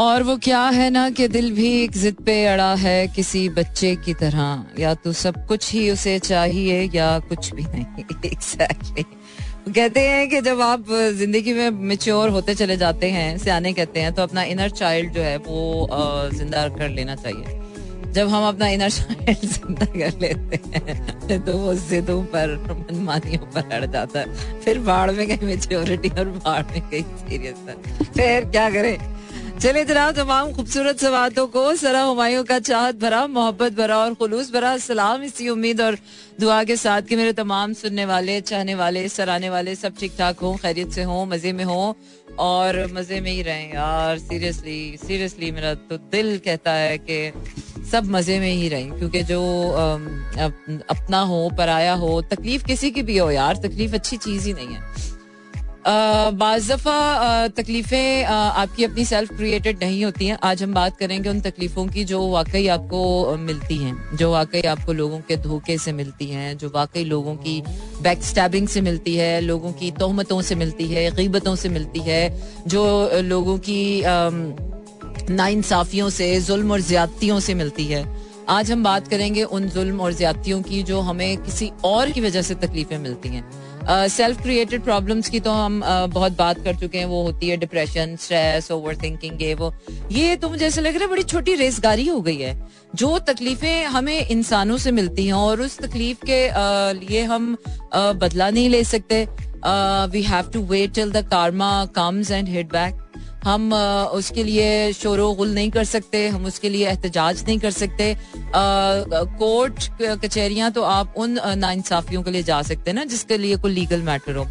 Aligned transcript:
और 0.00 0.22
वो 0.22 0.36
क्या 0.36 0.60
है 0.68 0.88
ना 0.90 1.08
कि 1.10 1.26
दिल 1.28 1.50
भी 1.52 1.68
एक 1.82 1.92
जिद 1.92 2.16
पे 2.26 2.34
अड़ा 2.46 2.74
है 2.74 3.06
किसी 3.08 3.48
बच्चे 3.48 3.94
की 3.96 4.14
तरह। 4.14 4.64
या 4.78 4.94
तो 4.94 5.12
सब 5.12 5.46
कुछ 5.46 5.72
ही 5.72 5.90
उसे 5.90 6.18
चाहिए 6.18 6.82
या 6.94 7.18
कुछ 7.18 7.52
भी 7.54 7.62
नहीं। 7.64 8.04
एग्जैक्टली 8.24 9.02
कहते 9.68 10.00
हैं 10.00 10.28
कि 10.28 10.40
जब 10.40 10.60
आप 10.60 10.86
ज़िंदगी 11.18 11.52
में 11.52 11.70
मेच्योर 11.70 12.28
होते 12.28 12.54
चले 12.54 12.76
जाते 12.76 13.10
हैं, 13.10 13.36
सियाने 13.38 13.72
कहते 13.72 14.00
हैं 14.00 14.12
तो 14.14 14.22
अपना 14.22 14.42
इनर 14.44 14.70
चाइल्ड 14.70 15.12
जो 15.14 15.20
है 15.20 15.36
वो 15.38 15.88
ज़िंदा 16.34 16.66
कर 16.68 16.88
लेना 16.88 17.16
चाहिए। 17.16 17.58
जब 18.12 18.28
हम 18.28 18.48
अपना 18.48 18.68
इनर 18.68 18.90
चाइल्ड 18.90 19.44
ज़िंदा 19.46 19.86
कर 19.86 20.18
लेते 20.20 20.60
हैं 20.76 21.44
तो 21.44 21.58
वो 21.58 21.74
जिदों 21.74 22.22
पर, 22.24 22.56
मनमानियों 22.70 23.46
पर 23.46 23.72
अड़ 23.72 23.84
जाता 23.86 24.20
है। 24.20 24.60
फिर 24.60 24.78
बाढ़ 24.88 25.10
में 25.10 25.26
गई 25.28 25.46
मेच्योरिटी 25.46 26.08
और 26.08 26.28
बाढ़ 26.40 26.64
में 26.66 26.82
गई 26.90 27.02
सीरियस 27.02 28.08
फिर 28.08 28.44
क्या 28.46 28.68
करें? 28.70 28.96
चलिए 29.60 29.84
जनाब 29.84 30.14
तमाम 30.14 30.52
खूबसूरत 30.52 31.00
सवातों 31.00 31.46
को, 31.46 31.62
सरा 31.76 32.02
हमायों 32.02 32.44
का 32.44 32.58
चाहत 32.58 32.96
भरा, 32.96 33.26
मोहब्बत 33.28 33.72
भरा 33.76 33.96
और 33.98 34.14
खुलूस 34.14 34.50
भरा, 34.52 34.76
सलाम 34.78 35.22
इसी 35.22 35.48
उम्मीद 35.48 35.80
और 35.80 35.96
दुआ 36.40 36.62
के 36.64 36.76
साथ 36.76 37.02
कि 37.02 37.16
मेरे 37.16 37.32
तमाम 37.32 37.72
सुनने 37.76 38.04
वाले, 38.06 38.40
चाहने 38.42 38.74
वाले, 38.74 39.08
सराहने 39.10 39.50
वाले 39.50 39.74
सब 39.74 39.96
ठीक 40.00 40.12
ठाक 40.18 40.38
हों, 40.38 40.56
खैरियत 40.56 40.92
से 40.92 41.02
हों, 41.02 41.26
मज़े 41.26 41.52
में 41.52 41.64
हों 41.64 41.92
और 42.38 42.86
मज़े 42.92 43.20
में 43.20 43.30
ही 43.30 43.42
रहें। 43.42 43.74
यार 43.74 44.18
सीरियसली 44.20 44.96
सीरियसली 44.96 45.50
मेरा 45.50 45.74
तो 45.74 45.96
दिल 46.08 46.38
कहता 46.38 46.72
है 46.72 46.98
कि 47.00 47.20
सब 47.90 48.10
मज़े 48.10 48.40
में 48.40 48.50
ही 48.50 48.68
रहें, 48.68 48.98
क्योंकि 48.98 49.22
जो 49.24 49.42
अपना 50.88 51.20
हो, 51.22 51.48
पराया 51.58 51.94
हो, 51.96 52.20
तकलीफ़ 52.32 52.64
किसी 52.64 52.90
की 52.90 53.02
भी 53.02 53.18
हो, 53.18 53.30
यार, 53.30 53.56
तकलीफ़ 53.68 53.94
अच्छी 53.94 54.16
चीज़ 54.18 54.46
ही 54.46 54.52
नहीं 54.52 54.74
है। 54.74 55.09
बाज़ 55.86 56.72
दफ़ा 56.72 57.48
तकलीफ़ें 57.48 58.24
आपकी 58.24 58.84
अपनी 58.84 59.04
सेल्फ 59.04 59.32
क्रिएटेड 59.36 59.78
नहीं 59.82 60.04
होती 60.04 60.26
हैं। 60.26 60.38
आज 60.42 60.62
हम 60.62 60.74
बात 60.74 60.96
करेंगे 60.96 61.28
उन 61.28 61.40
तकलीफ़ों 61.40 61.86
की 61.86 62.04
जो 62.04 62.20
वाकई 62.28 62.66
आपको 62.68 63.36
मिलती 63.38 63.76
हैं, 63.76 64.16
जो 64.16 64.30
वाकई 64.32 64.60
आपको 64.62 64.92
लोगों 64.92 65.20
के 65.20 65.36
धोखे 65.36 65.78
से 65.78 65.92
मिलती 65.92 66.26
हैं, 66.26 66.56
जो 66.58 66.70
वाकई 66.74 67.04
लोगों 67.04 67.34
की 67.36 67.62
बैक 68.02 68.22
स्टैबिंग 68.22 68.68
से 68.68 68.80
मिलती 68.80 69.16
है, 69.16 69.40
लोगों 69.40 69.72
की 69.72 69.90
तोहमतों 69.90 70.40
से 70.42 70.54
मिलती 70.54 70.88
है, 70.88 71.10
गीबतों 71.10 71.54
से 71.56 71.68
मिलती 71.68 72.00
है, 72.00 72.22
जो 72.66 73.10
लोगों 73.22 73.58
की 73.58 74.02
नाइंसाफियों 75.30 76.10
से, 76.10 76.40
जुल्म 76.40 76.72
और 76.72 76.80
ज्यादतियों 76.80 77.40
से 77.40 77.54
मिलती 77.54 77.84
है। 77.84 78.04
आज 78.48 78.70
हम 78.72 78.82
बात 78.84 79.08
करेंगे 79.08 79.42
उन 79.44 79.68
जुल्म 79.68 80.00
और 80.00 80.12
ज्यादतियों 80.12 80.62
की 80.62 80.82
जो 80.82 81.00
हमें 81.00 81.36
किसी 81.36 81.70
और 81.84 82.10
की 82.10 82.20
वजह 82.20 82.42
से 82.42 82.54
तकलीफें 82.54 82.98
मिलती 82.98 83.28
हैं। 83.28 83.44
सेल्फ 83.90 84.42
क्रिएटेड 84.42 84.82
प्रॉब्लम्स 84.82 85.28
की 85.28 85.40
तो 85.40 85.50
हम 85.52 85.80
uh, 85.80 86.12
बहुत 86.12 86.36
बात 86.36 86.62
कर 86.64 86.76
चुके 86.76 86.98
हैं। 86.98 87.06
वो 87.06 87.22
होती 87.22 87.48
है 87.48 87.56
डिप्रेशन 87.56 88.14
स्ट्रेस 88.16 88.70
ओवर 88.70 88.96
थिंकिंग 88.96 89.42
ये 89.42 89.54
वो। 89.54 89.72
ये 90.12 90.36
तो 90.36 90.48
मुझे 90.48 90.66
ऐसा 90.66 90.80
लग 90.80 90.94
रहा 90.94 91.04
है 91.04 91.10
बड़ी 91.10 91.22
छोटी 91.22 91.54
रेसगारी 91.54 92.06
हो 92.06 92.20
गई 92.20 92.36
है। 92.36 92.54
जो 92.94 93.18
तकलीफें 93.18 93.84
हमें 93.86 94.28
इंसानों 94.28 94.76
से 94.78 94.90
मिलती 94.92 95.26
हैं 95.26 95.32
और 95.32 95.60
उस 95.60 95.78
तकलीफ़ 95.78 96.24
के 96.24 96.46
uh, 96.48 97.00
लिए 97.00 97.22
हम 97.24 97.54
uh, 97.54 98.14
बदला 98.16 98.50
नहीं 98.50 98.68
ले 98.68 98.84
सकते। 98.84 99.26
We 100.12 100.22
have 100.22 100.50
to 100.52 100.60
wait 100.66 100.94
till 100.94 101.10
the 101.12 101.26
karma 101.30 101.84
comes 101.86 102.30
and 102.30 102.48
hit 102.48 102.72
back 102.72 102.94
हम 103.44 103.72
उसके 104.14 104.42
लिए 104.44 104.92
शोर 104.92 105.20
गुल 105.36 105.54
नहीं 105.54 105.70
कर 105.70 105.84
सकते, 105.84 106.26
हम 106.28 106.44
उसके 106.46 106.68
लिए 106.68 106.86
एहतजाज 106.88 107.44
नहीं 107.46 107.58
कर 107.58 107.70
सकते। 107.72 108.14
कोर्ट 108.54 109.88
कचहरियाँ 110.02 110.70
तो 110.70 110.82
आप 110.84 111.14
उन 111.16 111.38
नाइंसाफियों 111.58 112.22
के 112.22 112.30
लिए 112.30 112.42
जा 112.42 112.60
सकते 112.62 112.90
हैं 112.90 112.96
ना, 112.96 113.04
जिसके 113.06 113.38
लिए 113.38 113.56
कोई 113.56 113.72
लीगल 113.72 114.02
मैटर 114.02 114.36
हो। 114.36 114.46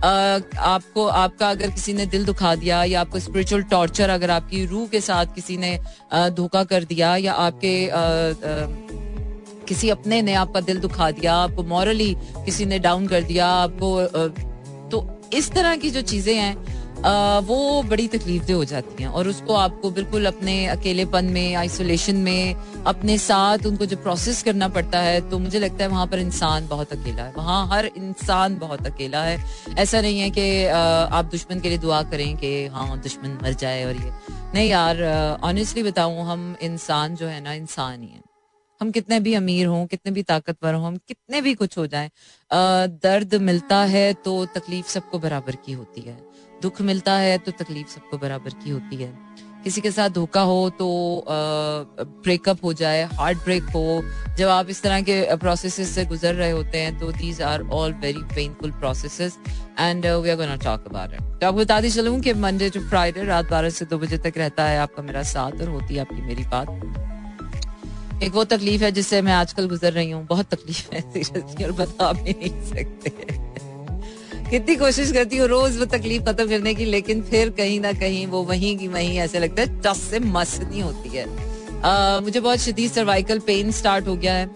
आपको, 0.00 1.06
आपका 1.06 1.48
अगर 1.50 1.70
किसी 1.70 1.92
ने 1.92 2.06
दिल 2.06 2.24
दुखा 2.24 2.54
दिया 2.56 2.82
या 2.84 3.00
आपको 3.00 3.18
स्पिरिचुअल 3.20 3.62
टॉर्चर 3.70 4.10
अगर 4.10 4.30
आपकी 4.30 4.64
रूह 4.66 4.86
के 4.88 5.00
साथ 5.00 5.34
किसी 5.34 5.56
ने 5.56 5.78
धोखा 6.32 6.64
कर 6.64 6.84
दिया 6.84 7.16
या 7.16 7.32
आपके 7.34 7.74
किसी 9.66 9.88
अपने 9.90 10.20
ने 10.22 10.34
आपका 10.36 10.60
दिल 10.62 10.78
दुखा 10.80 11.10
दिया, 11.10 11.34
आपको 11.34 11.62
मॉरली 11.64 12.14
किसी 12.44 12.64
ने 12.66 12.78
डाउन 12.78 13.06
कर 13.06 13.22
दिया, 13.22 13.46
आपको 13.46 14.00
तो 14.90 15.06
इस 15.34 15.50
तरह 15.52 15.76
की 15.76 15.90
जो 15.90 16.00
चीज़ें 16.02 16.34
हैं 16.34 16.77
वो 16.98 17.82
बड़ी 17.82 18.06
तकलीफ़ 18.08 18.50
हो 18.52 18.64
जाती 18.64 19.02
हैं 19.02 19.10
और 19.10 19.28
उसको 19.28 19.54
आपको 19.54 19.90
बिल्कुल 19.90 20.26
अपने 20.26 20.54
अकेलेपन 20.66 21.24
में 21.24 21.54
आइसोलेशन 21.54 22.16
में, 22.18 22.54
अपने 22.84 23.16
साथ 23.18 23.66
उनको 23.66 23.86
जो 23.86 23.96
प्रोसेस 23.96 24.42
करना 24.42 24.68
पड़ता 24.68 25.00
है 25.00 25.20
तो 25.30 25.38
मुझे 25.38 25.58
लगता 25.58 25.84
है 25.84 25.88
वहाँ 25.90 26.06
पर 26.06 26.18
इंसान 26.18 26.68
बहुत 26.68 26.92
अकेला 26.92 27.22
है। 27.22 27.32
वहाँ 27.32 27.66
हर 27.68 27.86
इंसान 27.86 28.56
बहुत 28.58 28.86
अकेला 28.86 29.22
है। 29.24 29.38
ऐसा 29.78 30.00
नहीं 30.00 30.20
है 30.20 30.30
कि 30.30 30.64
आप 30.66 31.24
दुश्मन 31.24 31.60
के 31.60 31.68
लिए 31.68 31.78
दुआ 31.78 32.02
करें 32.04 32.36
कि 32.36 32.66
हाँ 32.66 32.98
दुश्मन 33.00 33.38
मर 33.42 33.52
जाए 33.54 33.84
और 33.84 33.96
ये। 33.96 34.12
नहीं 34.54 34.68
यार 34.70 35.02
ऑनेस्टली 35.44 35.82
बताऊँ, 35.82 36.24
हम 36.24 36.56
इंसान 36.62 37.16
जो 37.16 37.26
है 37.26 37.40
ना, 37.40 37.52
इंसान 37.54 38.02
ही 38.02 38.08
है। 38.08 38.22
हम 38.80 38.90
कितने 38.90 39.18
भी 39.20 39.34
अमीर 39.34 39.66
हों, 39.66 39.86
कितने 39.86 40.12
भी 40.12 40.22
ताकतवर 40.22 40.74
हों, 40.74 40.86
हम 40.86 40.96
कितने 40.98 41.40
भी 41.40 41.54
कुछ 41.54 41.78
हो 41.78 41.86
जाए 41.86 42.10
दर्द 43.02 43.34
मिलता 43.42 43.78
है 43.86 44.12
तो 44.14 44.44
तकलीफ़ 44.54 44.88
सबको 44.88 45.18
बराबर 45.18 45.56
की 45.56 45.72
होती 45.72 46.00
है। 46.00 46.16
दुख 46.62 46.80
मिलता 46.82 47.12
है 47.18 47.38
तो 47.38 47.52
तकलीफ़ 47.54 47.88
सबको 47.88 48.18
बराबर 48.18 48.50
की 48.62 48.70
होती 48.70 48.96
है। 48.96 49.12
किसी 49.64 49.80
के 49.80 49.90
साथ 49.90 50.10
धोखा 50.10 50.40
हो 50.40 50.58
तो 50.78 50.86
ब्रेकअप 51.28 52.64
हो 52.64 52.72
जाए 52.72 53.02
हार्ट 53.12 53.38
ब्रेक 53.44 53.62
हो 53.74 54.02
जब 54.38 54.48
आप 54.48 54.68
इस 54.70 54.82
तरह 54.82 55.00
के 55.02 55.36
प्रोसेस 55.36 55.94
से 55.94 56.04
गुजर 56.04 56.34
रहे 56.34 56.50
होते 56.50 56.78
हैं 56.78 56.98
तो 56.98 57.10
these 57.12 57.40
are 57.42 57.62
all 57.70 57.92
very 58.02 58.22
painful 58.34 58.70
process 58.70 59.38
and 59.78 60.06
we 60.06 60.30
are 60.30 60.36
gonna 60.36 60.56
talk 60.56 60.86
about 60.86 61.14
it 61.14 61.20
तो 61.40 61.46
आपको 61.46 61.58
बताती 61.58 61.90
चलूँ 61.90 62.20
कि 62.20 62.34
मंडे 62.34 62.70
टू 62.70 62.80
फ्राइडे 62.80 63.24
रात 63.24 63.50
बारह 63.50 63.70
से 63.70 63.84
दो 63.84 63.98
बजे 63.98 64.18
तक 64.18 64.38
रहता 64.38 64.64
है 64.64 64.78
आपका 64.78 65.02
मेरा 65.02 65.22
साथ 65.32 65.60
और 65.60 65.68
होती 65.68 65.94
है 65.94 66.00
आपकी 66.00 66.22
मेरी 66.22 66.44
बात। 66.44 68.22
एक 68.22 68.32
वो 68.34 68.44
तकलीफ़ 68.44 68.82
है 68.84 68.90
जिससे 68.92 69.22
मैं 69.22 69.32
आजकल 69.32 69.68
गुजर 69.68 69.92
रही 69.92 70.10
हूँ 70.10 70.26
बहुत 70.26 70.54
तकलीफ़ 70.54 70.94
है 70.94 71.00
सीरियसली 71.00 71.64
और 71.66 71.72
बता 71.72 72.12
भी 72.12 72.30
नहीं 72.30 72.64
सकते। 72.64 73.47
कितनी 74.50 74.74
कोशिश 74.76 75.10
करती 75.12 75.36
हूँ 75.36 75.46
रोज 75.48 75.76
वो 75.78 75.84
तकलीफ़ 75.84 76.22
खत्म 76.22 76.48
करने 76.48 76.74
की 76.74 76.84
लेकिन 76.84 77.20
फिर 77.22 77.50
कहीं 77.50 77.80
ना 77.80 77.92
कहीं 77.92 78.26
वो 78.26 78.42
वहीं 78.42 78.76
की 78.78 78.88
वहीं 78.88 79.18
ऐसे 79.18 79.38
लगता 79.38 79.62
है 79.62 79.80
टस 79.82 80.00
से 80.00 80.18
मस 80.18 80.58
नहीं 80.60 80.82
होती 80.82 81.08
है। 81.08 81.26
आ, 81.82 82.20
मुझे 82.20 82.40
बहुत 82.40 82.58
शदीद 82.58 82.90
सर्वाइकल 82.90 83.38
पेन 83.38 83.70
स्टार्ट 83.70 84.08
हो 84.08 84.16
गया 84.16 84.34
है 84.34 84.46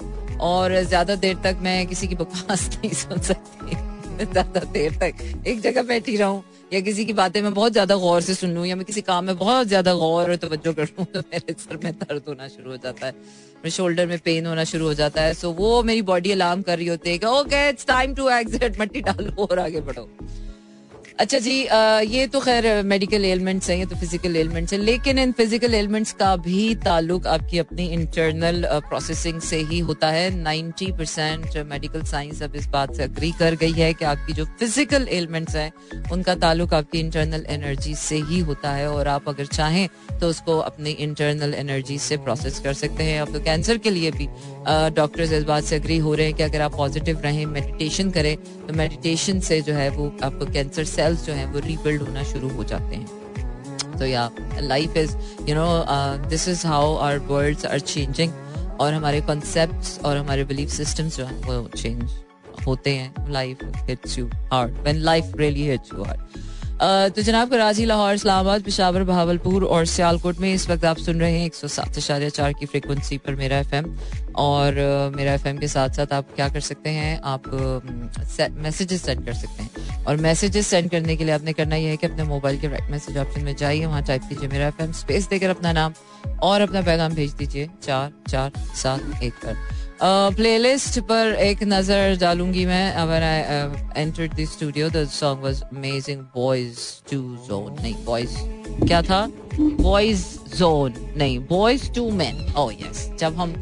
और 0.40 0.74
ज़्यादा 0.82 1.14
देर 1.14 1.36
तक 1.44 1.58
मैं 1.62 1.86
किसी 1.86 2.08
की 2.08 2.14
बकवास 2.14 2.68
नहीं 2.76 2.92
सुन 2.92 3.20
सकती। 3.20 4.24
ज़्यादा 4.24 4.60
देर 4.72 4.96
तक 5.02 5.46
एक 5.46 5.60
जगह 5.60 5.82
बैठी 5.82 6.16
रहूँ 6.16 6.42
या 6.72 6.80
किसी 6.80 7.04
की 7.04 7.12
बातें 7.12 7.40
मैं 7.42 7.52
बहुत 7.54 7.72
ज़्यादा 7.72 7.96
गौर 7.96 8.20
से 8.22 8.34
सुन 8.34 8.50
लूँ 8.54 8.66
या 8.66 8.76
मैं 8.76 8.84
किसी 8.84 9.00
काम 9.02 9.24
में 9.24 9.36
बहुत 9.38 9.66
ज़्यादा 9.66 9.94
गौर 9.94 10.30
और 10.30 10.36
तवज्जो 10.36 10.72
कर 10.72 10.88
लूँ 10.88 11.04
तो 11.14 11.20
मेरे 11.20 11.54
सर 11.54 11.76
में 11.84 11.92
दर्द 11.92 12.22
होना 12.28 12.48
शुरू 12.48 12.70
हो 12.70 12.76
जाता 12.76 13.06
है, 13.06 13.12
मेरे 13.12 13.70
शोल्डर 13.70 14.06
में 14.06 14.18
पेन 14.18 14.46
होना 14.46 14.64
शुरू 14.64 14.86
हो 14.86 14.94
जाता 14.94 15.22
है। 15.22 15.34
सो 15.34 15.50
वो 15.52 15.82
मेरी 15.82 16.02
बॉडी 16.02 16.32
अलार्म 16.32 16.62
कर 16.62 16.78
रही 16.78 16.86
होती 16.86 17.10
है 17.10 17.18
कि 17.18 17.26
okay 17.26 17.68
it's 17.68 17.86
time 17.86 18.14
to 18.14 18.28
exit 18.30 18.80
मट्टी 18.80 19.00
डालो 19.02 19.46
और 19.46 19.58
आगे 19.58 19.80
बढ़ो। 19.80 20.08
अच्छा 21.22 21.38
जी 21.38 21.52
ये 22.10 22.26
तो 22.26 22.38
खैर 22.40 22.66
मेडिकल 22.82 23.24
एलिमेंट्स 23.24 23.68
हैं, 23.70 23.76
ये 23.78 23.84
तो 23.86 23.96
फ़िज़िकल 23.96 24.36
एलिमेंट्स 24.36 24.72
हैं, 24.72 24.78
लेकिन 24.80 25.18
इन 25.18 25.32
फ़िज़िकल 25.32 25.74
एलिमेंट्स 25.74 26.12
का 26.12 26.34
भी 26.36 26.74
ताल्लुक 26.84 27.26
आपकी 27.26 27.58
अपनी 27.58 27.86
इंटरनल 27.88 28.66
प्रोसेसिंग 28.88 29.40
से 29.40 29.56
ही 29.68 29.78
होता 29.80 30.08
है। 30.10 30.30
90 30.36 30.90
परसेंट 30.98 31.56
मेडिकल 31.68 32.02
साइंस 32.04 32.42
अब 32.42 32.56
इस 32.56 32.66
बात 32.68 32.94
से 32.96 33.02
अग्री 33.02 33.30
कर 33.38 33.54
गई 33.56 33.72
है 33.72 33.92
कि 33.94 34.04
आपकी 34.04 34.32
जो 34.32 34.44
फ़िज़िकल 34.44 35.06
एलिमेंट्स 35.10 35.56
हैं, 35.56 35.70
उनका 36.12 36.34
ताल्लुक 36.36 36.74
आपकी 36.74 37.00
इंटरनल 37.00 37.44
एनर्जी 37.48 37.94
से 37.96 38.16
ही 38.22 38.40
होता 38.40 38.72
है 38.72 38.88
और 38.90 39.08
आप 39.08 39.28
अगर 39.28 39.46
चाहें 39.48 39.88
तो 40.20 40.28
उसको 40.28 40.58
अपनी 40.60 40.90
इंटरनल 41.06 41.54
एनर्जी 41.54 41.98
से 41.98 42.16
प्रोसेस 42.24 42.58
कर 42.64 42.74
सकते 42.74 43.04
हैं। 43.04 43.20
अब 43.20 43.32
तो 43.32 43.40
कैंसर 43.44 43.78
के 43.78 43.90
लिए 43.90 44.10
भी 44.10 44.28
डॉक्टर्स 44.96 45.32
इस 45.32 45.44
बात 45.44 45.64
से 45.64 45.76
अग्री 45.76 45.98
हो 45.98 46.14
रहे 46.14 46.26
हैं 46.26 46.34
कि 46.34 46.42
अगर 46.42 46.60
आप 46.62 46.76
पॉजिटिव 46.76 47.20
रहें 47.20 47.44
मेडिटेशन 47.46 48.10
करें 48.10 48.36
तो 48.66 48.74
मेडिटेशन 48.74 49.40
से 49.42 49.60
जो 49.62 49.74
है 49.74 49.88
वो 49.90 50.12
आपको 50.22 50.52
कैंसर 50.52 50.84
सेल्स 51.14 51.26
जो 51.26 51.32
हैं, 51.32 51.46
वो 51.52 51.58
रीबिल्ड 51.60 52.02
होना 52.02 52.22
शुरू 52.24 52.48
हो 52.48 52.64
जाते 52.64 52.96
हैं। 52.96 53.98
तो 53.98 54.06
या 54.06 54.30
life 54.60 54.96
is 54.96 55.16
you 55.48 55.54
know 55.54 55.66
this 56.28 56.48
is 56.48 56.66
how 56.66 56.96
our 56.96 57.18
worlds 57.30 57.66
are 57.66 57.80
changing 57.80 58.32
और 58.80 58.92
हमारे 58.94 59.20
कॉन्सेप्ट 59.20 60.04
और 60.04 60.16
हमारे 60.16 60.44
बिलीफ 60.44 60.68
सिस्टम्स 60.68 61.16
जो 61.16 61.24
हैं, 61.24 61.42
वो 61.42 61.68
चेंज 61.76 62.10
होते 62.66 62.94
हैं। 62.94 63.32
Life 63.32 63.58
hits 63.88 64.18
you 64.18 64.26
hard 64.52 64.72
when 64.82 64.96
life 65.00 65.32
really 65.36 65.66
hits 65.68 65.92
you 65.94 66.02
hard 66.04 66.20
तो 66.82 67.22
जनाब 67.22 67.50
कराची, 67.50 67.84
लाहौर, 67.86 68.14
इस्लामाबाद, 68.14 68.62
पिशावर, 68.62 69.02
बहावलपुर 69.04 69.64
और 69.64 69.84
सियालकोट 69.86 70.38
में 70.38 70.52
इस 70.52 70.68
वक्त 70.70 70.84
आप 70.84 70.98
सुन 70.98 71.20
रहे 71.20 71.38
हैं 71.38 71.44
एक 71.46 71.54
सौ 71.54 71.68
सात 71.68 71.98
इशारे 71.98 72.30
चार 72.30 72.52
की 72.52 72.66
फ्रिक्वेंसी 72.66 73.18
पर 73.18 73.34
मेरा 73.34 73.58
एफ़ 73.58 73.74
एम 73.74 73.84
और 74.36 74.74
मेरा 75.16 75.34
एफ़ 75.34 75.46
एम 75.48 75.58
के 75.58 75.68
साथ 75.68 75.90
साथ 75.96 76.12
आप 76.12 76.34
क्या 76.36 76.48
कर 76.48 76.60
सकते 76.60 76.90
हैं, 76.90 77.20
आप 77.22 77.42
मैसेजेस 78.52 79.02
सेंड 79.02 79.24
कर 79.26 79.34
सकते 79.34 79.62
हैं। 79.62 80.04
और 80.04 80.16
मैसेजेस 80.16 80.66
सेंड 80.66 80.90
करने 80.90 81.16
के 81.16 81.24
लिए 81.24 81.34
आपने 81.34 81.52
करना 81.52 81.76
यह 81.76 81.90
है 81.90 81.96
कि 81.96 82.06
अपने 82.06 82.24
मोबाइल 82.24 82.60
के 82.60 82.68
राइट 82.68 82.90
मैसेज 82.90 83.18
ऑप्शन 83.18 83.44
में 83.44 83.54
जाइए, 83.56 83.84
वहाँ 83.86 84.02
टाइप 84.02 84.22
कीजिए 84.28 84.48
मेरा 84.48 84.66
एफ़ 84.68 84.82
एम 84.82 84.92
स्पेस 85.02 85.28
देकर 85.28 85.50
अपना 85.50 85.72
नाम 85.72 85.94
और 86.42 86.60
अपना 86.60 86.82
पैगाम 86.82 87.14
भेज 87.14 87.32
दीजिए 87.34 87.68
चार 87.82 88.12
चार 88.28 88.52
सात 88.82 89.22
एक 89.22 89.32
पर। 89.44 89.81
प्लेलिस्ट 90.04 90.98
पर 91.08 91.34
एक 91.40 91.62
नज़र 91.62 92.16
डालूँगी 92.20 92.64
मैं 92.66 93.04
when 93.06 93.22
I 93.22 94.02
entered 94.02 94.32
the 94.34 94.44
studio 94.52 94.88
the 94.90 95.04
song 95.08 95.42
was 95.44 95.62
amazing 95.62 96.20
Boyz 96.36 96.78
II 97.10 97.18
zone 97.48 97.76
नहीं 97.82 97.94
बॉयज़ 98.04 98.36
क्या 98.86 99.02
था? 99.02 99.26
बॉयज़ 99.60 100.24
जोन 100.56 100.94
नहीं 101.16 101.38
Boyz 101.48 101.90
II 101.94 102.10
man 102.12 102.52
oh 102.58 102.70
yes 102.70 103.08
जब 103.20 103.36
हम 103.36 103.54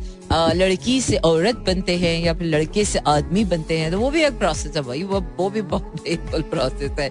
लड़की 0.56 1.00
से 1.00 1.16
औरत 1.26 1.56
बनते 1.66 1.96
हैं 1.98 2.18
या 2.20 2.34
फिर 2.34 2.46
लड़के 2.46 2.84
से 2.84 2.98
आदमी 3.08 3.44
बनते 3.44 3.78
हैं 3.78 3.90
तो 3.90 3.98
वो 3.98 4.10
भी 4.10 4.24
एक 4.24 4.38
प्रोसेस 4.38 4.76
है 4.76 4.82
भाई। 4.82 5.02
वो 5.02 5.20
वो 5.38 5.50
भी 5.50 5.62
बहुत 5.62 6.00
पेनफुल 6.04 6.42
प्रोसेस 6.50 6.98
है। 6.98 7.10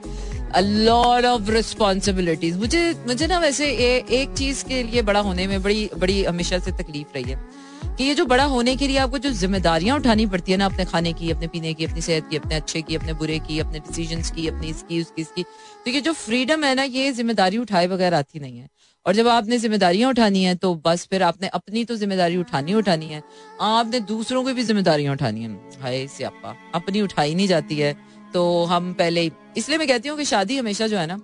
अ 0.51 0.59
लॉट 0.59 1.25
ऑफ़ 1.25 1.51
रिस्पॉन्सिबिलिटीज 1.51 2.57
मुझे 2.57 2.83
मुझे 3.07 3.27
ना 3.27 3.39
वैसे 3.39 3.71
ए, 3.71 4.05
एक 4.11 4.33
चीज़ 4.37 4.65
के 4.65 4.83
लिए 4.83 5.01
बड़ा 5.03 5.19
होने 5.19 5.47
में 5.47 5.61
बड़ी 5.63 5.89
बड़ी 5.97 6.23
हमेशा 6.23 6.59
से 6.59 6.71
तकलीफ़ 6.73 7.17
रही 7.17 7.31
है। 7.31 7.67
कि 7.97 8.03
ये 8.03 8.15
जो 8.15 8.25
बड़ा 8.25 8.43
होने 8.45 8.75
के 8.75 8.87
लिए 8.87 8.97
आपको 8.97 9.17
जो 9.17 9.31
जिम्मेदारियाँ 9.33 9.97
उठानी 9.97 10.25
पड़ती 10.25 10.51
है 10.51 10.57
ना, 10.57 10.65
अपने 10.65 10.85
खाने 10.85 11.13
की, 11.13 11.31
अपने 11.31 11.47
पीने 11.47 11.73
की, 11.73 11.85
अपनी 11.85 12.01
सेहत 12.01 12.27
की, 12.29 12.37
अपने 12.37 12.55
अच्छे 12.55 12.81
की, 12.81 12.95
अपने 12.95 13.13
बुरे 13.13 13.39
की, 13.39 13.59
अपने 13.59 13.79
डिसीज़न 13.79 14.21
की, 14.35 14.47
अपनी 14.47 14.67
इसकी, 14.69 15.01
उसकी, 15.01 15.21
इसकी 15.21 15.43
तो 15.85 15.91
ये 15.91 16.01
जो 16.01 16.13
फ्रीडम 16.15 16.63
है 16.63 16.73
ना, 16.75 16.83
ये 16.83 17.11
ज़िम्मेदारी 17.11 17.57
उठाए 17.57 17.87
बगैर 17.87 18.13
आती 18.13 18.39
नहीं 18.39 18.57
है। 18.57 18.67
और 19.05 19.13
जब 19.15 19.27
आपने 19.27 19.57
जिम्मेदारियाँ 19.57 20.09
उठानी 20.09 20.43
है 20.43 20.55
तो 20.55 20.73
बस 20.85 21.07
फिर 21.11 21.23
आपने 21.23 21.47
अपनी 21.49 21.83
तो 21.85 21.95
ज़िम्मेदारी 21.95 22.37
उठानी 22.37 22.73
उठानी 22.73 23.05
है। 23.05 23.21
आपने 23.61 23.99
दूसरों 23.99 24.43
की 24.43 24.53
भी 24.53 24.63
जिम्मेदारियाँ 24.63 25.13
उठानी 25.13 25.43
है। 25.43 25.81
हाय 25.81 26.05
स्यापा 26.07 26.55
अपनी 26.75 27.01
उठाई 27.01 27.35
नहीं 27.35 27.47
जाती 27.47 27.75
है। 27.75 27.95
तो 28.33 28.63
हम 28.65 28.93
पहले, 28.93 29.29
इसलिए 29.57 29.77
मैं 29.77 29.87
कहती 29.87 30.09
हूँ 30.09 30.17
कि 30.17 30.25
शादी 30.25 30.57
हमेशा 30.57 30.87
जो 30.87 30.97
है 30.97 31.05
ना 31.07 31.19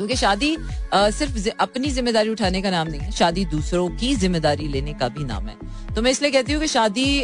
क्योंकि 0.00 0.16
शादी 0.16 0.56
सिर्फ़ 0.94 1.48
अपनी 1.60 1.90
ज़िम्मेदारी 1.90 2.28
उठाने 2.30 2.60
का 2.62 2.70
नाम 2.70 2.88
नहीं 2.88 3.00
है, 3.00 3.10
शादी 3.12 3.44
दूसरों 3.46 3.88
की 3.90 4.14
ज़िम्मेदारी 4.16 4.68
लेने 4.68 4.94
का 4.94 5.08
भी 5.08 5.24
नाम 5.24 5.48
है। 5.48 5.56
तो 5.96 6.02
मैं 6.02 6.10
इसलिए 6.10 6.30
कहती 6.30 6.52
हूँ 6.52 6.60
कि 6.60 6.68
शादी 6.68 7.20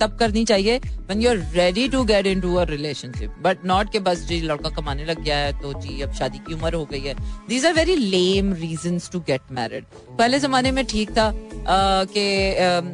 तब 0.00 0.16
करनी 0.20 0.44
चाहिए 0.44 0.80
when 1.08 1.20
you're 1.22 1.40
ready 1.54 1.88
to 1.88 2.04
get 2.06 2.26
into 2.26 2.52
a 2.60 2.66
relationship 2.68 3.34
but 3.42 3.64
not 3.66 3.90
के 3.92 3.98
बस 4.06 4.24
जी 4.28 4.40
लड़का 4.42 4.70
कमाने 4.76 5.04
लग 5.04 5.22
गया 5.22 5.36
है 5.38 5.52
तो 5.60 5.72
जी 5.80 6.00
अब 6.02 6.12
शादी 6.18 6.38
की 6.46 6.54
उम्र 6.54 6.74
हो 6.74 6.84
गई 6.92 7.00
है। 7.00 7.14
These 7.48 7.64
are 7.64 7.74
very 7.74 7.96
lame 8.14 8.52
reasons 8.62 9.08
to 9.14 9.20
get 9.28 9.52
married. 9.58 9.84
पहले 10.18 10.38
जमाने 10.40 10.70
में 10.72 10.84
ठीक 10.86 11.10
था 11.18 11.32
कि 11.68 12.24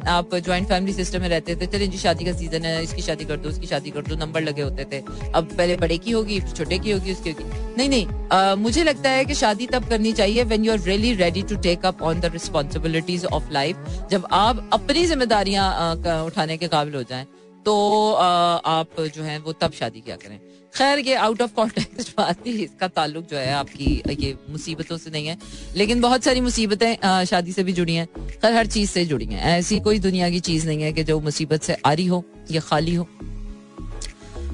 आप 0.09 0.35
ज्वाइंट 0.35 0.67
फैमिली 0.69 0.93
सिस्टम 0.93 1.21
में 1.21 1.29
रहते 1.29 1.55
थे 1.55 1.65
चलिए 1.67 1.87
जी 1.87 1.97
शादी 1.97 2.25
का 2.25 2.33
सीज़न 2.37 2.65
है 2.65 2.83
इसकी 2.83 3.01
शादी 3.01 3.25
कर 3.25 3.37
दो 3.37 3.49
उसकी 3.49 3.67
शादी 3.67 3.89
कर 3.91 4.01
दो 4.07 4.15
नंबर 4.15 4.41
लगे 4.41 4.61
होते 4.61 4.85
थे। 4.91 5.01
अब 5.31 5.49
पहले 5.57 5.75
बड़े 5.77 5.97
की 5.97 6.11
होगी 6.11 6.39
छोटे 6.53 6.79
की 6.79 6.91
होगी 6.91 7.11
उसकी 7.13 7.31
होगी। 7.31 7.61
नहीं 7.77 7.89
नहीं 7.89 8.07
आ, 8.31 8.55
मुझे 8.55 8.83
लगता 8.83 9.09
है 9.09 9.25
कि 9.25 9.33
शादी 9.35 9.67
तब 9.67 9.87
करनी 9.89 10.11
चाहिए 10.13 10.43
when 10.43 10.65
you 10.65 10.71
are 10.71 10.79
really 10.79 11.13
ready 11.15 11.41
to 11.49 11.55
take 11.61 11.85
up 11.85 12.01
on 12.01 12.19
the 12.19 12.31
responsibilities 12.33 13.25
of 13.25 13.51
life 13.51 14.07
जब 14.11 14.27
आप 14.31 14.69
अपनी 14.73 14.92
जिम्मेदारियाँ 14.93 16.23
उठाने 16.25 16.57
के 16.57 16.67
काबिल 16.67 16.95
हो 16.95 17.03
जाए 17.03 17.25
तो 17.65 17.73
आप 18.11 18.99
जो 19.15 19.23
है, 19.23 19.37
वो 19.39 19.53
तब 19.53 19.71
शादी 19.71 19.99
क्या 20.01 20.15
करें। 20.15 20.39
खैर, 20.75 20.99
ये 20.99 21.15
आउट 21.15 21.41
ऑफ़ 21.41 21.53
कॉन्टेक्ट 21.53 22.09
बात 22.17 22.45
थी 22.45 22.51
इसका 22.63 22.87
ताल्लुक 22.89 23.25
जो 23.25 23.37
है, 23.37 23.53
आपकी, 23.53 24.01
ये 24.19 24.35
मुसीबतों 24.49 24.97
से 24.97 25.09
नहीं 25.09 25.27
है, 25.27 25.37
लेकिन 25.75 26.01
बहुत 26.01 26.23
सारी 26.23 26.41
मुसीबतें 26.41 27.25
शादी 27.25 27.51
से 27.51 27.63
भी 27.63 27.73
जुड़ी 27.73 27.95
हैं, 27.95 28.07
खैर, 28.31 28.53
हर 28.53 28.67
चीज़ 28.67 28.89
से 28.91 29.05
जुड़ी 29.05 29.25
हैं। 29.25 29.41
ऐसी 29.49 29.79
कोई 29.79 29.99
दुनिया 29.99 30.29
की 30.29 30.39
चीज़ 30.39 30.67
नहीं 30.67 30.81
है 30.81 30.93
कि 30.93 31.03
जो 31.03 31.19
मुसीबत 31.21 31.63
से 31.63 31.77
आ 31.85 31.93
रही 31.93 32.05
हो, 32.05 32.23
या 32.51 32.61
खाली 32.61 32.95
हो। 32.95 33.07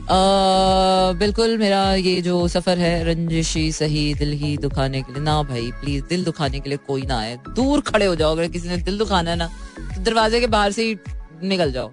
बिल्कुल 0.10 1.58
मेरा 1.58 1.82
ये 1.96 2.22
जो 2.22 2.48
सफ़र 2.48 2.78
है, 2.78 3.04
रंजिशी, 3.06 3.72
सही, 3.72 4.14
दिल 4.14 4.32
ही 4.34 4.56
दुखाने 4.58 5.02
के 5.02 5.14
लिए, 5.14 5.22
ना 5.24 5.42
भाई 5.44 5.72
प्लीज़ 5.82 6.04
दिल 6.06 6.24
दुखाने 6.24 6.60
के 6.60 6.70
लिए 6.70 6.78
कोई 6.88 7.02
ना 7.02 7.18
आए। 7.20 7.38
दूर 7.50 7.82
खड़े 7.82 8.06
हो 8.06 8.16
जाओ, 8.16 8.32
अगर 8.32 8.48
किसी 8.48 8.70
ने 8.70 8.78
दिल 8.80 8.98
दुखाना 8.98 9.30
है 9.32 9.36
ना 9.38 9.48
तो 9.96 10.02
दरवाजे 10.04 10.40
के 10.40 10.48
बाहर 10.48 10.72
से 10.72 10.84
ही 10.84 10.96
निकल 11.44 11.72
जाओ। 11.72 11.92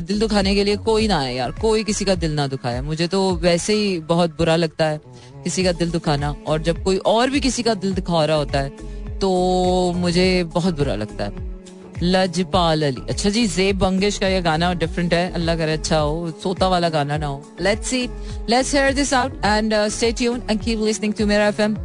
दिल 0.00 0.20
दुखाने 0.20 0.54
के 0.54 0.64
लिए 0.64 0.76
कोई 0.82 1.08
ना 1.08 1.18
आए 1.18 1.34
यार, 1.34 1.52
कोई 1.52 1.84
किसी 1.84 2.04
का 2.04 2.14
दिल 2.16 2.32
ना 2.32 2.46
दुखाए। 2.46 2.80
मुझे 2.82 3.06
तो 3.08 3.30
वैसे 3.36 3.74
ही 3.74 3.98
बहुत 4.02 4.36
बुरा 4.38 4.56
लगता 4.56 4.86
है 4.86 5.00
किसी 5.44 5.64
का 5.64 5.72
दिल 5.74 5.90
दुखाना, 5.90 6.34
और 6.46 6.62
जब 6.62 6.82
कोई 6.84 6.96
और 7.06 7.30
भी 7.30 7.40
किसी 7.40 7.62
का 7.62 7.74
दिल 7.76 7.94
दुखा 7.94 8.24
रहा 8.24 8.36
होता 8.36 8.60
है 8.60 9.18
तो 9.18 9.92
मुझे 9.96 10.44
बहुत 10.44 10.76
बुरा 10.78 10.94
लगता 10.96 11.24
है। 11.24 11.53
लजपाल 12.02 12.82
अली। 12.86 13.02
अच्छा 13.10 13.30
जी 13.30 13.46
जेब 13.48 13.78
बंगेश 13.78 14.18
का 14.18 14.28
ये 14.28 14.40
गाना 14.42 14.72
डिफरेंट 14.74 15.14
है। 15.14 15.32
अल्लाह 15.32 15.56
करे 15.56 15.72
अच्छा 15.72 15.98
हो 15.98 16.30
सोता 16.42 16.68
वाला 16.68 16.88
गाना 16.88 17.16
ना 17.16 17.26
हो। 17.26 17.42
Let's 17.60 17.88
see 17.88 18.08
let's 18.50 18.74
hear 18.74 18.92
this 18.94 19.12
out 19.14 19.44
and 19.44 19.74
stay 19.90 20.12
tune 20.12 20.42
and 20.50 20.60
keep 20.60 20.80
listening 20.80 21.14
to 21.14 21.26
Mera 21.26 21.46
FM 21.48 21.76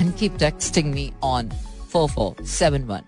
and 0.00 0.12
keep 0.14 0.38
texting 0.38 0.92
me 0.94 1.10
on 1.24 1.50
4471 1.94 3.00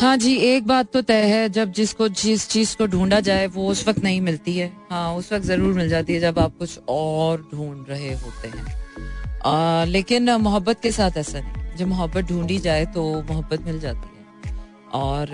हाँ 0.00 0.16
जी 0.16 0.34
एक 0.36 0.66
बात 0.66 0.90
तो 0.92 1.00
तय 1.02 1.22
है 1.24 1.48
जब 1.48 1.72
जिसको 1.72 2.08
जिस 2.20 2.48
चीज़ 2.50 2.76
को 2.76 2.86
ढूंढा 2.86 3.20
जाए 3.20 3.46
वो 3.54 3.66
उस 3.70 3.86
वक्त 3.88 4.02
नहीं 4.04 4.20
मिलती 4.20 4.56
है। 4.56 4.70
हाँ 4.90 5.14
उस 5.14 5.32
वक्त 5.32 5.44
ज़रूर 5.44 5.74
मिल 5.74 5.88
जाती 5.88 6.14
है 6.14 6.20
जब 6.20 6.38
आप 6.38 6.56
कुछ 6.58 6.78
और 6.88 7.48
ढूंढ 7.52 7.88
रहे 7.88 8.12
होते 8.14 8.48
हैं। 8.48 8.64
आ, 9.44 9.84
लेकिन 9.84 10.30
मोहब्बत 10.30 10.80
के 10.82 10.90
साथ 10.92 11.16
ऐसा 11.16 11.40
नहीं। 11.40 11.76
जब 11.76 11.86
मोहब्बत 11.88 12.24
ढूंढी 12.24 12.58
जाए 12.58 12.84
तो 12.94 13.04
मोहब्बत 13.22 13.60
मिल 13.66 13.78
जाती 13.80 14.08
है। 14.08 14.13
और 14.94 15.30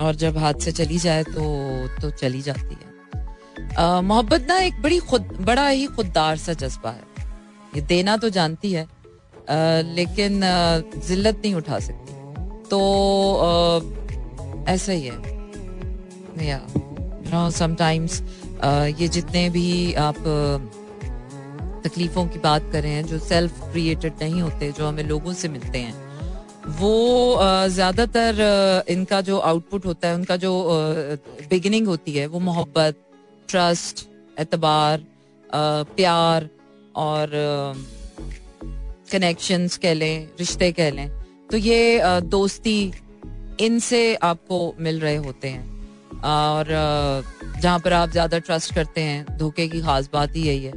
और 0.00 0.14
जब 0.14 0.38
हाथ 0.38 0.54
से 0.54 0.72
चली 0.72 0.98
जाए 0.98 1.22
तो 1.24 1.42
तो 2.00 2.10
चली 2.12 2.42
जाती 2.42 2.74
है। 2.74 4.00
मोहब्बत 4.02 4.46
ना 4.48 4.58
एक 4.58 4.80
बड़ी 4.82 4.98
खुद 5.10 5.22
बड़ा 5.40 5.66
ही 5.68 5.86
खुददार 5.86 6.36
सा 6.36 6.52
जज्बा 6.52 6.90
है। 6.90 7.02
ये 7.76 7.80
देना 7.82 8.16
तो 8.16 8.28
जानती 8.30 8.72
है 8.72 8.82
आ, 8.82 8.86
लेकिन 9.94 10.40
जिल्लत 11.06 11.40
नहीं 11.44 11.54
उठा 11.54 11.78
सकती। 11.80 12.12
तो 12.70 12.80
आ, 13.36 14.72
ऐसा 14.72 14.92
ही 14.92 15.02
है। 15.02 16.46
या 16.46 16.60
नो 17.26 17.50
समटाइम्स 17.50 18.22
ये 19.00 19.08
जितने 19.08 19.48
भी 19.50 19.92
आप 20.00 20.16
तकलीफों 21.84 22.26
की 22.26 22.38
बात 22.38 22.70
करें 22.72 23.04
जो 23.06 23.18
सेल्फ 23.18 23.60
क्रिएटेड 23.62 24.12
नहीं 24.22 24.42
होते 24.42 24.70
जो 24.72 24.86
हमें 24.86 25.02
लोगों 25.04 25.32
से 25.32 25.48
मिलते 25.48 25.78
हैं 25.78 25.94
वो 26.66 27.38
ज़्यादातर 27.68 28.84
इनका 28.88 29.20
जो 29.20 29.38
आउटपुट 29.40 29.86
होता 29.86 30.08
है, 30.08 30.14
उनका 30.14 30.36
जो 30.36 30.52
बिगिनिंग 31.50 31.86
होती 31.86 32.12
है, 32.12 32.26
वो 32.26 32.38
मोहब्बत 32.40 32.96
ट्रस्ट 33.48 34.06
एतबार 34.40 35.04
प्यार 35.50 36.48
और 36.96 37.30
कनेक्शंस 39.12 39.76
कह 39.76 39.94
लें, 39.94 40.28
रिश्ते 40.38 40.70
कह 40.72 40.90
लें। 40.90 41.08
तो 41.50 41.56
ये 41.56 42.00
दोस्ती 42.22 42.92
इनसे 43.60 44.14
आपको 44.24 44.74
मिल 44.80 45.00
रहे 45.00 45.16
होते 45.16 45.48
हैं। 45.48 45.72
और 46.24 46.66
जहाँ 47.60 47.78
पर 47.78 47.92
आप 47.92 48.10
ज़्यादा 48.10 48.38
ट्रस्ट 48.38 48.74
करते 48.74 49.00
हैं, 49.00 49.36
धोखे 49.38 49.68
की 49.68 49.80
खास 49.80 50.08
बात 50.12 50.36
ही 50.36 50.42
यही 50.42 50.64
है 50.64 50.72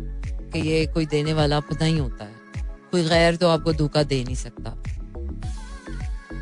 कि 0.51 0.59
ये 0.69 0.85
कोई 0.93 1.05
देने 1.05 1.33
वाला 1.33 1.57
अपना 1.57 1.85
ही 1.85 1.97
होता 1.97 2.25
है। 2.25 2.65
कोई 2.91 3.03
गैर 3.03 3.35
तो 3.35 3.47
आपको 3.49 3.73
धोखा 3.73 4.03
दे 4.03 4.23
नहीं 4.23 4.35
सकता। 4.35 4.75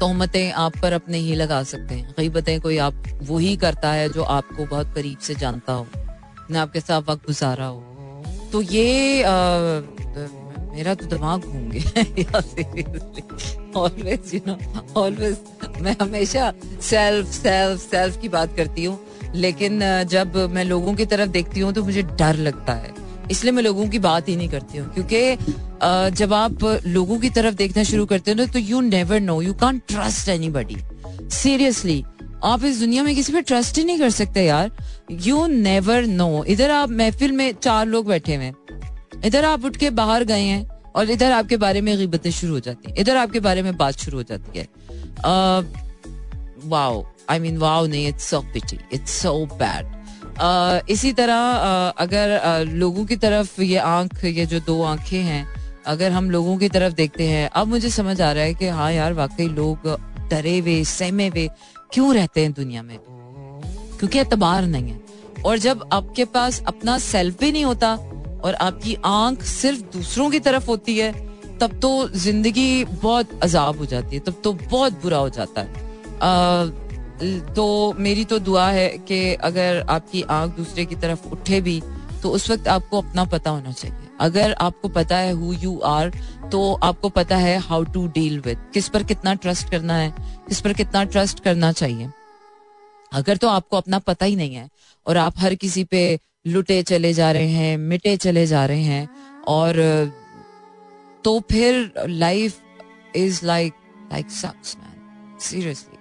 तोहमतें 0.06 0.52
आप 0.54 0.76
पर 0.78 0.94
अपने 0.94 1.18
ही 1.18 1.36
लगा 1.36 1.62
सकते 1.64 1.96
हैं। 1.96 2.14
गईबतें 2.18 2.60
कोई 2.62 2.78
आप 2.78 3.04
वही 3.24 3.56
करता 3.58 3.92
है 3.92 4.10
जो 4.10 4.24
आपको 4.24 4.66
बहुत 4.66 4.94
करीब 4.96 5.20
से 5.20 5.36
जानता 5.36 5.74
हो। 5.74 5.86
ने 6.52 6.58
आपके 6.60 6.80
साथ 6.80 7.02
वक्त 7.02 7.26
गुजारा 7.28 7.66
हो। 7.66 7.80
तो 8.52 8.62
ये 8.62 9.24
आ, 9.24 9.32
मेरा 10.74 10.94
तो 10.94 11.06
दिमाग 11.06 11.42
घूम 11.42 11.70
गया 11.70 12.38
ऑलवेज 13.80 14.34
यू 14.36 14.42
नो 14.48 14.58
ऑलवेज 15.02 15.82
मैं 15.82 15.96
हमेशा 16.02 16.52
सेल्फ 16.82 17.32
सेल्फ 17.32 17.82
सेल्फ 17.82 18.22
की 18.22 18.30
बात 18.30 18.56
करती 18.56 18.86
हूँ। 18.86 19.00
लेकिन 19.36 19.80
जब 20.10 20.38
मैं 20.52 20.66
लोगों 20.66 20.94
की 20.96 21.06
तरफ़ 21.06 21.30
देखती 21.30 21.60
हूँ 21.60 21.74
तो 21.74 21.84
मुझे 21.84 22.02
डर 22.14 22.36
लगता 22.42 22.74
है। 22.76 22.94
इसलिए 23.32 23.52
मैं 23.52 23.64
लोगों 23.64 23.88
की 23.90 24.00
बात 24.00 24.30
ही 24.30 24.36
नहीं 24.36 24.50
करती 24.50 24.78
हूँ, 24.78 24.94
क्योंकि 24.94 26.16
जब 26.18 26.34
आप 26.34 26.64
लोगों 26.88 27.20
की 27.20 27.30
तरफ़ 27.30 27.56
देखना 27.56 27.84
शुरू 27.84 28.06
करते 28.06 28.32
हो 28.32 28.38
ना 28.38 28.46
तो 28.46 28.60
you 28.60 28.82
never 28.82 29.20
know 29.22 29.42
you 29.42 29.54
can't 29.56 29.80
trust 29.88 30.30
anybody 30.50 30.78
seriously 31.34 32.04
आप 32.44 32.64
इस 32.66 32.80
दुनिया 32.80 33.04
में 33.04 33.14
किसी 33.16 33.34
पे 33.34 33.42
ट्रस्ट 33.42 33.78
ही 33.78 33.84
नहीं 33.84 34.00
कर 34.00 34.10
सकते 34.12 34.44
यार. 34.46 34.72
यू 35.12 35.46
नेवर 35.48 36.06
नो 36.08 36.44
इधर 36.46 36.72
आप 36.72 36.90
महफिल 36.92 37.32
में 37.32 37.54
चार 37.54 37.86
लोग 37.88 38.08
बैठे 38.08 38.36
हुए 38.36 38.52
इधर 39.26 39.46
आप 39.46 39.66
उठ 39.66 39.78
के 39.78 39.90
बाहर 39.92 40.24
गए 40.24 40.42
हैं, 40.42 40.68
और 40.96 41.10
इधर 41.12 41.32
आपके 41.32 41.58
बारे 41.58 41.82
में 41.82 41.98
गिबतें 41.98 42.30
शुरू 42.32 42.54
हो 42.54 42.60
जाती 42.60 42.90
हैं. 42.90 42.98
इधर 42.98 43.18
आपके 43.18 43.40
बारे 43.40 43.62
में 43.62 43.76
बात 43.78 44.00
शुरू 44.00 44.18
हो 44.18 44.24
जाती 44.24 44.60
है. 44.60 44.68
वाओ 46.66 47.04
आई 47.30 47.40
मीन 47.40 47.58
वाओ 47.58 47.86
नहीं 47.88 48.08
it's 48.08 48.30
so 48.30 48.40
pity 48.54 48.80
it's 48.94 49.22
so 49.22 49.34
bad 49.54 49.86
इसी 50.90 51.14
तरह 51.14 51.94
अगर 51.98 52.66
लोगों 52.68 53.06
की 53.06 53.16
तरफ़ 53.16 53.62
ये 53.62 53.78
आँख, 53.78 54.26
ये 54.26 54.46
जो 54.46 54.60
दो 54.60 54.82
आँखें 54.84 55.22
हैं, 55.22 55.48
अगर 55.88 56.12
हम 56.12 56.30
लोगों 56.32 56.58
की 56.58 56.70
तरफ़ 56.70 56.94
देखते 56.94 57.28
हैं, 57.28 57.50
अब 57.50 57.68
मुझे 57.68 57.90
समझ 57.90 58.22
आ 58.22 58.32
रहा 58.32 58.44
है 58.44 58.54
कि 58.54 58.68
हाँ 58.68 58.92
यार, 58.92 59.14
वाकई 59.14 59.48
लोग 59.48 59.88
डरे 60.30 60.58
हुए, 60.60 60.84
सहमे 60.84 61.28
हुए 61.28 61.50
क्यों 61.94 62.14
रहते 62.16 62.42
हैं 62.42 62.52
दुनिया 62.54 62.84
में? 62.84 62.98
क्योंकि 64.00 64.20
एतबार 64.20 64.66
नहीं 64.66 64.90
है। 64.90 65.00
और 65.46 65.58
जब 65.58 65.90
आपके 65.94 66.26
पास 66.26 66.64
अपना 66.68 66.98
सेल्फ 66.98 67.40
भी 67.40 67.52
नहीं 67.52 67.66
होता 67.66 67.94
और 68.44 68.54
आपकी 68.54 68.98
आँख 69.06 69.44
सिर्फ़ 69.44 69.82
दूसरों 69.94 70.30
की 70.30 70.40
तरफ़ 70.40 70.68
होती 70.68 70.98
है, 70.98 71.12
तब 71.60 71.80
तो 71.80 72.10
ज़िंदगी 72.10 72.86
बहुत 72.86 73.40
अजाब 73.44 73.78
हो 73.78 73.86
जाती 73.86 74.16
है, 74.16 74.22
तब 74.22 74.42
तो 74.44 74.54
बहुत 74.54 75.02
बुरा 75.02 75.18
हो 75.18 75.30
जाता 75.30 75.62
है। 75.62 75.84
तो 77.56 77.94
मेरी 77.94 78.24
तो 78.26 78.40
दुआ 78.40 78.70
है 78.70 78.88
कि 79.00 79.34
अगर 79.44 79.86
आपकी 79.90 80.22
आँख 80.32 80.56
दूसरे 80.58 80.86
की 80.86 80.96
तरफ़ 80.96 81.28
उठे 81.28 81.62
भी 81.62 81.82
तो 82.24 82.30
उस 82.30 82.50
वक्त 82.52 82.68
आपको 82.68 83.02
अपना 83.02 83.24
पता 83.26 83.50
होना 83.50 83.72
चाहिए। 83.72 84.08
अगर 84.20 84.54
आपको 84.54 84.90
पता 84.90 85.18
है 85.18 85.32
हु 85.34 85.54
यू 85.54 85.78
आर 85.86 86.10
तो 86.52 86.74
आपको 86.84 87.10
पता 87.10 87.38
है 87.38 87.58
हाउ 87.60 87.84
टू 87.84 88.06
डील 88.08 88.40
विद 88.40 88.58
किस 88.74 88.88
पर 88.90 89.04
कितना 89.04 89.34
ट्रस्ट 89.36 89.70
करना 89.70 89.98
है, 89.98 90.14
किस 90.48 90.62
पर 90.62 90.74
कितना 90.74 91.04
ट्रस्ट 91.06 91.40
करना 91.40 91.72
चाहिए। 91.72 92.10
अगर 93.12 93.38
तो 93.38 93.48
आपको 93.48 93.78
अपना 93.78 94.00
पता 94.02 94.26
ही 94.26 94.36
नहीं 94.36 94.56
है, 94.56 94.70
और 95.06 95.18
आप 95.18 95.40
हर 95.40 95.56
किसी 95.56 95.84
पे 95.84 96.20
लुटे 96.48 96.82
चले 96.84 97.14
जा 97.14 97.32
रहे 97.32 97.50
हैं, 97.50 97.78
मिटे 97.78 98.16
चले 98.18 98.46
जा 98.48 98.66
रहे 98.66 98.84
हैं, 98.84 99.10
और 99.48 100.12
तो 101.24 101.40
फिर 101.52 101.92
life 102.00 103.16
is 103.16 103.46
like 103.46 103.74
like 104.12 104.30
sucks 104.32 104.76
man 104.78 105.38
seriously 105.40 105.95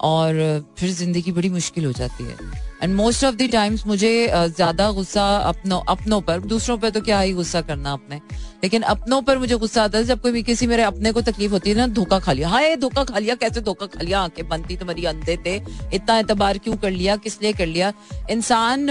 और 0.00 0.64
फिर 0.78 0.90
ज़िंदगी 0.90 1.32
बड़ी 1.32 1.48
मुश्किल 1.50 1.84
हो 1.84 1.92
जाती 1.92 2.24
है। 2.24 2.62
And 2.82 2.94
most 2.94 3.24
of 3.24 3.34
the 3.34 3.48
times 3.52 3.86
मुझे 3.86 4.10
ज़्यादा 4.28 4.90
गुस्सा 4.92 5.24
अपनों 5.38 5.80
अपनों 5.88 6.20
पर 6.20 6.40
दूसरों 6.42 6.76
पर 6.78 6.90
तो 6.90 7.00
क्या 7.00 7.20
ही 7.20 7.32
गुस्सा 7.32 7.60
करना 7.60 7.92
अपने 7.92 8.16
लेकिन 8.64 8.82
अपनों 8.84 9.20
पर 9.22 9.38
मुझे 9.38 9.56
गुस्सा 9.56 9.82
आता 9.84 9.98
है 9.98 10.04
जब 10.04 10.20
कोई 10.20 10.42
किसी 10.42 10.66
मेरे 10.66 10.82
अपने 10.82 11.12
को 11.12 11.20
तकलीफ़ 11.22 11.52
होती 11.52 11.70
है 11.70 11.76
ना 11.76 11.86
धोखा 11.88 12.18
खा 12.18 12.32
लिया 12.32 12.48
हाय 12.48 12.76
धोखा 12.76 13.04
खा 13.04 13.18
लिया 13.18 13.34
कैसे 13.34 13.60
धोखा 13.60 13.86
खा 13.86 14.02
लिया 14.02 14.20
आँखें 14.20 14.48
बनती 14.48 14.76
तुम्हारी 14.76 15.04
अंधे 15.04 15.36
थे 15.46 15.56
इतना 15.94 16.18
एतबार 16.18 16.58
क्यों 16.58 16.76
कर 16.76 16.90
लिया 16.90 17.16
किस 17.18 17.40
लिए 17.42 17.52
कर 17.52 17.66
लिया? 17.66 17.92
इंसान 18.30 18.88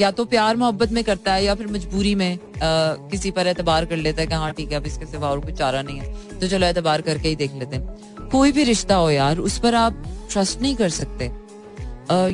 या 0.00 0.10
तो 0.10 0.24
प्यार 0.26 0.56
मोहब्बत 0.56 0.92
में 0.92 1.02
करता 1.04 1.34
है 1.34 1.44
या 1.44 1.54
फिर 1.54 1.66
मजबूरी 1.68 2.14
में 2.14 2.32
आ, 2.34 2.38
किसी 3.10 3.30
पर 3.30 3.46
एतबार 3.46 3.84
कर 3.84 3.96
लेता 3.96 4.20
है 4.22 4.26
कि 4.26 4.34
हाँ 4.34 4.52
ठीक 4.52 4.70
है 4.72 4.76
अब 4.76 4.86
इसके 4.86 5.06
सिवा 5.06 5.30
और 5.30 5.40
कोई 5.40 5.52
चारा 5.54 5.82
नहीं 5.82 5.98
है। 5.98 6.38
तो 6.40 6.48
चलो 6.48 6.66
एतबार 6.66 7.02
करके 7.02 7.28
ही 7.28 7.36
देख 7.36 7.54
लेते 7.54 7.76
हैं। 7.76 8.13
कोई 8.30 8.52
भी 8.52 8.64
रिश्ता 8.64 8.94
हो 8.96 9.10
यार, 9.10 9.38
उस 9.38 9.58
पर 9.58 9.74
आप 9.74 10.02
ट्रस्ट 10.32 10.60
नहीं 10.62 10.74
कर 10.76 10.88
सकते। 10.90 11.26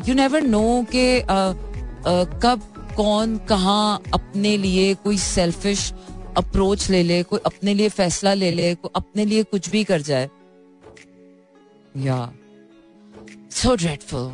यू 0.08 0.14
नेवर 0.14 0.42
नो 0.42 0.86
के 0.94 1.22
कब, 1.24 2.62
कौन, 2.96 3.36
कहा 3.48 3.94
अपने 4.14 4.56
लिए 4.56 4.94
कोई 5.04 5.18
सेल्फिश 5.18 5.92
अप्रोच 6.36 6.88
ले 6.90 7.02
ले, 7.02 7.22
कोई 7.22 7.40
अपने 7.46 7.74
लिए 7.74 7.88
फैसला 7.88 8.34
ले 8.34 8.50
ले, 8.50 8.74
कोई 8.74 8.90
अपने 8.96 9.24
लिए 9.24 9.42
कुछ 9.44 9.70
भी 9.70 9.84
कर 9.84 10.02
जाए। 10.02 10.28
या 11.96 12.32
सो 13.52 13.74
ड्रेडफुल 13.76 14.32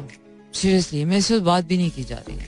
सीरियसली 0.54 1.04
मैं 1.04 1.16
इस 1.18 1.32
बात 1.42 1.64
भी 1.64 1.76
नहीं 1.76 1.90
की 1.90 2.04
जा 2.04 2.16
रही 2.28 2.38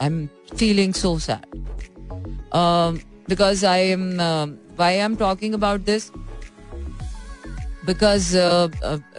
I 0.00 0.06
am 0.06 0.26
feeling 0.56 0.94
so 0.94 1.18
sad 1.18 1.56
because 3.28 3.64
I 3.66 3.88
am 3.88 4.04
why 4.78 4.92
I 4.92 5.04
am 5.04 5.16
talking 5.16 5.54
about 5.54 5.80
this 5.84 6.10
because 7.90 8.32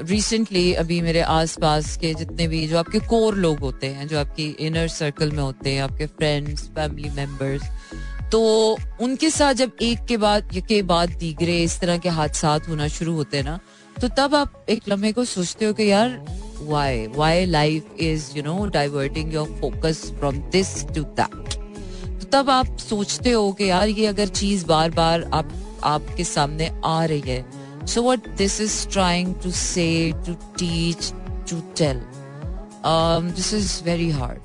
recently 0.09 0.73
अभी 0.73 1.01
मेरे 1.01 1.21
आस 1.21 1.55
पास 1.61 1.95
के 1.97 2.13
जितने 2.13 2.47
भी 2.47 2.67
जो 2.67 2.77
आपके 2.77 2.99
कोर 2.99 3.35
लोग 3.35 3.59
होते 3.59 3.87
हैं, 3.87 4.07
जो 4.07 4.19
आपकी 4.19 4.45
इनर 4.59 4.87
सर्कल 4.87 5.31
में 5.31 5.41
होते 5.43 5.69
हैं, 5.69 5.81
आपके 5.81 6.05
फ्रेंड्स 6.05 6.67
फैमिली 6.75 7.09
मेंबर्स 7.09 7.63
तो 8.31 8.41
उनके 9.01 9.29
साथ 9.29 9.53
जब 9.53 9.71
एक 9.81 10.05
के 10.05 10.17
बाद 10.17 10.59
के 10.67 10.81
बाद 10.81 11.09
दीगरे 11.19 11.57
इस 11.63 11.79
तरह 11.79 11.97
के 11.97 12.09
हादसा 12.09 12.59
होना 12.69 12.87
शुरू 12.87 13.13
होते 13.13 13.37
हैं 13.37 13.43
ना 13.43 13.59
तो 14.01 14.07
तब 14.07 14.35
आप 14.35 14.65
एक 14.69 14.89
लम्हे 14.89 15.11
को 15.13 15.25
सोचते 15.25 15.65
हो 15.65 15.73
कि 15.73 15.89
यार 15.91 16.17
why 16.61 17.07
why 17.15 17.45
life 17.45 17.99
is 17.99 18.29
you 18.37 18.43
know 18.43 18.65
diverting 18.73 19.33
your 19.33 19.47
focus 19.61 20.03
from 20.19 20.37
this 20.51 20.85
to 20.85 21.03
that 21.19 22.29
तब 22.33 22.49
आप 22.49 22.77
सोचते 22.77 23.31
हो 23.31 23.51
कि 23.51 23.69
यार, 23.69 23.87
ये 23.87 24.05
अगर 24.07 24.27
चीज़ 24.27 24.65
बार 24.65 24.91
बार 24.91 25.29
आप, 25.33 25.51
आपके 25.83 26.23
सामने 26.23 26.71
आ 26.85 27.03
रही 27.05 27.21
है 27.21 27.60
So, 27.85 28.01
what 28.01 28.37
this 28.37 28.59
is 28.59 28.85
trying 28.85 29.35
to 29.39 29.51
say, 29.51 30.11
to 30.23 30.37
teach, 30.55 31.11
to 31.47 31.61
tell, 31.73 31.99
um, 32.83 33.29
this 33.31 33.53
is 33.53 33.81
very 33.81 34.09
hard. 34.09 34.41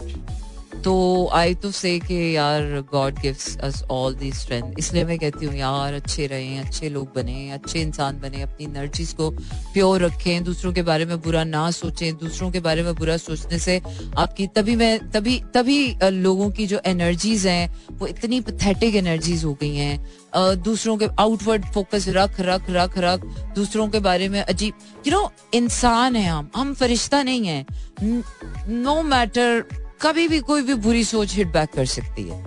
तो 0.87 1.29
आई 1.35 1.55
तो 1.55 1.71
से 1.71 1.99
कि 1.99 2.17
यार 2.37 2.63
God 2.91 3.19
gives 3.21 3.57
us 3.59 3.83
all 3.91 4.15
the 4.15 4.31
strength 4.33 4.75
इसलिए 4.79 5.05
मैं 5.05 5.19
कहती 5.19 5.47
हूँ, 5.47 5.55
यार 5.55 5.95
अच्छे 5.95 6.27
रहें, 6.27 6.61
अच्छे 6.61 6.89
लोग 6.89 7.09
बने, 7.15 7.51
अच्छे 7.51 7.81
इंसान 7.81 8.19
बने, 8.21 8.43
अपनी 8.43 8.65
एनर्जीज 8.65 9.13
को 9.13 9.31
प्योर 9.73 10.05
रखें, 10.05 10.45
दूसरों 10.45 10.73
के 10.73 10.83
बारे 10.83 11.05
में 11.05 11.21
बुरा 11.23 11.43
ना 11.45 11.71
सोचें, 11.71 12.17
दूसरों 12.17 12.51
के 12.51 12.61
बारे 12.61 12.83
में 12.83 12.95
बुरा 12.95 13.17
सोचने 13.17 13.59
से 13.59 13.81
आपकी 14.17 14.47
तभी 14.57 14.77
मैं, 14.77 14.99
तभी 15.11 15.39
तभी 15.55 15.97
लोगों 16.03 16.51
की 16.51 16.67
जो 16.67 16.81
एनर्जीज 16.87 17.47
हैं, 17.47 17.69
वो 17.93 18.07
इतनी 18.07 18.41
पथेटिक 18.41 18.97
एनर्जीज 18.97 19.45
हो 19.45 19.55
गई 19.61 19.75
हैं। 19.77 20.63
दूसरों 20.63 20.97
के 20.97 21.07
आउटवर्ड 21.21 21.65
फोकस 21.75 22.05
रख 22.09 22.41
रख 22.41 22.71
रख 22.71 22.99
रख, 22.99 23.25
दूसरों 23.55 23.89
के 23.89 24.01
बारे 24.01 24.29
में 24.29 24.41
अजीब 24.43 24.75
यू 25.07 25.13
नो 25.13 25.31
इंसान 25.55 26.17
है 26.17 26.29
हम 26.29 26.51
हम 26.57 26.73
फरिश्ता 26.75 27.23
नहीं 27.23 27.47
है। 27.47 27.65
नो 28.03 29.03
मैटर 29.05 29.65
कभी 30.03 30.29
भी 30.29 30.39
कोई 30.41 30.63
भी 30.63 30.75
बुरी 30.75 31.05
सोच 31.05 31.35
हिट 31.35 31.53
बैक 31.53 31.71
कर 31.71 31.87
सकती 31.87 32.23
है। 32.23 32.45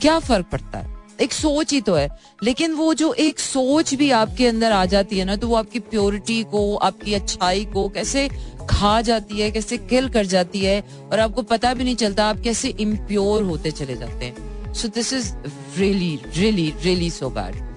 क्या 0.00 0.18
फ़र्क 0.18 0.46
पड़ता 0.52 0.78
है? 0.78 0.90
एक 1.20 1.32
सोच 1.32 1.72
ही 1.72 1.80
तो 1.80 1.94
है। 1.94 2.08
लेकिन 2.42 2.72
वो 2.72 2.92
जो 2.94 3.12
एक 3.12 3.38
सोच 3.38 3.94
भी 3.94 4.10
आपके 4.10 4.46
अंदर 4.46 4.72
आ 4.72 4.84
जाती 4.84 5.18
है 5.18 5.24
ना 5.24 5.36
तो 5.36 5.48
वो 5.48 5.56
आपकी 5.56 5.78
प्योरिटी 5.80 6.42
को 6.44 6.74
आपकी 6.76 7.14
अच्छाई 7.14 7.64
को 7.64 7.88
कैसे 7.88 8.28
खा 8.70 9.00
जाती 9.00 9.40
है 9.40 9.50
कैसे 9.50 9.78
किल 9.78 10.08
कर 10.08 10.26
जाती 10.26 10.60
है 10.60 10.80
और 11.12 11.20
आपको 11.20 11.42
पता 11.42 11.74
भी 11.74 11.84
नहीं 11.84 11.96
चलता 11.96 12.24
आप 12.24 12.40
कैसे 12.40 12.68
इम्प्योर 12.80 13.42
होते 13.42 13.70
चले 13.70 13.96
जाते 13.96 14.24
हैं। 14.24 14.72
So 14.74 14.88
this 14.88 15.12
is 15.12 15.32
really 15.78 16.18
really 16.36 16.72
really 16.82 17.10
so 17.10 17.30
bad 17.30 17.70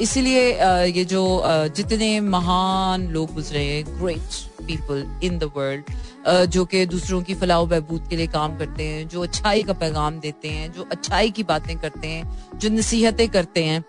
इसीलिए 0.00 0.48
ये 0.86 1.04
जो 1.04 1.22
uh, 1.46 1.76
जितने 1.76 2.20
महान 2.20 3.06
लोग 3.08 3.34
गुजरे 3.34 3.84
great 3.88 4.53
people 4.66 5.20
in 5.24 5.38
the 5.38 5.44
world 5.44 5.84
जो 6.46 6.64
कि 6.64 6.86
दूसरों 6.86 7.22
की 7.22 7.34
फलाह 7.34 7.64
बहबूद 7.64 8.08
के 8.10 8.16
लिए 8.16 8.26
काम 8.26 8.56
करते 8.58 8.84
हैं, 8.84 9.08
जो 9.08 9.22
अच्छाई 9.22 9.62
का 9.62 9.72
पैगाम 9.72 10.20
देते 10.20 10.48
हैं, 10.48 10.72
जो 10.72 10.88
अच्छाई 10.92 11.30
की 11.30 11.42
बातें 11.42 11.78
करते 11.78 12.08
हैं, 12.08 12.58
जो 12.58 12.70
नसीहतें 12.70 13.28
करते 13.28 13.64
हैं। 13.64 13.84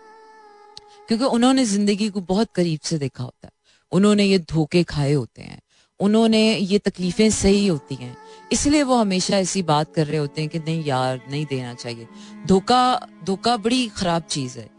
क्योंकि 1.08 1.26
उन्होंने 1.26 1.66
ज़िंदगी 1.66 2.10
को 2.10 2.22
बहुत 2.22 2.50
करीब 2.56 2.80
से 2.84 2.98
देखा 2.98 3.24
होता 3.24 3.48
है। 3.48 3.52
उन्होंने 3.92 4.24
ये 4.24 4.40
धोखे 4.40 4.84
खाए 4.84 5.14
होते 5.14 5.42
हैं। 5.42 5.60
उन्होंने 6.00 6.58
ये 6.58 6.80
तकलीफें 6.80 7.30
सही 7.30 7.68
होती 7.68 7.96
हैं। 7.96 8.18
इसलिए 8.52 8.84
वो 8.84 8.96
हमेशा 8.96 9.38
ऐसी 9.38 9.62
बात 9.64 9.94
कर 9.96 10.08
रहे 10.08 10.18
होते 10.18 10.42
हैं 10.42 10.50
कि 10.50 10.60
नहीं 10.60 10.84
यार, 10.84 11.22
नहीं 11.32 11.46
देना 11.46 11.74
चाहिए। 11.74 12.08
धोखा 12.48 13.08
धोखा 13.24 13.58
बड़ी 13.58 13.88
खराब 13.88 14.24
चीज़ 14.24 14.60
है। 14.60 14.70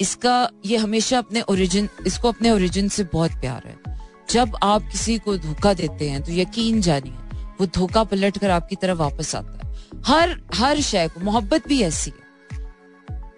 इसका, 0.00 0.50
ये 0.66 0.76
हमेशा 0.76 1.18
अपने 1.18 1.40
ओरिजिन 1.40 1.88
इसको 2.06 2.28
अपने 2.28 2.50
ओरिजिन 2.50 2.88
से 2.88 3.04
बहुत 3.04 3.30
प्यार 3.30 3.62
है। 3.66 3.97
जब 4.30 4.56
आप 4.62 4.88
किसी 4.90 5.18
को 5.18 5.36
धोखा 5.38 5.72
देते 5.74 6.08
हैं 6.10 6.22
तो 6.22 6.32
यकीन 6.32 6.80
जानिए 6.80 7.12
वो 7.60 7.66
धोखा 7.66 8.02
पलट 8.04 8.38
कर 8.38 8.50
आपकी 8.50 8.76
तरफ़ 8.76 8.98
वापस 8.98 9.34
आता 9.36 9.58
है। 9.58 10.02
हर 10.06 10.36
हर 10.54 10.80
शय 10.80 11.08
को 11.08 11.20
मोहब्बत 11.20 11.68
भी 11.68 11.80
ऐसी 11.82 12.10
है। 12.10 12.26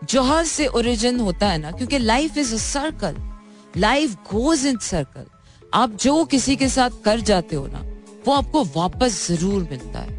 जहाँ 0.05 0.43
से 0.45 0.67
ओरिजिन 0.69 1.21
होता 1.21 1.49
है 1.49 1.59
ना 1.59 1.71
क्योंकि 1.73 1.99
life 1.99 2.39
is 2.39 2.55
a 2.55 2.59
circle 2.59 3.17
life 3.77 4.15
goes 4.33 4.67
in 4.67 4.79
circle 4.83 5.27
आप 5.75 5.91
जो 6.01 6.25
किसी 6.25 6.57
के 6.57 6.69
साथ 6.69 7.03
कर 7.05 7.21
जाते 7.23 7.57
हो 7.57 7.67
ना 7.67 7.85
वो 8.27 8.33
आपको 8.33 8.65
वापस 8.77 9.27
ज़रूर 9.29 9.63
मिलता 9.71 9.99
है। 9.99 10.19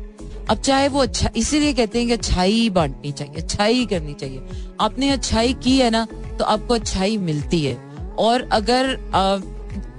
अब 0.49 0.57
चाहे 0.57 0.87
वो 0.87 1.01
अच्छा 1.01 1.29
इसीलिए 1.37 1.73
कहते 1.73 1.99
हैं 1.99 2.07
कि 2.07 2.13
अच्छाई 2.13 2.69
बांटनी 2.69 3.11
चाहिए 3.11 3.41
अच्छाई 3.41 3.85
करनी 3.85 4.13
चाहिए। 4.13 4.41
आपने 4.81 5.09
अच्छाई 5.09 5.53
की 5.53 5.77
है 5.77 5.89
ना 5.89 6.05
तो 6.39 6.45
आपको 6.45 6.73
अच्छाई 6.73 7.17
मिलती 7.19 7.63
है। 7.65 7.75
और 8.19 8.49
अगर 8.51 8.95
आ, 9.15 9.37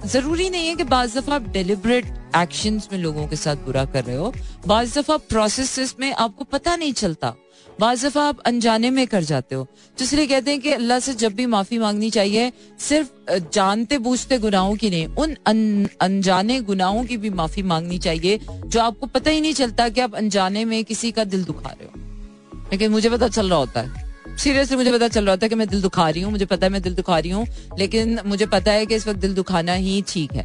ज़रूरी 0.05 0.49
नहीं 0.49 0.67
है 0.67 0.75
कि 0.75 0.83
बाज 0.83 1.17
दफ़ा 1.17 1.35
आप 1.35 1.47
डेलिबरेट 1.49 2.05
एक्शन 2.37 2.81
में 2.91 2.99
लोगों 2.99 3.27
के 3.27 3.35
साथ 3.35 3.55
बुरा 3.55 3.85
कर 3.85 4.03
रहे 4.03 4.15
हो। 4.15 4.33
बाज 4.67 4.97
दफ़ा 4.97 5.17
प्रोसेस 5.17 5.95
में 5.99 6.11
आपको 6.13 6.43
पता 6.43 6.75
नहीं 6.75 6.93
चलता। 6.93 7.33
बाज 7.79 8.05
दफ़ा 8.05 8.23
आप 8.23 8.39
अनजाने 8.39 8.89
में 8.89 9.07
कर 9.07 9.23
जाते 9.23 9.55
हो। 9.55 9.67
तो 9.97 10.03
इसलिए 10.03 10.27
कहते 10.27 10.51
हैं 10.51 10.59
कि 10.61 10.71
अल्लाह 10.71 10.99
से 10.99 11.13
जब 11.13 11.33
भी 11.33 11.45
माफ़ी 11.45 11.77
मांगनी 11.77 12.09
चाहिए 12.09 12.51
सिर्फ़ 12.79 13.39
जानते 13.53 13.97
बूझते 13.97 14.37
गुनाहों 14.37 14.75
की 14.75 14.89
नहीं 14.89 15.07
उन 15.07 15.35
अन, 15.47 15.87
अनजाने 16.01 16.59
गुनाहों 16.61 17.03
की 17.05 17.17
भी 17.17 17.29
माफ़ी 17.29 17.63
मांगनी 17.63 17.99
चाहिए 17.99 18.39
जो 18.65 18.81
आपको 18.81 19.07
पता 19.07 19.31
ही 19.31 19.41
नहीं 19.41 19.53
चलता 19.53 19.89
कि 19.89 20.01
आप 20.01 20.15
अनजाने 20.15 20.65
में 20.65 20.83
किसी 20.85 21.11
का 21.11 21.23
दिल 21.23 21.43
दुखा 21.43 21.69
रहे 21.69 21.85
हो। 21.85 22.67
लेकिन 22.71 22.91
मुझे 22.91 23.09
पता 23.09 23.27
चल 23.27 23.49
रहा 23.49 23.59
होता 23.59 23.81
है। 23.81 24.12
सीरियसली 24.35 24.77
मुझे 24.77 24.91
पता 24.91 25.07
चल 25.07 25.25
रहा 25.25 25.35
था 25.35 25.47
कि 25.47 25.55
मैं 25.55 25.67
दिल 25.67 25.81
दुखा 25.81 26.09
रही 26.09 26.21
हूँ। 26.21 26.31
मुझे 26.31 26.45
पता 26.45 26.65
है 26.65 26.71
मैं 26.71 26.81
दिल 26.81 26.95
दुखा 26.95 27.17
रही 27.19 27.31
हूँ, 27.31 27.45
लेकिन 27.79 28.19
मुझे 28.25 28.45
पता 28.47 28.71
है 28.71 28.85
कि 28.85 28.95
इस 28.95 29.07
वक्त 29.07 29.19
दिल 29.19 29.33
दुखाना 29.33 29.73
ही 29.75 30.03
ठीक 30.07 30.33
है। 30.33 30.43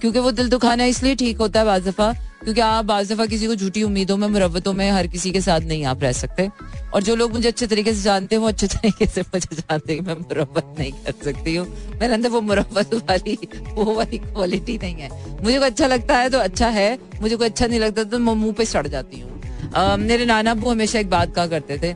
क्योंकि 0.00 0.18
वो 0.18 0.30
दिल 0.32 0.48
दुखाना 0.48 0.84
इसलिए 0.84 1.14
ठीक 1.14 1.38
होता 1.38 1.60
है 1.60 1.66
बाज 1.66 1.86
दफ़ा 1.88 2.12
क्योंकि 2.42 2.60
आप 2.60 2.84
बाज 2.84 3.12
दफ़ा 3.12 3.24
किसी 3.26 3.46
को 3.46 3.54
झूठी 3.54 3.82
उम्मीदों 3.82 4.16
में, 4.16 4.26
मुरवतों 4.28 4.72
में 4.72 4.90
हर 4.90 5.06
किसी 5.06 5.30
के 5.32 5.40
साथ 5.40 5.60
नहीं 5.60 5.84
आप 5.84 6.02
रह 6.02 6.12
सकते। 6.12 6.48
और 6.94 7.02
जो 7.02 7.14
लोग 7.16 7.32
मुझे 7.32 7.48
अच्छे 7.48 7.66
तरीके 7.66 7.94
से 7.94 8.02
जानते 8.02 8.34
हैं, 8.34 8.40
वो 8.42 8.48
अच्छे 8.48 8.66
तरीके 8.66 9.06
से 9.06 9.20
मुझे 9.22 9.56
जानते 9.56 9.94
हैं 9.94 10.00
मैं 10.00 10.14
मुरवत 10.14 10.74
नहीं 10.78 10.92
कर 10.94 11.14
सकती 11.24 11.54
हूँ। 11.56 11.66
मेरे 12.00 12.12
अंदर 12.14 12.28
वो 12.28 12.40
मुरवत 12.40 12.94
वाली, 12.94 13.38
वो 13.68 13.94
वाली 13.94 14.18
क्वालिटी 14.18 14.78
नहीं 14.78 14.94
है। 14.94 15.08
मुझे 15.42 15.58
कोई 15.58 15.66
अच्छा 15.66 15.86
लगता 15.86 16.18
है 16.18 16.30
तो 16.30 16.38
अच्छा 16.40 16.68
है, 16.70 16.98
मुझे 17.22 17.36
कोई 17.36 17.48
अच्छा 17.48 17.66
नहीं 17.66 17.80
लगता 17.80 18.04
तो 18.04 18.18
मैं 18.18 18.34
मुँह 18.34 18.52
पे 18.52 18.64
सड़ 18.66 18.86
जाती 18.88 19.20
हूँ। 19.20 19.96
मेरे 19.98 20.24
नाना 20.26 20.50
अबू 20.50 20.70
हमेशा 20.70 20.98
एक 20.98 21.10
बात 21.10 21.34
कहा 21.34 21.46
करते 21.46 21.78
थे 21.78 21.94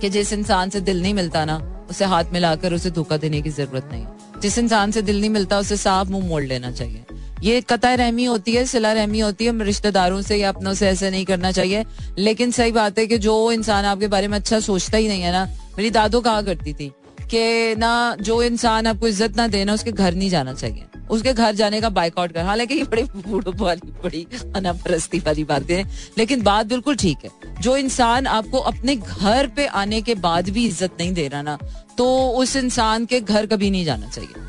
कि 0.00 0.10
जिस 0.10 0.32
इंसान 0.32 0.70
से 0.70 0.80
दिल 0.80 1.02
नहीं 1.02 1.14
मिलता 1.14 1.44
ना, 1.44 1.86
उसे 1.90 2.04
हाथ 2.04 2.24
मिलाकर 2.32 2.72
उसे 2.72 2.90
धोखा 2.90 3.16
देने 3.16 3.42
की 3.42 3.50
ज़रूरत 3.50 3.88
नहीं। 3.92 4.06
जिस 4.40 4.58
इंसान 4.58 4.90
से 4.90 5.02
दिल 5.02 5.20
नहीं 5.20 5.30
मिलता, 5.30 5.58
उसे 5.58 5.76
साफ़ 5.76 6.08
मुँह 6.08 6.26
मोड़ 6.26 6.42
लेना 6.42 6.70
चाहिए। 6.70 7.04
ये 7.42 7.60
कतः 7.60 7.94
रहमी 7.94 8.24
होती 8.24 8.52
है 8.52 8.64
सिला 8.64 8.92
रहमी 8.92 9.20
होती 9.20 9.44
है 9.44 9.64
रिश्तेदारों 9.64 10.22
से 10.22 10.36
या 10.36 10.48
अपनों 10.48 10.74
से 10.74 10.88
ऐसे 10.88 11.10
नहीं 11.10 11.24
करना 11.24 11.52
चाहिए। 11.52 11.84
लेकिन 12.18 12.50
सही 12.50 12.72
बात 12.72 12.98
है 12.98 13.06
कि 13.06 13.18
जो 13.18 13.52
इंसान 13.52 13.84
आपके 13.84 14.06
बारे 14.06 14.28
में 14.28 14.38
अच्छा 14.38 14.60
सोचता 14.60 14.98
ही 14.98 15.08
नहीं 15.08 15.22
है 15.22 15.32
ना, 15.32 15.44
मेरी 15.78 15.90
दादो 15.90 16.20
कहा 16.20 16.42
करती 16.42 16.72
थी? 16.72 16.92
कि 17.24 17.74
ना 17.78 18.16
जो 18.20 18.42
इंसान 18.42 18.86
आपको 18.86 19.08
इज़्ज़त 19.08 19.36
ना 19.36 19.46
देना, 19.48 19.74
उसके 19.74 19.92
घर 19.92 20.14
नहीं 20.14 20.30
जाना 20.30 20.52
चाहिए। 20.54 20.84
उसके 21.10 21.32
घर 21.32 21.54
जाने 21.54 21.80
का 21.80 21.88
बाइकआउट 21.90 22.32
कर। 22.32 22.44
हालाँकि 22.44 22.74
ये 22.74 22.84
बड़ी 22.84 23.02
बूढ़ो 23.16 23.52
वाली, 23.54 23.90
बड़ी 24.02 24.26
अनापरस्ती 24.56 25.18
वाली 25.18 25.44
बातें 25.44 25.76
हैं, 25.76 25.90
लेकिन 26.18 26.42
बात 26.42 26.66
बिल्कुल 26.66 26.96
ठीक 26.96 27.18
है। 27.24 27.30
जो 27.60 27.76
इंसान 27.76 28.26
आपको 28.28 28.58
अपने 28.60 28.96
घर 28.96 29.46
पे 29.46 29.66
आने 29.66 30.00
के 30.02 30.14
बाद 30.16 30.48
भी 30.50 30.66
इज़्ज़त 30.66 30.96
नहीं 31.00 31.12
दे 31.14 31.28
रहा 31.28 31.42
ना 31.42 31.58
तो 31.98 32.06
उस 32.32 32.56
इंसान 32.56 33.04
के 33.06 33.20
घर 33.20 33.46
कभी 33.46 33.70
नहीं 33.70 33.84
जाना 33.84 34.08
चाहिए। 34.08 34.42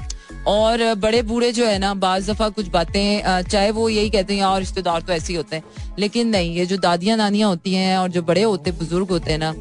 और 0.47 0.93
बड़े 0.95 1.21
बूढ़े 1.23 1.51
जो 1.51 1.65
है 1.65 1.77
ना, 1.79 1.93
बाज 1.95 2.29
दफ़ा 2.29 2.49
कुछ 2.49 2.67
बातें 2.69 3.43
चाहे 3.43 3.69
वो 3.71 3.87
यही 3.89 4.09
कहते 4.09 4.35
हैं 4.35 4.43
और 4.43 4.59
रिश्तेदार 4.59 5.01
तो 5.01 5.13
ऐसे 5.13 5.33
ही 5.33 5.37
होते 5.37 5.55
हैं। 5.55 5.63
लेकिन 5.99 6.27
नहीं, 6.29 6.55
ये 6.55 6.65
जो 6.65 6.77
दादियाँ 6.79 7.17
नानियाँ 7.17 7.49
होती 7.49 7.73
हैं 7.73 7.97
और 7.97 8.09
जो 8.09 8.21
बड़े 8.23 8.43
होते, 8.43 8.71
बुज़ुर्ग 8.73 9.09
होते 9.09 9.31
हैं 9.31 9.39
ना 9.39 9.53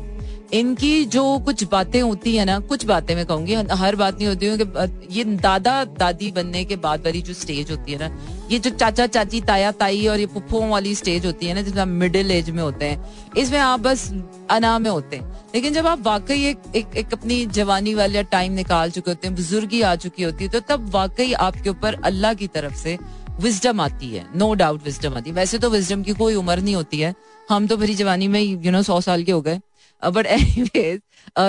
इनकी 0.55 1.05
जो 1.05 1.23
कुछ 1.39 1.63
बातें 1.65 2.01
होती 2.01 2.35
है 2.37 2.45
ना 2.45 2.59
कुछ 2.71 2.85
बातें 2.87 3.15
मैं 3.17 3.25
कहूँगी 3.27 3.55
हर 3.55 3.97
बात 3.97 4.19
नहीं 4.19 4.27
होती 4.29 4.47
है 4.47 4.57
कि 4.59 5.19
ये 5.19 5.25
दादा 5.25 5.73
दादी 5.99 6.31
बनने 6.33 6.65
के 6.65 6.77
बाद 6.77 7.05
वाली 7.05 7.23
जो 7.23 7.35
स्टेज 7.35 7.71
होती 7.71 7.93
है 7.93 7.99
ना 7.99 8.19
ये 8.51 8.59
जो 8.59 8.71
चाचा 8.73 9.07
चाची 9.07 9.41
ताया 9.41 9.73
ताई 9.73 10.07
और 10.07 10.21
ये 10.21 10.27
पुप्पो 10.27 10.61
वाली 10.69 10.95
स्टेज 10.95 11.27
होती 11.27 11.47
है 11.47 11.55
ना 11.55 11.63
जिसमें 11.63 11.85
मिडिल 11.95 12.31
एज 12.31 12.51
में 12.51 12.63
होते 12.63 12.85
हैं 12.85 13.33
इसमें 13.37 13.59
आप 13.59 13.81
बस 13.81 14.09
अना 14.51 14.79
में 14.79 14.91
होते 14.91 15.17
हैं। 15.17 15.33
लेकिन 15.55 15.75
जब 15.75 15.87
आप 15.87 16.07
वाकई 16.07 16.45
एक, 16.45 16.59
एक, 16.77 16.97
एक 16.97 17.13
अपनी 17.13 17.45
जवानी 17.49 17.95
वाले 17.95 18.23
टाइम 18.31 18.53
निकाल 18.53 18.91
चुके 18.91 19.11
होते 19.11 19.29
हैं 19.29 19.37
बुजुर्गी 19.37 19.83
आ 19.83 19.95
चुकी 19.97 20.23
होती 20.23 20.45
है 20.45 20.51
तो 20.51 20.61
तब 20.69 20.89
वाकई 20.95 21.33
आपके 21.43 21.71
ऊपर 21.71 22.01
अल्लाह 22.05 22.35
की 22.35 22.47
तरफ़ 22.55 22.75
से 22.77 22.99
विजडम 23.41 23.81
आती 23.81 24.09
है 24.09 24.27
नो 24.37 24.55
डाउट 24.55 24.85
विजडम 24.85 25.15
आती 25.17 25.31
है। 25.31 25.37
वैसे 25.37 25.59
तो 25.59 25.71
विजडम 25.71 26.03
की 26.03 26.13
कोई 26.15 26.35
उम्र 26.35 26.61
नहीं 26.61 26.75
होती 26.75 27.01
है 27.01 27.15
हम 27.51 27.67
तो 27.67 27.77
भरी 27.77 27.95
जवानी 27.95 28.29
में 28.29 28.41
यू 28.41 28.71
नो 28.73 28.83
सौ 28.83 29.01
साल 29.01 29.23
के 29.23 29.33
हो 29.33 29.41
गए। 29.41 29.61
But 30.11 30.27
anyways 30.27 31.01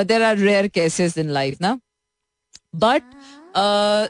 there 0.07 0.23
are 0.23 0.37
rare 0.37 0.67
cases 0.67 1.17
in 1.17 1.29
life 1.29 1.61
ना 1.61 1.79
बट 2.75 3.03
uh, 3.57 4.09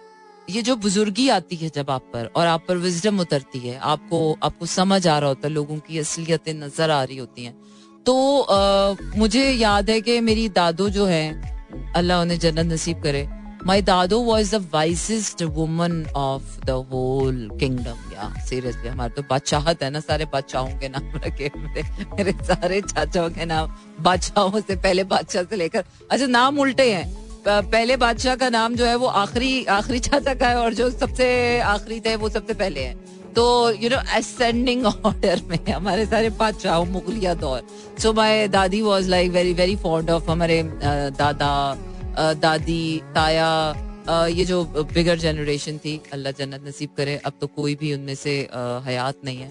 ये 0.50 0.62
जो 0.62 0.76
बुजुर्गी 0.76 1.28
आती 1.30 1.56
है 1.56 1.70
जब 1.76 1.90
आप 1.90 2.02
पर 2.14 2.26
और 2.36 2.48
आप 2.48 2.66
पर 2.68 2.78
विजडम 2.78 3.20
उतरती 3.20 3.60
है 3.60 3.78
आपको 3.78 4.38
आपको 4.44 4.66
समझ 4.66 5.08
आ 5.08 5.18
रहा 5.20 5.30
होता 5.30 5.48
है 5.48 5.54
लोगों 5.54 5.78
की 5.80 6.00
असलियतें 6.00 6.54
नज़र 6.54 6.90
आ 6.90 7.04
रही 7.04 7.18
होती 7.18 7.44
हैं। 7.44 7.54
तो 8.06 8.14
uh, 8.50 9.18
मुझे 9.18 9.50
याद 9.52 9.90
है 9.90 10.02
कि 10.02 10.20
मेरी 10.20 10.50
दादो 10.50 10.90
जो 10.90 11.06
है 11.06 11.26
अल्लाह 11.96 12.22
उन्हें 12.22 12.40
जन्नत 12.40 12.74
नसीब 12.74 13.02
करे 13.04 13.28
माई 13.66 13.82
दादो 13.82 14.20
was 14.22 14.56
the 14.56 14.68
wisest 14.74 15.42
woman 15.44 16.06
of 16.16 16.66
the 16.66 16.70
whole 16.92 17.38
kingdom 17.60 18.12
या 18.14 18.30
सीरियसली 18.46 18.90
हमारे 18.90 19.14
तो 19.14 19.22
बादशाहत 19.30 19.84
है 19.84 19.90
ना, 19.90 20.00
सारे 20.00 20.26
बादशाहों 20.34 20.78
के 20.80 20.90
नाम 20.90 21.12
रखे 21.26 21.52
मेरे 21.58 22.32
सारे 22.44 22.82
चाचाओं 22.84 23.30
के 23.30 23.46
नाम, 23.46 23.72
बादशाहों 24.02 24.62
से 24.62 24.76
पहले 24.76 25.04
बादशाह 25.06 25.44
से 25.44 25.56
लेकर 25.56 25.84
अच्छा 26.12 26.26
नाम 26.28 26.60
उल्टे 26.60 26.92
हैं। 26.94 27.08
पहले 27.48 27.98
बादशाह 27.98 28.36
का 28.36 28.50
नाम 28.50 28.76
जो 28.76 28.86
है 28.86 28.96
वो 28.96 29.08
आखिरी 29.24 29.66
आखिरी 29.72 30.00
चाचा 30.02 30.34
का 30.34 30.48
है 30.50 30.58
और 30.58 30.74
जो 30.74 30.90
सबसे 30.92 31.60
आखिरी 31.62 32.00
थे 32.06 32.16
वो 32.16 32.30
सबसे 32.30 32.54
पहले 32.54 32.82
है। 32.82 32.94
तो 33.36 33.44
यू 33.74 33.90
नो 33.90 33.98
असेंडिंग 34.18 34.86
ऑर्डर 34.86 35.42
में 35.50 35.60
हमारे 35.68 36.06
सारे 36.06 36.30
बादशाह, 36.38 36.84
मुगलिया 36.86 37.34
दौर 37.34 37.62
सो 38.00 38.14
माई 38.14 38.48
दादी 38.50 38.82
was 38.82 39.10
like 39.10 39.32
very 39.32 39.54
very 39.54 39.76
fond 39.84 40.10
of 40.12 40.32
हमारे 40.32 40.62
दादा 41.18 41.52
दादी, 42.18 43.02
ताया 43.16 43.50
ये 44.30 44.46
जो 44.46 44.64
बिगर 44.94 45.18
जनरेशन 45.20 45.78
थी, 45.78 46.00
अल्लाह 46.14 46.32
जन्नत 46.34 46.68
नसीब 46.68 46.90
करे, 46.98 47.16
अब 47.18 47.34
तो 47.42 47.48
कोई 47.50 47.76
भी 47.76 47.94
उनमें 47.94 48.16
से 48.16 48.38
हयात 48.86 49.26
नहीं 49.26 49.38
है। 49.40 49.50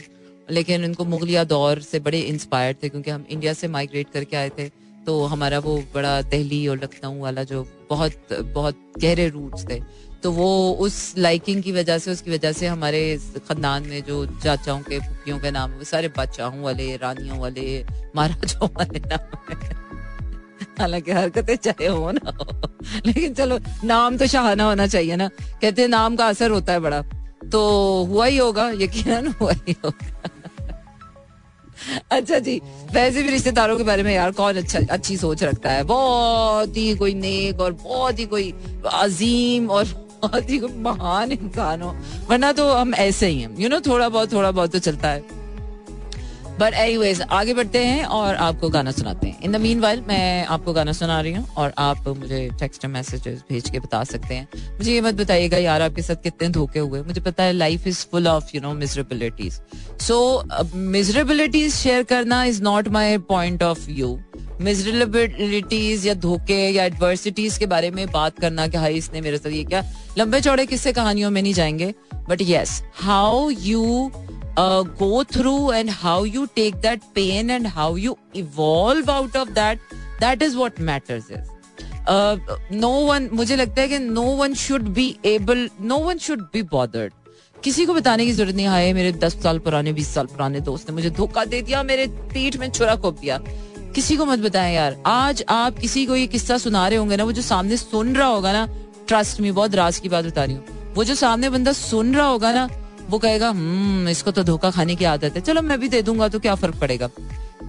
लेकिन 0.48 0.84
उनको 0.84 1.04
मुगलिया 1.06 1.44
दौर 1.46 1.80
से 1.82 2.00
बड़े 2.00 2.20
इंस्पायर्ड 2.22 2.76
थे, 2.82 2.88
क्योंकि 2.88 3.10
हम 3.10 3.24
इंडिया 3.30 3.52
से 3.54 3.68
माइग्रेट 3.70 4.10
करके 4.12 4.36
आए 4.36 4.50
थे 4.58 4.68
तो 5.06 5.24
हमारा 5.26 5.58
वो 5.58 5.76
बड़ा 5.94 6.20
दिल्ली 6.24 6.66
और 6.68 6.76
लखनऊ 6.84 7.20
वाला 7.20 7.42
जो 7.44 7.66
बहुत 7.90 8.32
बहुत 8.54 8.76
गहरे 8.98 9.28
रूट्स 9.28 9.64
थे। 9.70 9.80
तो 10.22 10.30
वो 10.32 10.48
उस 10.80 10.96
लाइकिंग 11.18 11.62
की 11.62 11.72
वजह 11.72 11.98
से, 11.98 12.10
उसकी 12.10 12.30
वजह 12.30 12.52
से 12.52 12.66
हमारे 12.66 13.00
खानदान 13.38 13.88
में 13.88 14.02
जो 14.04 14.24
चाचाओं 14.38 14.80
के, 14.80 14.98
फुफियों 15.00 15.38
के 15.38 15.50
नाम, 15.50 15.72
वो 15.72 15.84
सारे 15.84 16.08
बादशाहों 16.16 16.62
वाले, 16.62 16.96
रानियों 16.96 17.38
वाले 17.38 17.84
महाराजों 18.16 18.68
वाले 18.76 19.00
नाम 19.00 19.54
हालाँकि 20.78 21.12
हरकतें 21.12 21.56
चाहे 21.56 21.86
हो 21.86 22.10
ना 22.10 22.30
हो। 22.30 22.68
लेकिन 23.06 23.34
चलो, 23.34 23.58
नाम 23.84 24.16
तो 24.16 24.26
शाहाना 24.26 24.64
होना 24.64 24.86
चाहिए 24.86 25.16
ना। 25.16 25.28
कहते 25.62 25.82
हैं, 25.82 25.88
नाम 25.88 26.16
का 26.16 26.26
असर 26.26 26.50
होता 26.50 26.72
है 26.72 26.80
बड़ा। 26.80 27.02
तो 27.52 27.62
हुआ 28.04 28.26
ही 28.26 28.36
होगा 28.36 28.70
यकीन 28.70 29.34
हुआ 29.40 29.52
ही 29.52 29.76
होगा। 29.84 30.30
अच्छा 32.10 32.38
जी, 32.38 32.60
वैसे 32.92 33.22
भी 33.22 33.28
रिश्तेदारों 33.28 33.76
के 33.76 33.82
बारे 33.82 34.02
में 34.02 34.14
यार 34.14 34.30
कौन 34.30 34.54
अच्छा 34.54 34.78
अच्छी 34.90 35.16
सोच 35.16 35.42
रखता 35.42 35.70
है? 35.70 35.82
बहुत 35.82 36.76
ही 36.76 36.96
कोई 36.96 37.14
नेक 37.14 37.60
और 37.60 37.72
बहुत 37.72 38.18
ही 38.18 38.26
कोई 38.26 38.54
अजीम 38.92 39.70
और 39.70 39.84
बहुत 39.84 40.50
ही 40.50 40.58
कोई 40.58 40.72
महान 40.72 41.32
इंसान 41.32 41.82
हो। 41.82 41.96
वरना 42.30 42.52
तो 42.52 42.72
हम 42.72 42.94
ऐसे 42.94 43.26
ही 43.26 43.40
हैं। 43.40 43.58
यू 43.58 43.68
नो 43.68 43.80
थोड़ा 43.80 44.08
बहुत 44.08 44.32
थोड़ा 44.32 44.50
बहुत 44.50 44.72
तो 44.72 44.78
चलता 44.78 45.08
है। 45.08 45.43
बट 46.60 46.74
एनीवेज 46.74 47.20
आगे 47.22 47.54
बढ़ते 47.54 47.78
हैं 47.84 48.04
और 48.06 48.34
आपको 48.34 48.68
गाना 48.70 48.90
सुनाते 48.90 49.26
हैं। 49.26 49.40
इन 49.42 49.52
द 49.52 49.56
मीन 49.56 49.80
वाइल 49.80 50.00
मैं 50.08 50.44
आपको 50.46 50.72
गाना 50.72 50.92
सुना 50.92 51.20
रही 51.20 51.32
हूँ 51.32 51.46
और 51.56 51.72
आप 51.78 52.08
मुझे 52.08 52.48
टेक्स्ट 52.60 52.86
मैसेजेस 52.86 53.42
भेज 53.48 53.70
के 53.70 53.78
बता 53.78 54.02
सकते 54.04 54.34
हैं। 54.34 54.48
मुझे 54.78 54.92
ये 54.92 55.00
मत 55.00 55.14
बताइएगा, 55.14 55.58
यार, 55.58 55.82
आपके 55.82 56.02
साथ 56.02 56.22
कितने 56.22 56.48
धोखे 56.48 56.78
हुए 56.78 57.02
मुझे 57.02 57.20
पता 57.20 57.42
है 57.42 57.52
life 57.52 57.86
is 57.86 58.04
full 58.10 58.28
of 58.28 58.50
you 58.54 58.60
know 58.60 58.72
miserabilities 58.74 59.60
so 60.00 60.44
miserabilities 60.74 61.74
share 61.74 62.02
करना 62.04 62.42
is 62.44 62.62
not 62.62 62.88
my 62.88 63.18
point 63.28 63.62
of 63.62 63.86
view 63.86 64.18
miserabilities 64.60 66.06
या 66.06 66.14
धोखे 66.14 66.68
या 66.70 66.84
एडवर्सिटीज 66.84 67.58
के 67.58 67.66
बारे 67.66 67.90
में 67.90 68.06
बात 68.12 68.38
करना 68.38 68.66
कि 68.66 68.76
हाई 68.76 68.94
इसने 68.94 69.20
मेरे 69.20 69.38
साथ 69.38 69.50
ये 69.50 69.64
क्या। 69.64 69.82
लंबे 70.18 70.40
चौड़े 70.40 70.66
किस्से 70.66 70.92
कहानियों 70.92 71.30
में 71.30 71.42
नहीं 71.42 71.54
जाएँगे 71.54 71.94
but 72.28 72.42
yes 72.42 72.82
how 72.94 73.50
you 73.50 74.10
go 74.58 75.24
through 75.24 75.58
through 75.58 75.72
and 75.72 75.90
how 76.04 76.18
you 76.36 76.46
that 76.58 77.00
and 77.50 77.66
how 77.66 77.90
you 77.96 78.14
evolve 78.36 79.08
out 79.08 79.34
of 79.36 79.54
that 79.54 79.78
that 80.20 80.42
is 80.42 80.56
what 80.56 80.78
matters 80.78 81.24
is. 81.30 81.50
Uh, 82.08 82.36
no 82.72 82.92
one 83.08 83.32
मुझे 83.32 83.56
लगता 83.56 83.82
है 83.82 83.88
कि 83.88 83.98
no 83.98 84.22
one 84.22 84.54
should 84.54 84.82
be 84.82 85.16
able 85.24 85.68
no 85.80 85.98
one 85.98 86.18
should 86.18 86.40
be 86.40 86.62
bothered 86.62 87.12
किसी 87.64 87.86
को 87.86 87.94
बताने 87.94 88.26
की 88.26 88.32
ज़रूरत 88.32 88.54
नहीं 88.54 88.66
आए 88.66 88.92
मेरे 88.92 89.12
दस 89.12 89.42
साल 89.42 89.58
पुराने 89.58 89.92
बीस 89.92 90.14
साल 90.14 90.26
पुराने 90.26 90.60
दोस्त 90.60 90.90
ने 90.90 90.94
मुझे 90.94 91.10
धोखा 91.10 91.44
दे 91.44 91.62
दिया 91.62 91.82
मेरे 91.82 92.06
पीठ 92.06 92.56
में 92.56 92.70
छुरा 92.70 92.96
खोप 92.96 93.20
दिया। 93.20 93.40
किसी 93.94 94.16
को 94.16 94.24
मत 94.26 94.38
बताएँ 94.38 94.74
यार। 94.74 94.96
आज 95.06 95.42
आप 95.48 95.78
किसी 95.78 96.04
को 96.06 96.16
ये 96.16 96.26
किस्सा 96.26 96.56
सुना 96.58 96.86
रहे 96.88 96.98
होंगे 96.98 97.16
ना, 97.16 97.24
वो 97.24 97.32
जो 97.32 97.42
सामने 97.42 97.76
सुन 97.76 98.14
रहा 98.16 98.28
होगा 98.28 98.52
ना 98.52 98.66
ट्रस्ट 99.08 99.40
में 99.40 99.52
बहुत 99.54 99.74
राज 99.74 99.98
की 99.98 100.08
बात 100.08 100.24
बता 100.24 100.44
रही 100.44 100.54
हूँ। 100.54 100.92
वो 100.94 101.04
जो 101.04 101.14
सामने 101.14 101.50
बंदा 101.50 101.72
सुन 101.72 102.14
रहा 102.14 102.26
होगा 102.26 102.52
ना, 102.52 102.68
वो 103.10 103.18
कहेगा 103.18 103.48
हम्म 103.48 104.08
इसको 104.08 104.30
तो 104.30 104.42
धोखा 104.44 104.70
खाने 104.70 104.94
की 104.96 105.04
आदत 105.04 105.36
है। 105.36 105.40
चलो 105.40 105.62
मैं 105.62 105.78
भी 105.80 105.88
दे 105.88 106.00
दूँगा 106.02 106.28
तो 106.28 106.38
क्या 106.38 106.54
फ़र्क 106.54 106.80
पड़ेगा? 106.80 107.08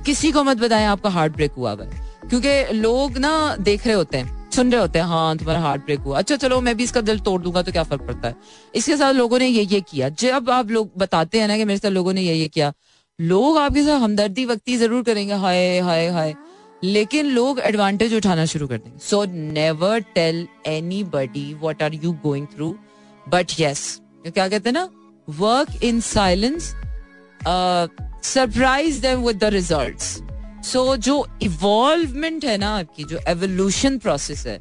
किसी 0.06 0.32
को 0.32 0.44
मत 0.44 0.58
बताएँ, 0.58 0.86
आपका 0.86 1.10
हार्ट 1.10 1.34
ब्रेक 1.34 1.52
हुआ 1.52 1.72
है। 1.72 1.90
क्योंकि 2.30 2.74
लोग 2.74 3.18
ना 3.18 3.56
देख 3.60 3.86
रहे 3.88 3.96
होते 3.96 4.18
हैं, 4.18 4.50
सुन 4.52 4.72
रहे 4.72 4.82
होते 4.82 5.00
हैं 5.00 5.06
हाँ 5.06 5.38
तुम्हारा 5.38 5.60
हार्ट 5.60 5.86
ब्रेक 5.86 6.00
हुआ 6.00 6.18
अच्छा 6.18 6.36
चलो 6.36 6.60
मैं 6.62 6.76
भी 6.78 6.84
इसका 6.84 7.02
दिल 7.02 7.20
तोड़ 7.20 7.42
दूँगा 7.42 7.62
तो 7.62 7.72
क्या 7.72 7.84
फ़र्क 7.84 8.02
पड़ता 8.02 8.28
है? 8.28 8.36
इसके 8.76 8.98
साथ 8.98 9.14
लोगों 9.14 9.40
ने 9.40 9.48
ये 9.48 9.64
ये 9.64 9.82
किया। 9.82 10.10
जब 10.10 10.50
आप 10.50 10.72
लोग 10.72 10.92
बताते 10.98 11.40
हैं 11.40 11.48
ना 11.48 11.58
कि 11.58 11.66
मेरे 11.66 11.80
साथ 11.80 11.90
लोगों 11.90 12.14
ने 12.14 12.22
ये 12.22 12.34
ये 12.34 12.48
किया 12.48 12.72
लोग 13.20 13.58
आपके 13.58 13.84
साथ 13.84 14.00
हमदर्दी 14.00 14.44
वक्ती 14.46 14.76
ज़रूर 14.78 15.04
करेंगे, 15.04 15.34
हाय 15.34 15.80
हाय 15.80 16.08
हाय। 16.08 16.34
लेकिन 16.84 17.26
लोग 17.26 17.60
एडवांटेज 17.60 18.14
उठाना 18.14 18.46
शुरू 18.46 18.68
कर 18.68 18.78
देंगे। 18.78 19.00
So 19.00 19.24
never 19.26 20.00
tell 20.16 20.48
anybody 21.06 21.54
what 21.62 21.84
are 21.84 21.94
you 21.94 22.12
going 22.24 22.48
through 22.48 22.76
but 23.26 23.52
yes 23.60 24.02
क्या 24.26 24.48
कहते 24.48 24.70
हैं 24.70 24.74
ना? 24.74 24.90
Work 25.28 25.84
in 25.84 26.00
silence 26.02 26.74
surprise 28.26 29.02
them 29.02 29.24
with 29.26 29.38
the 29.38 29.54
results 29.54 30.22
so 30.66 30.96
जो 30.98 31.26
इवॉल्वमेंट 31.44 32.46
है 32.46 32.58
ना 32.58 32.76
आपकी, 32.78 33.04
जो 33.04 33.20
एवोल्यूशन 33.28 33.98
प्रोसेस 33.98 34.46
है, 34.48 34.60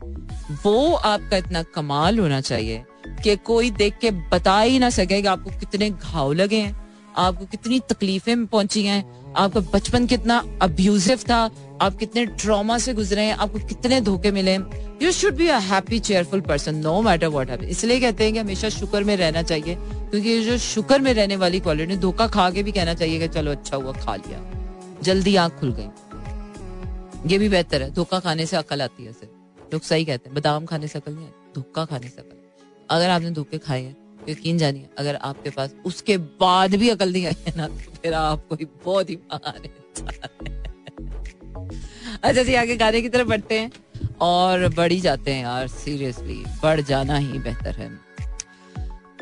वो 0.64 0.93
आपका 0.95 1.37
इतना 1.37 1.62
कमाल 1.75 2.19
होना 2.19 2.40
चाहिए 2.40 2.85
कि 3.25 3.37
कोई 3.37 3.71
देख 3.73 3.99
के 4.01 4.11
बता 4.11 4.59
ही 4.61 4.79
ना 4.79 4.90
सके 4.93 5.21
कि 5.23 5.29
आपको 5.29 5.51
कितने 5.51 5.90
घाव 5.90 6.33
लगे 6.33 6.61
हैं। 6.61 6.84
आपको 7.16 7.44
कितनी 7.44 7.79
तकलीफें 7.81 8.46
पहुँची 8.46 8.85
हैं। 8.85 9.03
आपका 9.35 9.61
बचपन 9.72 10.07
कितना 10.07 10.42
अब्यूजिव 10.62 11.20
था। 11.31 11.38
आप 11.81 11.96
कितने 11.96 12.24
ट्रॉमा 12.27 12.79
से 12.79 12.94
गुजरे 12.94 13.22
हैं। 13.22 13.35
आपको 13.35 13.59
कितने 13.59 14.00
धोखे 14.00 14.31
मिले 14.31 14.55
you 15.03 15.12
should 15.12 15.35
be 15.35 15.46
happy 15.46 15.98
cheerful 15.98 16.40
person 16.40 16.74
no 16.74 17.00
matter 17.03 17.27
what 17.27 17.50
है 17.50 17.70
इसलिए 17.70 18.00
कहते 18.00 18.24
हैं 18.24 18.33
कि 18.33 18.38
हमेशा 18.38 18.68
शुक्र 18.68 19.03
में 19.05 19.16
रहना 19.16 19.42
चाहिए। 19.42 19.77
क्योंकि 19.81 20.40
जो 20.44 20.59
शुक्र 20.59 20.98
में 21.00 21.12
रहने 21.14 21.37
वाली 21.37 21.61
क्वालिटी 21.61 21.96
धोखा 21.96 22.27
खा 22.27 22.50
के 22.50 22.62
भी 22.62 22.72
कहना 22.72 22.94
चाहिए 22.94 23.18
कि 23.18 23.29
चलो 23.29 23.50
अच्छा 23.50 23.77
हुआ, 23.77 23.92
खा 23.92 24.16
लिया। 24.16 24.40
जल्दी 25.03 25.37
आँख 25.37 25.53
खुल 25.53 25.72
गई। 25.72 25.88
ये 27.27 27.38
भी 27.38 27.48
बेहतर 27.48 27.83
है। 27.83 27.90
धोखा 27.90 28.18
खाने 28.18 28.46
से 28.46 28.57
अकल 28.57 28.83
आती 28.83 29.05
है 29.05 29.12
लोग 29.72 29.83
सही 29.83 30.05
कहते 30.05 30.29
हैं, 30.29 30.35
बादाम 30.35 30.66
खाने 30.66 30.88
से 30.88 30.98
अकल 30.98 31.12
नहीं 31.12 31.29
धोखा 31.55 31.85
खाने 31.85 32.09
से 32.09 32.20
अकल। 32.20 32.37
अगर 32.90 33.11
आपने 33.11 33.31
धोखे 33.31 33.59
खाए 33.59 33.83
हैं 33.83 33.96
यकीन 34.29 34.59
जानिए, 34.59 34.89
अगर 34.99 35.15
आपके 35.17 35.51
पास 35.51 35.75
उसके 35.87 36.17
बाद 36.19 36.75
भी 36.75 36.89
अकल 36.89 37.13
नहीं 37.13 37.27
आई 37.27 37.37
है 37.47 37.57
ना 37.57 37.69
तो 37.69 37.93
फिर 38.03 38.15
आप 38.15 38.47
कोई 38.49 38.67
बहुत 38.85 39.11
ही 39.11 39.17
महान 39.17 39.65
इंसान 39.65 40.53
अच्छा 42.25 42.43
जी, 42.43 42.55
आगे 42.55 42.77
गाने 42.77 43.01
की 43.03 43.09
तरफ़ 43.09 43.29
बढ़ते 43.29 43.59
हैं। 43.59 43.71
और 44.21 44.69
बढ़ 44.69 44.93
ही 44.93 45.01
जाते 45.01 45.33
हैं 45.33 45.43
यार 45.43 45.69
सीरियसली 45.69 46.43
बढ़ 46.63 46.81
जाना 46.81 47.17
ही 47.17 47.39
बेहतर 47.39 47.75
है। 47.75 47.91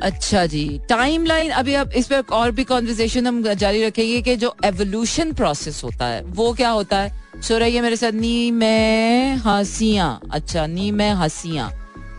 अच्छा 0.03 0.45
जी 0.47 0.81
टाइम 0.89 1.25
लाइन 1.27 1.51
अभी 1.51 1.75
अब 1.75 1.93
इस 1.93 2.07
पर 2.07 2.23
और 2.33 2.51
भी 2.51 2.65
कॉन्वर्जेशन 2.65 3.27
हम 3.27 3.43
जारी 3.45 3.85
रखेंगे 3.85 4.21
कि 4.23 4.37
जो 4.37 4.55
एवोल्यूशन 4.65 5.33
प्रोसेस 5.33 5.83
होता 5.85 6.07
है, 6.07 6.23
वो 6.23 6.53
क्या 6.53 6.71
होता 6.71 7.01
है? 7.01 7.41
सो 7.43 7.59
रही 7.59 7.75
है 7.75 7.83
मेरे 7.83 7.97
साथ, 7.97 8.13
नी 8.13 8.51
मैं 8.51 9.37
हंसिया। 9.37 10.21
अच्छा 10.31 10.67
नी 10.67 10.91
मैं 10.91 11.13
हंसिया। 11.13 11.71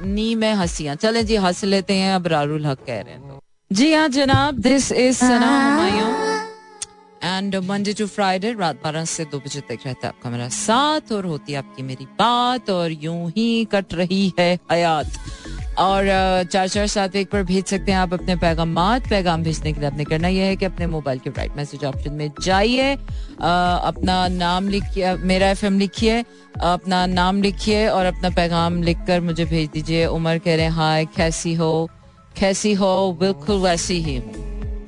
नी 0.06 0.34
मैं 0.36 0.54
हंसियाँ 0.54 0.96
चले 0.96 1.24
जी, 1.24 1.36
हंस 1.36 1.64
लेते 1.64 1.94
हैं, 1.94 2.14
अब 2.16 2.28
रारुल 2.28 2.66
हक 2.66 2.80
कह 2.88 3.00
रहे 3.02 3.14
हैं 3.14 3.22
तो। 3.30 3.40
जी 3.72 3.94
हाँ 3.94 4.08
जनाब 4.10 4.60
this 4.60 4.92
is 4.92 5.18
Sana 5.18 5.52
and 7.24 7.56
Monday 7.66 7.94
to 7.94 8.06
Friday 8.08 8.52
रात 8.54 8.82
बारह 8.84 9.06
से 9.06 9.26
दो 9.26 9.40
बजे 9.40 9.60
तक 9.60 9.86
रहता 9.86 10.08
है 10.08 10.14
आपका 10.14 10.30
मेरा 10.30 10.48
साथ, 10.50 11.12
और 11.12 11.26
होती 11.26 11.52
है 11.52 11.58
आपकी 11.58 11.84
मेरी 11.84 12.06
बात, 12.20 12.70
और 12.70 12.92
यूँ 12.92 13.30
ही 13.30 13.66
कट 13.66 13.94
रही 13.94 14.34
है 14.40 14.54
हयात। 14.72 15.08
और 15.80 16.06
चार 16.44 16.68
चार 16.68 16.88
सात 16.88 17.16
एक 17.16 17.30
पर 17.30 17.44
भेज 17.44 17.66
सकते 17.66 17.92
हैं 17.92 18.00
आप 18.00 18.14
अपने 18.14 18.36
पैगाम 18.38 18.76
पैगाम 19.10 19.44
भेजने 19.44 19.74
के 19.74 19.80
लिए 19.80 19.90
आपने 19.90 20.04
करना 20.06 20.28
यह 20.28 20.46
है 20.46 20.56
कि 20.56 20.66
अपने 20.66 20.88
मोबाइल 20.88 21.20
के 21.20 21.30
राइट 21.30 21.56
मैसेज 21.58 21.86
ऑप्शन 21.86 22.14
में 22.14 22.32
जाइए। 22.42 22.94
अपना 22.94 24.28
नाम 24.30 24.68
लिखिए, 24.70 25.14
मेरा 25.16 25.50
एफ़ 25.50 25.66
एम 25.66 25.80
लिखिए, 25.80 26.24
अपना 26.64 27.06
नाम 27.08 27.42
लिखिए 27.42 27.88
और 27.88 28.06
अपना 28.06 28.30
पैगाम 28.32 28.82
लिखकर 28.84 29.22
मुझे 29.22 29.46
भेज 29.46 29.70
दीजिए। 29.70 30.06
उमर 30.08 30.38
कह 30.38 30.56
रहे 30.56 30.66
हैं, 30.66 30.72
हाय, 30.72 31.06
कैसी 31.18 31.54
हो? 31.54 31.90
कैसी 32.40 32.74
हो? 32.74 33.18
बिल्कुल 33.20 33.62
वैसी 33.62 34.02
ही 34.02 34.20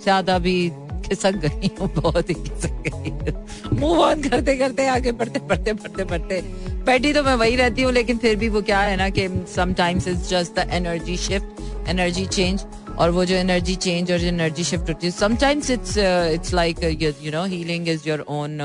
ज़्यादा 0.04 0.38
भी 0.40 0.70
खिसक 1.06 1.36
गई 1.38 1.70
हूँ, 1.80 1.90
बहुत 1.96 2.30
ही 2.30 2.34
खिसक 2.36 2.84
गई 2.88 3.78
मूव 3.78 4.00
ऑन 4.02 4.22
करते 4.22 4.56
करते 4.58 4.88
आगे 4.88 5.12
बढ़ते 5.14 5.40
बढ़ते 5.40 5.74
बढ़ते 5.74 6.04
बढ़ते। 6.06 6.42
बैठी 6.86 7.14
तो 7.14 7.24
मैं 7.24 7.36
वही 7.36 7.56
रहती 7.56 7.82
हूँ 7.82 7.92
लेकिन 7.94 8.18
फिर 8.18 8.36
भी 8.40 8.50
वो 8.50 8.62
क्या 8.62 8.80
है 8.80 8.96
ना 8.98 9.10
कि 9.18 9.28
sometimes 9.56 10.08
it's 10.08 10.30
just 10.30 10.56
the 10.56 10.68
energy 10.74 11.18
shift 11.18 11.90
energy 11.90 12.26
change 12.26 12.66
और 12.98 13.10
वो 13.12 13.26
जो 13.26 13.36
एनर्जी 13.36 13.76
चेंज 13.86 14.12
और 14.12 14.20
जो 14.20 14.28
एनर्जी 14.28 14.64
शिफ्ट 14.64 14.90
होती 14.90 15.08
है 15.08 15.12
sometimes 15.12 15.70
it's 15.72 15.98
it's 15.98 16.54
like 16.54 16.84
you 17.02 17.32
know 17.32 17.44
healing 17.56 17.90
is 17.90 18.10
your 18.10 18.26
own 18.40 18.58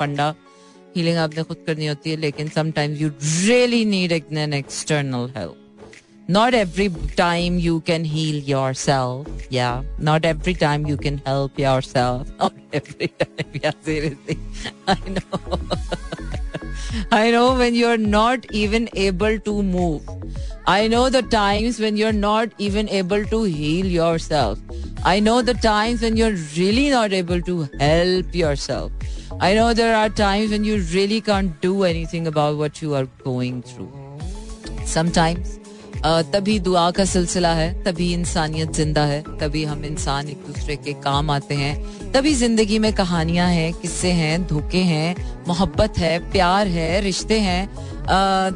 फंडा 0.00 0.34
हीलिंग 0.96 1.16
आपने 1.18 1.42
खुद 1.42 1.64
करनी 1.66 1.86
होती 1.86 2.10
है 2.10 2.16
लेकिन 2.16 2.48
sometimes 2.56 3.00
you 3.00 3.08
really 3.22 3.84
need 3.84 4.12
an 4.12 4.52
external 4.54 5.32
help 5.36 5.64
not 6.28 6.52
every 6.52 6.90
time 7.16 7.58
you 7.58 7.80
can 7.80 8.04
heal 8.04 8.34
yourself. 8.48 9.26
Yeah. 9.50 9.82
Not 9.98 10.26
every 10.26 10.52
time 10.52 10.86
you 10.86 10.98
can 10.98 11.16
help 11.24 11.58
yourself. 11.58 12.28
Not 12.38 12.52
every 12.72 13.08
time. 13.08 13.60
Yeah, 13.62 13.72
seriously. 13.82 14.38
I 14.86 14.98
know. 15.08 15.58
I 17.10 17.30
know 17.30 17.54
when 17.54 17.74
you're 17.74 17.98
not 17.98 18.46
even 18.52 18.88
able 18.94 19.38
to 19.38 19.62
move. 19.62 20.02
I 20.66 20.86
know 20.86 21.08
the 21.08 21.22
times 21.22 21.80
when 21.80 21.96
you're 21.96 22.12
not 22.12 22.50
even 22.58 22.88
able 22.88 23.24
to 23.24 23.42
heal 23.44 23.86
yourself. 23.86 24.58
I 25.04 25.20
know 25.20 25.40
the 25.42 25.54
times 25.54 26.02
when 26.02 26.16
you're 26.16 26.36
really 26.56 26.90
not 26.90 27.12
able 27.12 27.40
to 27.42 27.68
help 27.80 28.34
yourself. 28.34 28.92
I 29.40 29.54
know 29.54 29.72
there 29.72 29.94
are 29.96 30.08
times 30.08 30.50
when 30.50 30.64
you 30.64 30.78
really 30.92 31.20
can't 31.20 31.60
do 31.60 31.84
anything 31.84 32.26
about 32.26 32.56
what 32.56 32.82
you 32.82 32.94
are 32.94 33.06
going 33.24 33.62
through. 33.62 33.92
Sometimes 34.84 35.57
तभी 36.04 36.58
दुआ 36.60 36.90
का 36.90 37.04
सिलसिला 37.04 37.52
है, 37.54 37.72
तभी 37.84 38.12
इंसानियत 38.14 38.72
ज़िंदा 38.72 39.04
है, 39.04 39.22
तभी 39.40 39.64
हम 39.64 39.84
इंसान 39.84 40.28
एक 40.28 40.44
दूसरे 40.46 40.76
के 40.76 40.92
काम 41.02 41.30
आते 41.30 41.54
हैं, 41.54 42.12
तभी 42.12 42.34
ज़िंदगी 42.34 42.78
में 42.78 42.92
कहानियाँ 42.92 43.48
हैं, 43.48 43.72
किस्से 43.74 44.12
हैं, 44.12 44.46
धोखे 44.46 44.82
हैं, 44.84 45.14
मोहब्बत 45.48 45.98
है, 45.98 46.18
प्यार 46.32 46.68
है, 46.68 47.00
रिश्ते 47.00 47.40
हैं 47.40 47.66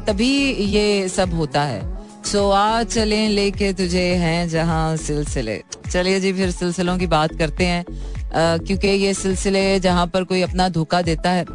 तभी 0.05 0.31
ये 0.51 1.09
सब 1.09 1.33
होता 1.33 1.63
है। 1.63 1.81
सो 2.25 2.49
आ 2.51 2.83
चले 2.85 3.27
लेके 3.27 3.71
तुझे 3.73 4.07
हैं 4.15 4.47
जहाँ 4.49 4.95
सिलसिले। 4.97 5.61
चलिए 5.91 6.19
जी, 6.19 6.33
फिर 6.33 6.51
सिलसिलों 6.51 6.97
की 6.97 7.07
बात 7.07 7.37
करते 7.37 7.65
हैं। 7.65 7.85
क्योंकि 8.35 8.87
ये 8.87 9.13
सिलसिले 9.13 9.79
जहाँ 9.79 10.07
पर 10.07 10.23
कोई 10.23 10.41
अपना 10.41 10.69
धोखा 10.69 11.01
देता 11.01 11.31
है 11.31 11.45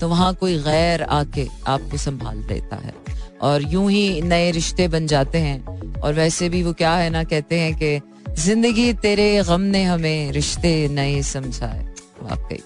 तो 0.00 0.08
वहाँ 0.08 0.32
कोई 0.34 0.56
गैर 0.58 1.02
आके 1.02 1.46
आपको 1.68 1.96
संभाल 1.98 2.42
देता 2.44 2.76
है। 2.76 2.94
और 3.42 3.62
यूँ 3.64 3.90
ही 3.90 4.20
नए 4.22 4.50
रिश्ते 4.50 4.88
बन 4.88 5.06
जाते 5.06 5.38
हैं। 5.38 6.00
और 6.00 6.14
वैसे 6.14 6.48
भी 6.48 6.62
वो 6.62 6.72
क्या 6.74 6.94
है 6.94 7.10
ना, 7.10 7.24
कहते 7.24 7.58
हैं 7.58 7.74
कि 7.74 8.00
ज़िंदगी 8.38 8.92
तेरे 8.94 9.42
गम 9.48 9.60
ने 9.60 9.82
हमें 9.84 10.32
रिश्ते 10.32 10.88
नए 10.90 11.22
समझाए। 11.24 11.84
वाकई 12.22 12.62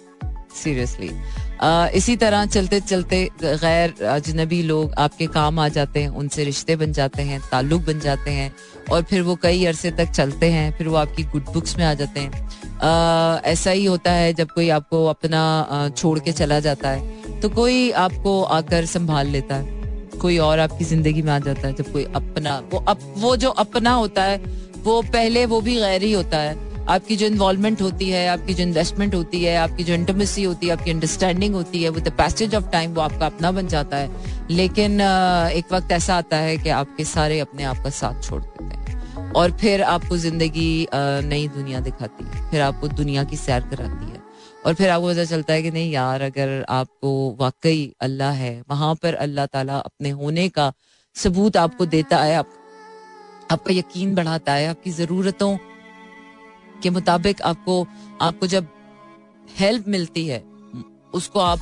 सीरियसली 0.54 1.10
इसी 1.96 2.14
तरह 2.16 2.44
चलते 2.46 2.78
चलते 2.80 3.18
गैर 3.42 3.92
अजनबी 4.06 4.62
लोग 4.62 4.92
आपके 4.98 5.26
काम 5.26 5.58
आ 5.58 5.68
जाते 5.68 6.00
हैं, 6.00 6.08
उनसे 6.10 6.44
रिश्ते 6.44 6.76
बन 6.76 6.92
जाते 6.92 7.22
हैं, 7.22 7.40
ताल्लुक 7.50 7.82
बन 7.82 8.00
जाते 8.00 8.30
हैं, 8.30 8.50
और 8.90 9.02
फिर 9.02 9.22
वो 9.22 9.34
कई 9.42 9.64
अरसे 9.66 9.90
तक 9.90 10.10
चलते 10.10 10.50
हैं, 10.50 10.70
फिर 10.78 10.88
वो 10.88 10.96
आपकी 10.96 11.22
गुड 11.24 11.52
बुक्स 11.52 11.76
में 11.78 11.84
आ 11.84 11.92
जाते 11.94 12.20
हैं। 12.20 13.42
ऐसा 13.44 13.70
ही 13.70 13.84
होता 13.84 14.12
है 14.12 14.32
जब 14.34 14.50
कोई 14.50 14.68
आपको 14.70 15.04
अपना 15.06 15.90
छोड़ 15.96 16.18
के 16.18 16.32
चला 16.32 16.60
जाता 16.60 16.90
है 16.90 17.40
तो 17.40 17.48
कोई 17.50 17.90
आपको 17.98 18.42
आकर 18.42 18.86
संभाल 18.86 19.26
लेता 19.28 19.54
है। 19.54 19.75
कोई 20.16 20.38
और 20.40 20.58
आपकी 20.58 20.84
ज़िंदगी 20.84 21.22
में 21.22 21.32
आ 21.32 21.38
जाता 21.40 21.66
है 21.68 21.74
जब 21.74 21.92
कोई 21.92 22.04
अपना 22.14 22.58
वो 22.72 22.78
अप, 22.78 22.98
वो 23.16 23.36
जो 23.36 23.50
अपना 23.50 23.92
होता 23.94 24.22
है 24.24 24.38
वो 24.78 25.00
पहले 25.04 25.44
वो 25.46 25.60
भी 25.60 25.74
गैर 25.76 26.02
ही 26.02 26.12
होता 26.12 26.38
है। 26.38 26.64
आपकी 26.88 27.16
जो 27.16 27.26
इन्वॉल्वमेंट 27.26 27.80
होती 27.82 28.08
है 28.10 28.26
आपकी 28.28 28.54
जो 28.54 28.62
इन्वेस्टमेंट 28.62 29.14
होती 29.14 29.42
है 29.44 29.56
आपकी 29.56 29.84
जो 29.84 29.94
इंटरमेसी 29.94 30.42
होती 30.42 30.66
है 30.66 30.72
आपकी 30.72 30.90
अंडरस्टैंडिंग 30.90 31.54
होती 31.54 31.82
है 31.82 31.90
with 31.90 32.04
the 32.04 32.12
passage 32.18 32.54
of 32.54 32.70
time 32.72 32.92
वो 32.94 33.00
आपका 33.00 33.26
अपना 33.26 33.50
बन 33.52 33.68
जाता 33.68 33.96
है। 33.96 34.10
लेकिन 34.50 35.00
एक 35.00 35.72
वक्त 35.72 35.92
ऐसा 35.92 36.16
आता 36.16 36.36
है 36.38 36.56
कि 36.58 36.68
आपके 36.72 37.04
सारे 37.06 37.40
अपने 37.40 37.64
आप 37.64 37.82
का 37.84 37.90
साथ 37.92 38.22
छोड़ 38.22 38.42
देते 38.42 38.64
हैं। 38.64 39.32
और 39.32 39.56
फिर 39.58 39.82
आपको 39.84 40.16
ज़िंदगी 40.18 40.86
नई 40.94 41.48
दुनिया 41.48 41.80
दिखाती 41.80 42.24
है 42.24 42.50
फिर 42.50 42.60
आपको 42.62 42.88
दुनिया 42.90 43.24
की 43.24 43.36
सैर 43.36 43.60
कराती 43.70 44.10
है। 44.10 44.24
और 44.66 44.74
फिर 44.74 44.90
आपको 44.90 45.08
पता 45.08 45.24
चलता 45.24 45.52
है 45.52 45.62
कि 45.62 45.70
नहीं 45.70 45.90
यार 45.92 46.22
अगर 46.22 46.64
आपको 46.68 47.36
वाकई 47.40 47.94
अल्लाह 48.00 48.32
है 48.32 48.62
वहाँ 48.70 48.94
पर 48.94 49.14
अल्लाह 49.14 49.46
ताला 49.46 49.78
अपने 49.78 50.10
होने 50.10 50.48
का 50.48 50.72
सबूत 51.16 51.56
आपको 51.56 51.86
देता 51.86 52.18
है 52.18 52.34
आप, 52.36 52.48
आपका 53.50 53.74
यकीन 53.74 54.14
बढ़ाता 54.14 54.52
है 54.52 54.68
आपकी 54.68 54.90
जरूरतों 54.90 55.56
के 56.82 56.90
मुताबिक 56.90 57.42
आपको 57.42 57.86
आपको 58.20 58.46
जब 58.46 58.68
हेल्प 59.58 59.88
मिलती 59.88 60.26
है 60.26 60.42
उसको 61.14 61.40
आप 61.40 61.60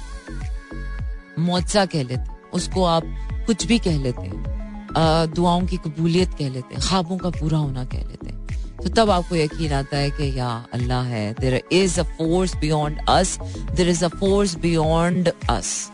मुआवजा 1.38 1.87
कह 1.87 2.03
लेते 2.03 2.21
हैं 2.21 2.51
उसको 2.51 2.85
आप 2.85 3.03
कुछ 3.47 3.67
भी 3.67 3.79
कह 3.79 4.03
लेते 4.03 4.23
हैं 4.23 5.33
दुआओं 5.35 5.67
की 5.67 5.77
कबूलियत 5.77 6.35
कह 6.38 6.49
लेते 6.49 6.75
हैं 6.75 6.83
ख्वाबों 6.83 7.19
का 7.19 7.31
पूरा 7.31 7.59
होना 7.59 7.85
कह 7.85 8.05
लेते 8.09 8.27
हैं। 8.27 8.43
तो 8.82 8.88
तब 8.90 9.10
आपको 9.10 9.37
यकीन 9.37 9.72
आता 9.72 9.96
है 9.96 10.10
कि 10.10 10.32
या 10.38 10.50
अल्लाह 10.74 11.04
है। 11.06 11.32
There 11.40 11.60
is 11.72 12.00
a 12.00 12.02
force 12.18 12.54
beyond 12.56 12.98
us 13.08 13.38
there 13.74 13.88
is 13.88 14.04
a 14.04 14.08
force 14.10 14.56
beyond 14.60 15.32
us 15.50 15.90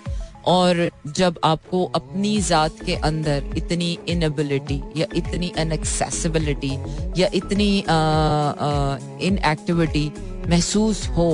और 0.48 0.90
जब 1.16 1.38
आपको 1.44 1.84
अपनी 1.94 2.40
जात 2.42 2.82
के 2.86 2.94
अंदर 3.06 3.52
इतनी 3.56 3.98
इनएबिलिटी 4.08 4.80
या 4.96 5.06
इतनी 5.16 5.52
अनएक्सेसिबिलिटी 5.58 6.72
या 7.18 7.28
इतनी 7.34 7.70
इन 9.26 9.38
एक्टिविटी 9.46 10.10
महसूस 10.48 11.06
हो 11.16 11.30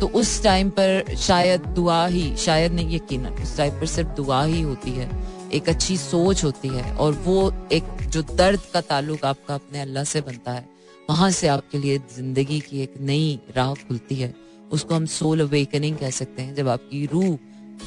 तो 0.00 0.06
उस 0.14 0.42
टाइम 0.42 0.70
पर 0.70 1.14
शायद 1.18 1.60
दुआ 1.76 2.06
ही, 2.06 2.34
शायद 2.36 2.72
नहीं 2.72 2.94
यकीन 2.96 3.26
उस 3.26 3.56
टाइम 3.56 3.80
पर 3.80 3.86
सिर्फ़ 3.86 4.08
दुआ 4.16 4.42
ही 4.44 4.60
होती 4.62 4.90
है। 4.90 5.08
एक 5.54 5.68
अच्छी 5.68 5.96
सोच 5.96 6.44
होती 6.44 6.68
है 6.68 6.92
और 6.96 7.12
वो 7.24 7.52
एक 7.72 7.84
जो 8.08 8.22
दर्द 8.34 8.60
का 8.72 8.80
ताल्लुक 8.82 9.24
आपका 9.24 9.54
अपने 9.54 9.80
अल्लाह 9.80 10.04
से 10.04 10.20
बनता 10.22 10.52
है 10.52 10.68
वहाँ 11.10 11.30
से 11.32 11.48
आपके 11.48 11.78
लिए 11.78 11.98
ज़िंदगी 12.16 12.60
की 12.60 12.82
एक 12.82 12.94
नई 13.00 13.38
राह 13.56 13.74
खुलती 13.78 14.14
है। 14.14 14.34
उसको 14.72 14.94
हम 14.94 15.06
सोल 15.08 15.40
अवेकनिंग 15.40 15.96
कह 15.96 16.10
सकते 16.12 16.42
हैं। 16.42 16.54
जब 16.54 16.68
आपकी 16.68 17.04
रूह 17.06 17.38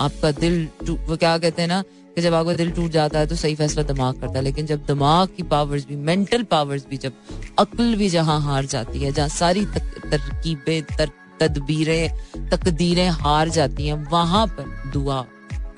आपका 0.02 0.32
दिल 0.34 0.68
वो 0.84 1.16
क्या 1.18 1.38
कहते 1.38 1.62
हैं 1.62 1.70
ना 1.70 1.82
कि 2.16 2.22
जब 2.22 2.34
आपका 2.34 2.54
दिल 2.54 2.72
टूट 2.72 2.92
जाता 2.92 3.20
है 3.20 3.28
तो 3.28 3.36
सही 3.36 3.56
फैसला 3.56 3.84
दिमाग 3.84 4.20
करता 4.22 4.34
है। 4.34 4.44
लेकिन 4.44 4.66
जब 4.66 4.86
दिमाग 4.86 5.30
की 5.38 5.44
पावर्स 5.46 5.88
भी 5.88 5.96
मेंटल 5.96 6.44
पावर्स 6.52 6.86
भी 6.90 6.98
जब 6.98 7.14
अक्ल 7.60 7.96
भी 7.96 8.10
जहाँ 8.10 8.40
हार 8.42 8.66
जाती 8.68 9.00
है 9.00 9.12
जहाँ 9.12 9.30
सारी 9.30 9.66
तरकीबें 9.66 10.82
तर, 10.88 11.10
तदबीरें 11.40 12.50
तकदीरें 12.50 13.08
हार 13.16 13.50
जाती 13.50 13.88
हैं 13.88 14.04
वहाँ 14.12 14.46
पर 14.50 14.92
दुआ 14.94 15.26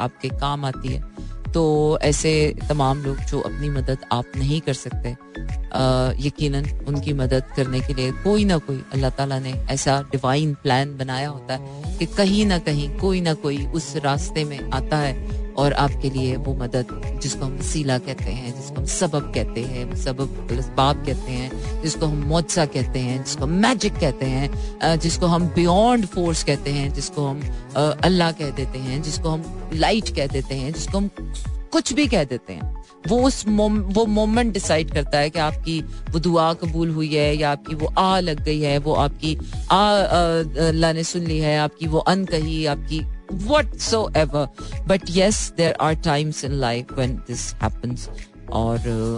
आपके 0.02 0.30
काम 0.32 0.66
आती 0.66 0.88
है। 0.88 1.02
तो 1.54 2.00
ऐसे 2.02 2.56
तमाम 2.70 3.04
लोग 3.04 3.18
जो 3.18 3.40
अपनी 3.40 3.70
मदद 3.70 3.98
आप 4.12 4.26
नहीं 4.38 4.62
कर 4.62 4.74
सकते 4.74 5.10
यकीनन 6.28 6.66
उनकी 6.88 7.14
मदद 7.14 7.44
करने 7.56 7.80
के 7.80 7.94
लिए 7.94 8.12
कोई 8.12 8.46
ना 8.46 8.58
कोई 8.58 8.84
अल्लाह 8.94 9.10
ताला 9.10 9.40
ने 9.40 9.54
ऐसा 9.70 10.02
डिवाइन 10.02 10.54
प्लान 10.54 10.98
बनाया 10.98 11.30
होता 11.30 11.54
है 11.54 11.98
कि 11.98 12.06
कहीं 12.06 12.46
ना 12.46 12.58
कहीं, 12.60 12.90
कोई 12.98 13.22
ना 13.22 13.34
कोई 13.34 13.66
उस 13.66 13.96
रास्ते 13.96 14.44
में 14.44 14.72
आता 14.72 14.98
है 14.98 15.14
और 15.60 15.74
आपके 15.74 16.10
लिए 16.10 16.36
वो 16.36 16.54
मदद 16.54 17.20
जिसको 17.24 17.46
हम 17.46 17.58
वसीला 17.58 17.98
कहते 17.98 18.32
हैं 18.32 18.56
जिसको 18.56 18.76
हम 18.76 18.86
सबब 18.86 19.32
कहते 19.36 19.62
हैं 19.62 19.96
सबब 19.96 20.48
बाप 20.78 21.04
कहते 21.06 21.32
हैं 21.32 21.82
जिसको 21.82 22.06
हम 22.06 22.18
मोजा 22.24 22.66
कहते 22.66 23.00
हैं 23.00 23.24
जिसको 23.24 23.48
मैजिक 23.48 23.94
कहते 23.94 24.26
हैं 24.26 25.00
जिसको 25.00 25.26
हम 25.26 25.48
बियॉन्ड 25.48 26.06
फोर्स 26.06 26.44
कहते 26.44 26.72
हैं 26.72 26.94
जिसको 26.94 27.28
हम 27.28 27.42
अल्लाह 28.04 28.32
कह 28.32 28.50
देते 28.50 28.80
हैं 28.80 29.02
जिसको 29.02 29.30
हम 29.30 29.70
लाइट 29.74 30.16
कह 30.16 30.28
देते 30.28 30.56
हैं 30.56 30.74
जिसको 30.74 30.98
हम 30.98 31.10
कुछ 31.72 31.94
भी 31.94 32.08
कह 32.08 32.24
देते 32.24 32.54
हैं। 32.54 32.84
वो 33.08 33.18
उस 33.22 33.48
मोम, 33.48 33.80
वो 33.80 34.06
मोमेंट 34.06 34.54
डिसाइड 34.54 34.92
करता 34.92 35.18
है 35.18 35.30
कि 35.30 35.40
आपकी 35.40 35.82
वो 35.82 36.20
दुआ 36.20 36.54
कबूल 36.54 36.90
हुई 36.90 37.16
है 37.16 37.38
या 37.38 37.52
आपकी 37.52 37.76
वो 37.76 37.94
आ 37.98 38.20
लग 38.20 38.44
गई 38.44 38.60
है 38.60 38.78
वो 38.78 38.94
आपकी 38.94 39.38
आ 39.72 39.82
अल्लाह 40.68 40.94
ने 40.94 41.04
सुन 41.04 41.22
ली 41.22 41.38
है 41.40 41.58
आपकी 41.60 41.88
वो 41.88 42.00
अन 42.00 42.26
कही 42.26 42.66
आपकी 42.66 43.00
whatsoever. 43.46 44.48
But 44.88 45.10
yes, 45.10 45.52
there 45.52 45.76
are 45.80 45.96
times 45.96 46.44
in 46.44 46.60
life 46.60 46.92
when 46.98 47.22
this 47.28 47.54
happens. 47.62 48.10
और 48.50 48.78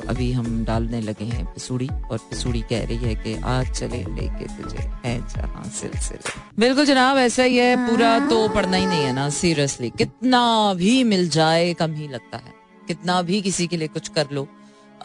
अभी 0.10 0.32
हम 0.32 0.64
डालने 0.66 1.00
लगे 1.02 1.26
हैं 1.26 1.46
पिसूड़ी 1.54 1.88
और 1.88 2.18
पिसूड़ी 2.30 2.62
कह 2.70 2.84
रही 2.86 2.98
है 2.98 3.14
कि 3.16 3.36
आज 3.48 3.70
चले 3.70 3.98
लेके 4.06 4.46
तुझे 4.56 4.84
है 5.06 5.18
जहाँ 5.28 5.64
सिलसिले। 5.76 6.34
बिल्कुल 6.60 6.86
जनाब 6.86 7.18
ऐसा 7.18 7.44
ही 7.44 7.58
है 7.58 7.76
पूरा 7.88 8.18
तो 8.30 8.48
पढ़ना 8.56 8.78
ही 8.78 8.86
नहीं 8.86 9.04
है 9.04 9.14
ना 9.14 9.30
सीरियसली 9.30 9.90
कितना 9.98 10.74
भी 10.74 11.04
मिल 11.04 11.28
जाए 11.30 11.74
कम 11.74 11.94
ही 11.96 12.08
लगता 12.08 12.38
है। 12.38 12.54
कितना 12.88 13.22
भी 13.22 13.42
किसी 13.42 13.68
के 13.68 13.78
लिए 13.78 13.88
कुछ 13.88 14.08
कर 14.18 14.28
लो 14.32 14.48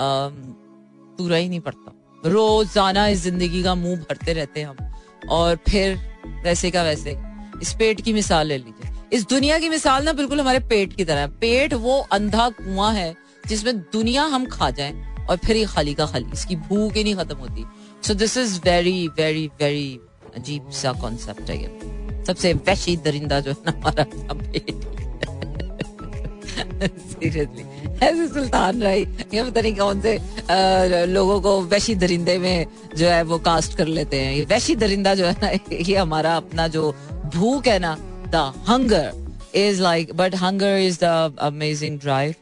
पूरा 0.01 1.37
ही 1.37 1.49
नहीं 1.49 1.61
पड़ता 1.61 1.92
रोज़ाना 2.31 3.07
इस 3.09 3.23
ज़िंदगी 3.23 3.62
का 3.62 3.75
मुँह 3.77 3.97
भरते 4.11 4.33
रहते 4.33 4.61
हैं 4.61 4.69
हम। 4.69 5.29
और 5.31 5.57
फिर 5.69 5.99
वैसे 6.45 6.71
का 6.71 6.83
वैसे 6.83 7.16
इस 7.62 7.73
पेट 7.79 8.01
की 8.01 8.12
मिसाल 8.12 8.47
ले 8.47 8.59
लीजिए। 8.59 8.95
इस 9.12 9.27
दुनिया 9.29 9.59
की 9.59 9.69
मिसाल 9.69 10.05
ना 10.05 10.12
बिल्कुल 10.12 10.40
हमारे 10.40 10.59
पेट 10.69 10.92
की 10.92 11.05
तरह 11.05 11.27
पेट 11.40 11.75
वो 11.75 11.99
अंधा 12.12 12.49
कुआँ 12.51 12.92
है 12.92 13.14
जिसमें 13.49 13.79
दुनिया 13.92 14.23
हम 14.25 14.47
खा 14.47 14.71
जाए 14.71 14.95
और 15.31 15.37
फिर 15.37 15.57
ये 15.57 15.64
खाली 15.66 15.95
का 15.95 16.07
खाली, 16.07 16.27
इसकी 16.33 16.57
भूख 16.57 16.95
ही 16.95 17.05
नहीं 17.05 17.14
खत्म 17.16 17.37
होती। 17.37 17.64
So 18.07 18.14
this 18.14 18.37
is 18.37 18.59
very 18.64 19.07
very 19.19 19.47
very 19.61 20.01
अजीब 20.37 20.71
सा 20.73 20.92
कॉन्सेप्ट 21.01 21.51
है 21.51 21.62
ये। 21.62 22.25
सबसे 22.27 22.53
वैशी 22.66 22.97
दरिंदा 22.97 23.40
जो 23.40 23.51
है 23.51 23.57
ना 23.66 23.73
हमारा 23.79 24.05
सीरियसली 26.83 27.62
ऐसे 28.03 28.27
सुल्तान 28.29 28.83
राय, 28.83 29.01
ये 29.35 29.42
पता 29.42 29.61
नहीं 29.61 29.75
कौन 29.77 30.01
से 30.01 31.07
लोगों 31.07 31.40
को 31.40 31.61
वैशी 31.64 31.95
दरिंदे 31.95 32.37
में 32.38 32.66
जो 32.97 33.09
है 33.09 33.23
वो 33.23 33.38
कास्ट 33.38 33.77
कर 33.77 33.87
लेते 33.88 34.21
हैं। 34.21 34.45
वैशी 34.47 34.77
दरिंदा 34.77 35.14
जो 35.14 35.27
है 35.27 35.37
ना, 35.42 35.49
ये 35.73 35.97
हमारा 35.97 36.37
अपना 36.37 36.66
जो 36.69 36.90
भूख 37.35 37.66
है 37.66 37.79
ना 37.79 37.97
the 38.31 38.45
hunger 38.67 39.12
is 39.53 39.81
like 39.81 40.17
but 40.17 40.35
hunger 40.35 40.77
is 40.77 40.99
the 40.99 41.33
amazing 41.39 41.99
drive. 41.99 42.37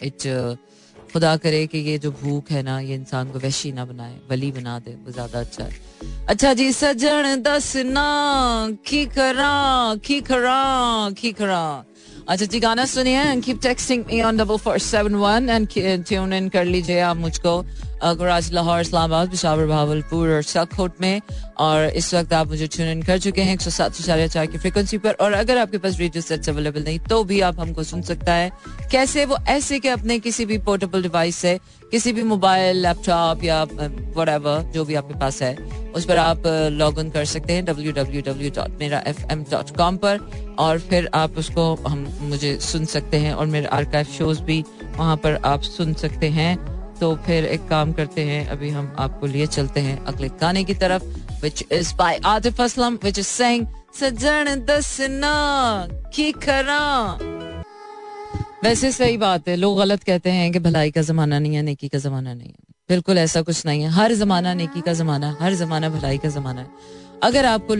It 0.00 0.26
uh, 0.26 0.56
खुदा 1.12 1.36
करे 1.36 1.66
कि 1.72 1.78
ये 1.78 1.96
जो 1.98 2.10
भूख 2.12 2.50
है 2.50 2.62
ना 2.62 2.78
ये 2.80 2.94
इंसान 2.94 3.30
को 3.32 3.38
वैशी 3.38 3.70
ना 3.72 3.84
बनाए 3.84 4.16
वली 4.30 4.50
बना 4.52 4.78
दे 4.84 4.90
वो 5.04 5.12
ज़्यादा 5.12 5.40
अच्छा 5.40 5.64
है। 5.64 5.72
अच्छा 6.28 6.52
जी 6.54 6.72
सजन 6.72 7.42
दस 7.42 7.76
ना 7.86 8.06
की 8.86 9.04
करा 9.14 9.96
की 10.04 10.20
खरा 10.20 11.10
की 11.20 11.32
खरा। 11.32 11.84
अच्छा 12.28 12.46
जी 12.46 12.60
गाना 12.60 12.84
सुनिए 12.84 13.40
keep 13.40 13.60
texting 13.62 14.20
on 14.26 14.36
double 14.36 14.56
four 14.66 14.78
seven 14.78 15.14
one 15.14 15.48
and 15.50 15.68
tune 16.06 16.32
in 16.32 16.48
कर 16.48 16.64
लीजिए 16.64 17.00
आप 17.00 17.16
मुझको। 17.16 17.54
कराची 18.04 18.54
लाहौर, 18.54 18.80
इस्लामाबाद, 18.80 19.30
पिशावर, 19.30 19.66
भावलपुर 19.66 20.28
और 20.28 20.42
सखोट 20.42 21.00
में। 21.00 21.20
और 21.58 21.84
इस 21.90 22.12
वक्त 22.14 22.32
आप 22.32 22.48
मुझे 22.48 22.66
ट्यून 22.66 22.88
इन 22.88 23.02
कर 23.02 23.18
चुके 23.18 23.42
हैं 23.42 23.54
एक 23.54 23.60
सौ 23.60 23.70
सात 23.70 23.94
सौ 23.94 24.04
चार 24.04 24.26
चार 24.28 24.46
की 24.46 24.58
फ्रिक्वेंसी 24.58 24.98
पर। 24.98 25.12
और 25.20 25.32
अगर 25.32 25.58
आपके 25.58 25.78
पास 25.78 25.98
रेडियो 25.98 26.22
सेट्स 26.22 26.48
अवेलेबल 26.48 26.84
नहीं 26.84 26.98
तो 27.00 27.22
भी 27.24 27.40
आप 27.40 27.60
हमको 27.60 27.82
सुन 27.82 28.02
सकता 28.02 28.34
है। 28.34 28.50
कैसे 28.90 29.24
वो 29.24 29.36
ऐसे 29.48 29.78
के 29.78 29.88
अपने 29.88 30.18
किसी 30.18 30.46
भी 30.46 30.58
पोर्टेबल 30.58 31.02
डिवाइस 31.02 31.36
से, 31.36 31.58
किसी 31.90 32.12
भी 32.12 32.22
मोबाइल 32.22 32.76
लैपटॉप 32.76 33.44
या 33.44 33.62
वट 33.62 34.72
जो 34.74 34.84
भी 34.84 34.94
आपके 34.94 35.18
पास 35.18 35.42
है, 35.42 35.54
उस 35.94 36.04
पर 36.04 36.16
आप 36.16 36.42
लॉग 36.72 36.98
इन 37.00 37.10
कर 37.10 37.24
सकते 37.24 37.52
हैं 37.52 37.64
W 37.64 37.92
W 37.92 38.22
W 38.22 38.50
dot 38.50 38.78
Mera 38.80 39.02
FM 39.06 39.24
dot 39.32 39.42
dot 39.50 39.76
com 39.76 39.96
पर। 39.96 40.20
और 40.58 40.78
फिर 40.80 41.08
आप 41.14 41.38
उसको 41.38 41.74
हम, 41.86 42.06
मुझे 42.20 42.58
सुन 42.60 42.84
सकते 42.84 43.16
हैं 43.16 43.32
और 43.34 43.46
मेरे 43.46 43.66
आर्काइव 43.66 44.06
शोज़ 44.18 44.40
भी 44.42 44.64
वहाँ 44.96 45.16
पर 45.16 45.40
आप 45.44 45.62
सुन 45.62 45.92
सकते 45.94 46.28
हैं। 46.28 46.75
तो 47.00 47.14
फिर 47.16 47.44
एक 47.44 47.68
काम 47.68 47.92
करते 47.92 48.22
हैं, 48.22 48.46
अभी 48.48 48.70
हम 48.70 48.96
आपको 48.98 49.26
लिए 49.26 49.46
चलते 49.46 49.80
हैं 49.80 50.04
अगले 50.04 50.28
गाने 50.28 50.64
की 50.64 50.74
तरफ़ 50.74 51.02
which 51.42 51.64
is 51.72 51.94
by 51.94 52.20
Atif 52.24 52.60
Aslam 52.60 52.98
which 53.04 53.18
is 53.18 53.26
saying 53.26 53.66
सजन 54.00 54.66
दसना 54.70 55.32
की 56.14 56.32
खरा. 56.32 57.18
वैसे 58.64 58.92
सही 58.92 59.16
बात 59.16 59.48
है, 59.48 59.56
लोग 59.56 59.78
गलत 59.78 60.02
कहते 60.02 60.30
हैं 60.30 60.52
कि 60.52 60.58
भलाई 60.58 60.90
का 60.90 61.02
जमाना 61.02 61.38
नहीं 61.38 61.54
है, 61.54 61.62
नेकी 61.62 61.88
का 61.88 61.98
जमाना 61.98 62.34
नहीं 62.34 62.48
है। 62.48 62.74
बिल्कुल 62.88 63.18
ऐसा 63.18 63.42
कुछ 63.42 63.66
नहीं 63.66 63.82
है। 63.82 63.88
हर 63.88 64.12
जमाना 64.14 64.54
नेकी 64.54 64.80
का 64.80 64.92
जमाना 64.92 65.36
हर 65.40 65.54
जमाना 65.54 65.88
भलाई 65.88 66.18
का 66.18 66.28
जमाना 66.28 66.60
है। 66.60 66.68
अगर 67.22 67.44
आपको 67.46 67.74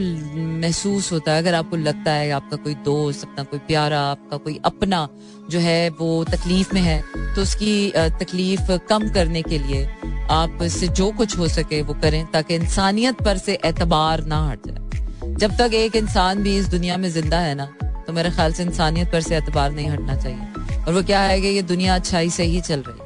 महसूस 0.61 1.11
होता 1.12 1.33
है, 1.33 1.38
अगर 1.38 1.55
आपको 1.55 1.77
लगता 1.79 2.12
है 2.12 2.31
आपका 2.33 2.57
कोई 2.57 2.75
दोस्त, 2.85 3.25
अपना 3.25 3.44
कोई 3.44 3.59
प्यारा, 3.61 4.01
आपका 4.03 4.37
कोई 4.37 4.59
अपना 4.64 5.09
जो 5.51 5.59
है 5.61 5.88
वो 5.90 6.25
तकलीफ़ 6.27 6.75
में 6.75 6.81
है 6.83 7.03
तो 7.35 7.42
उसकी 7.42 7.92
तकलीफ़ 8.20 8.72
कम 8.88 9.09
करने 9.14 9.42
के 9.42 9.59
लिए 9.59 9.85
आप 10.31 10.62
से 10.70 10.88
जो 10.90 11.11
कुछ 11.12 11.37
हो 11.38 11.49
सके 11.49 11.81
वो 11.83 11.94
करें 12.03 12.25
ताकि 12.27 12.55
इंसानियत 12.55 13.22
पर 13.25 13.38
से 13.38 13.59
एतबार 13.64 14.25
ना 14.25 14.46
हट 14.49 14.66
जाए। 14.66 15.35
जब 15.35 15.57
तक 15.59 15.75
एक 15.75 15.96
इंसान 15.96 16.42
भी 16.42 16.57
इस 16.59 16.68
दुनिया 16.68 16.96
में 16.96 17.09
ज़िंदा 17.11 17.38
है 17.38 17.55
ना 17.55 17.66
तो 18.07 18.12
मेरे 18.12 18.31
ख्याल 18.31 18.53
से 18.53 18.62
इंसानियत 18.62 19.12
पर 19.12 19.20
से 19.20 19.37
एतबार 19.37 19.72
नहीं 19.72 19.88
हटना 19.88 20.16
चाहिए। 20.16 20.85
और 20.85 20.94
वो 20.94 21.03
क्या 21.03 21.20
है 21.22 21.40
कि 21.40 21.49
ये 21.49 21.62
दुनिया 21.64 21.94
अच्छाई 21.94 22.31
से 22.31 22.44
ही 22.44 22.61
चल 22.61 22.81
रही 22.81 22.99
है। 22.99 23.06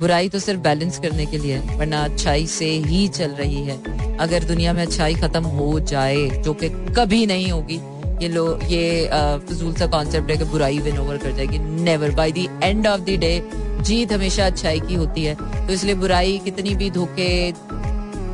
बुराई 0.00 0.28
तो 0.28 0.38
सिर्फ़ 0.38 0.60
बैलेंस 0.60 0.98
करने 0.98 1.24
के 1.26 1.38
लिए 1.38 1.58
वरना 1.70 2.02
अच्छाई 2.04 2.46
से 2.46 2.66
ही 2.86 3.06
चल 3.10 3.30
रही 3.32 3.62
है। 3.64 4.16
अगर 4.16 4.44
दुनिया 4.44 4.72
में 4.72 4.82
अच्छाई 4.82 5.14
खत्म 5.14 5.44
हो 5.46 5.78
जाए, 5.82 6.28
जो 6.38 6.54
कि 6.54 6.68
कभी 6.96 7.26
नहीं 7.26 7.50
होगी, 7.50 7.76
ये 8.22 8.28
लो, 8.28 8.46
ये 8.62 9.08
फजूल 9.48 9.74
सा 9.74 9.86
कॉन्सेप्ट 9.88 10.30
है 10.30 10.36
कि 10.36 10.44
बुराई 10.44 10.78
विन 10.78 10.98
ओवर 10.98 11.18
कर 11.18 11.32
जाएगी 11.32 11.58
never 11.58 12.10
by 12.14 12.32
the 12.32 12.60
end 12.62 12.86
of 12.86 13.00
the 13.00 13.18
day 13.20 13.42
जीत 13.82 14.12
हमेशा 14.12 14.46
अच्छाई 14.46 14.80
की 14.80 14.94
होती 14.94 15.24
है। 15.24 15.34
तो 15.66 15.72
इसलिए 15.72 15.94
बुराई 15.94 16.38
कितनी 16.44 16.74
भी 16.74 16.90
धोखे 16.90 17.30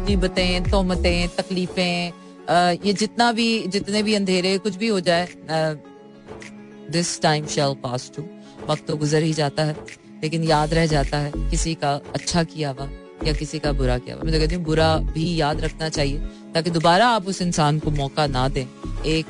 तिबतें 0.06 0.70
तोहमतें, 0.70 1.28
तकलीफें 1.36 2.12
ये 2.84 2.92
जितना 2.94 3.30
भी, 3.32 3.66
जितने 3.68 4.02
भी 4.02 4.14
अंधेरे, 4.14 4.56
कुछ 4.58 4.76
भी 4.76 4.88
हो 4.88 5.00
जाए 5.00 5.28
this 6.90 7.20
time 7.22 7.46
shall 7.46 7.74
pass 7.82 8.10
too 8.16 8.22
वक्त 8.68 8.86
तो 8.86 8.96
गुजर 8.96 9.22
ही 9.22 9.32
जाता 9.32 9.64
है। 9.64 9.76
लेकिन 10.22 10.44
याद 10.44 10.74
रह 10.74 10.86
जाता 10.86 11.18
है 11.18 11.32
किसी 11.50 11.74
का 11.74 11.92
अच्छा 12.14 12.42
किया 12.44 12.70
हुआ 12.70 12.88
या 13.26 13.32
किसी 13.32 13.58
का 13.58 13.72
बुरा 13.72 13.98
किया 13.98 14.14
हुआ। 14.16 14.24
मैं 14.24 14.32
तो 14.32 14.38
कहती 14.38 14.54
हूँ, 14.54 14.64
बुरा 14.64 14.96
भी 15.14 15.34
याद 15.36 15.60
रखना 15.60 15.88
चाहिए, 15.88 16.18
ताकि 16.54 16.70
दोबारा 16.70 17.08
आप 17.08 17.26
उस 17.28 17.42
इंसान 17.42 17.78
को 17.78 17.90
मौका 17.90 18.26
ना 18.26 18.48
दें। 18.48 18.64
एक, 18.64 19.26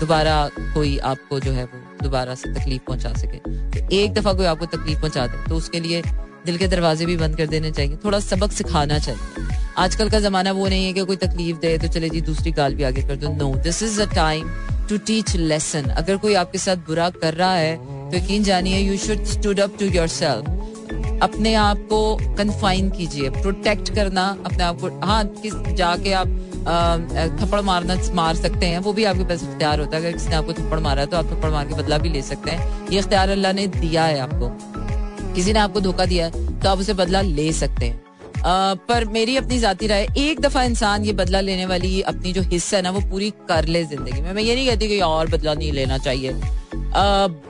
दोबारा 0.00 0.48
कोई 0.74 0.96
आपको 1.04 1.40
जो 1.40 1.52
है 1.52 1.64
वो 1.64 2.02
दोबारा 2.02 2.34
से 2.34 2.52
तकलीफ़ 2.54 2.82
पहुँचा 2.86 3.12
सके। 3.12 3.38
तो 3.70 3.88
एक 3.96 4.14
दफ़ा 4.14 4.32
कोई 4.32 4.46
आपको 4.46 4.66
तकलीफ़ 4.66 5.00
पहुँचा 5.00 5.26
दे 5.26 5.48
तो 5.48 5.56
उसके 5.56 5.80
लिए 5.80 6.02
दिल 6.46 6.56
के 6.58 6.66
दरवाजे 6.68 7.06
भी 7.06 7.16
बंद 7.16 7.36
कर 7.36 7.46
देने 7.46 7.70
चाहिए। 7.70 7.96
थोड़ा 8.04 8.20
सबक 8.20 8.52
सिखाना 8.52 8.98
चाहिए। 8.98 9.46
आजकल 9.78 10.10
का 10.10 10.20
जमाना 10.20 10.52
वो 10.52 10.68
नहीं 10.68 10.86
है 10.86 10.92
कि 10.92 11.04
कोई 11.04 11.16
तकलीफ़ 11.18 11.58
दे 11.58 11.76
तो 11.78 11.88
चले 11.88 12.08
जी, 12.10 12.20
दूसरी 12.20 12.52
गाल 12.52 12.74
भी 12.74 12.82
आगे 12.82 13.02
कर 13.02 13.16
दो। 13.16 13.32
No 13.34 13.54
this 13.62 13.82
is 13.82 14.00
a 14.02 14.06
time 14.14 14.50
to 14.88 14.98
teach 15.06 15.36
lesson 15.36 15.88
अगर 15.90 16.16
कोई 16.16 16.34
आपके 16.34 16.58
साथ 16.58 16.76
बुरा 16.86 17.10
कर 17.12 17.34
रहा 17.34 17.54
है 17.54 17.76
तो 18.10 18.16
यकीन 18.16 18.42
जानिए 18.44 18.78
you 18.78 18.96
should 18.98 19.24
stood 19.26 19.60
up 19.60 19.78
to 19.78 19.86
your 19.88 20.08
अपने 21.22 21.52
आप 21.54 21.78
को 21.90 22.34
कन्फाइन 22.36 22.88
कीजिए 22.90 23.30
प्रोटेक्ट 23.32 23.94
करना 23.94 24.24
अपने 24.46 24.62
आप 24.64 24.80
को। 24.80 24.88
हाँ 25.00 25.24
किस, 25.42 25.54
जाके 25.76 26.12
आप 26.12 26.28
थप्पड़ 27.40 27.60
मारना, 27.60 27.96
मार 28.14 28.34
सकते 28.36 28.66
हैं, 28.66 28.78
वो 28.78 28.92
भी 28.92 29.04
आपके 29.04 29.24
पास 29.24 29.42
इख्तियार 29.42 29.80
होता 29.80 29.96
है। 29.96 30.02
अगर 30.02 30.12
किसी 30.12 30.28
ने 30.28 30.34
आपको 30.34 30.52
थप्पड़ 30.52 30.78
मारा 30.78 31.00
है 31.00 31.06
तो 31.06 31.16
आप 31.16 31.26
थप्पड़ 31.26 31.50
मार 31.50 31.66
के 31.68 31.74
बदला 31.74 31.98
भी 31.98 32.08
ले 32.08 32.22
सकते 32.22 32.50
हैं। 32.50 32.88
ये 32.90 32.98
इख्तियार 32.98 33.28
अल्लाह 33.28 33.52
ने 33.52 33.66
दिया 33.70 34.04
है 34.04 34.18
आपको। 34.20 34.48
किसी 35.34 35.52
ने 35.52 35.58
आपको 35.58 35.80
धोखा 35.80 36.04
दिया 36.04 36.26
है 36.26 36.60
तो 36.60 36.68
आप 36.68 36.78
उसे 36.78 36.94
बदला 36.94 37.20
ले 37.22 37.52
सकते 37.52 37.86
हैं। 37.86 38.00
पर 38.44 39.04
मेरी 39.12 39.36
अपनी 39.36 39.58
जाती 39.58 39.86
राय, 39.86 40.06
एक 40.18 40.40
दफ़ा 40.40 40.62
इंसान 40.62 41.04
ये 41.04 41.12
बदला 41.14 41.40
लेने 41.40 41.66
वाली 41.66 42.00
अपनी 42.02 42.32
जो 42.32 42.42
हिस्सा 42.42 42.76
है 42.76 42.82
ना, 42.82 42.90
वो 42.90 43.00
पूरी 43.10 43.30
कर 43.48 43.66
ले 43.66 43.84
ज़िंदगी 43.84 44.20
में। 44.20 44.32
मैं 44.32 44.42
ये 44.42 44.54
नहीं 44.54 44.66
कहती 44.68 44.88
कि 44.88 45.00
और 45.02 45.28
बदला 45.30 45.54
नहीं 45.54 45.72
लेना 45.72 45.98
चाहिए। 45.98 46.40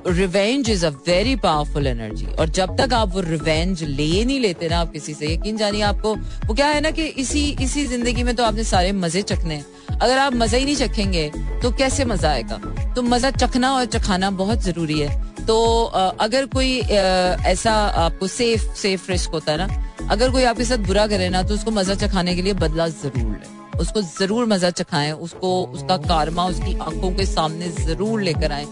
Revenge 0.09 0.69
is 0.71 0.85
a 0.87 0.89
very 1.07 1.35
powerful 1.37 1.87
energy 1.87 2.27
और 2.39 2.49
जब 2.51 2.77
तक 2.79 2.93
आप 2.95 3.15
वो 3.15 3.21
रिवेंज 3.21 3.83
ले 3.83 4.25
नहीं 4.25 4.39
लेते 4.41 4.69
ना 4.69 4.79
आप 4.79 4.93
किसी 4.93 5.15
से, 5.15 5.33
यकीन 5.33 5.57
जानिए 5.57 5.83
आपको, 5.83 6.15
वो 6.47 6.55
क्या 6.55 6.67
है 6.67 6.81
ना 6.81 6.91
कि 6.91 7.07
इसी 7.17 7.49
इसी 7.61 7.87
ज़िंदगी 7.87 8.23
में 8.23 8.35
तो 8.37 8.45
आपने 8.45 8.65
सारे 8.65 8.93
मज़े 8.95 9.23
चखने 9.23 9.55
हैं। 9.55 9.99
अगर 9.99 10.19
आप 10.19 10.35
मज़ा 10.35 10.59
ही 10.59 10.65
नहीं 10.65 10.77
चखेंगे 10.77 11.31
तो 11.63 11.71
कैसे 11.73 12.05
मज़ा 12.05 12.31
आएगा? 12.31 12.61
तो 12.95 13.03
मज़ा 13.03 13.31
चखना 13.33 13.73
और 13.75 13.85
चखाना 13.87 14.31
बहुत 14.33 14.63
ज़रूरी 14.63 14.99
है। 15.01 15.47
तो 15.47 15.85
अगर 16.21 16.47
कोई 16.47 16.79
ऐसा 16.79 17.73
आपको 17.73 18.27
सेफ़ 18.29 18.73
सेफ़ 18.77 19.11
रिस्क 19.11 19.31
होता 19.31 19.53
है 19.53 19.59
ना 19.59 19.67
अगर 20.11 20.31
कोई 20.31 20.45
आपके 20.45 20.65
साथ 20.65 20.87
बुरा 20.87 21.07
करे 21.07 21.29
ना 21.31 21.43
तो 21.43 21.55
उसको 21.55 21.71
मज़ा 21.71 21.95
चखाने 21.97 22.35
के 22.37 22.43
लिए 22.43 22.53
बदला 22.61 22.89
ज़रूर 22.89 23.33
ले। 23.33 23.79
उसको 23.79 24.01
ज़रूर 24.03 24.47
मज़ा 24.47 24.71
चखाएँ, 24.73 25.13
उसको 25.13 25.51
उसका 25.75 25.97
कारमा, 25.99 26.45
उसकी 26.47 26.75
आँखों 26.79 27.11
के 27.17 27.27
सामने 27.27 27.69
ज़रूर 27.69 28.23
लेकर 28.23 28.53
आए। 28.53 28.67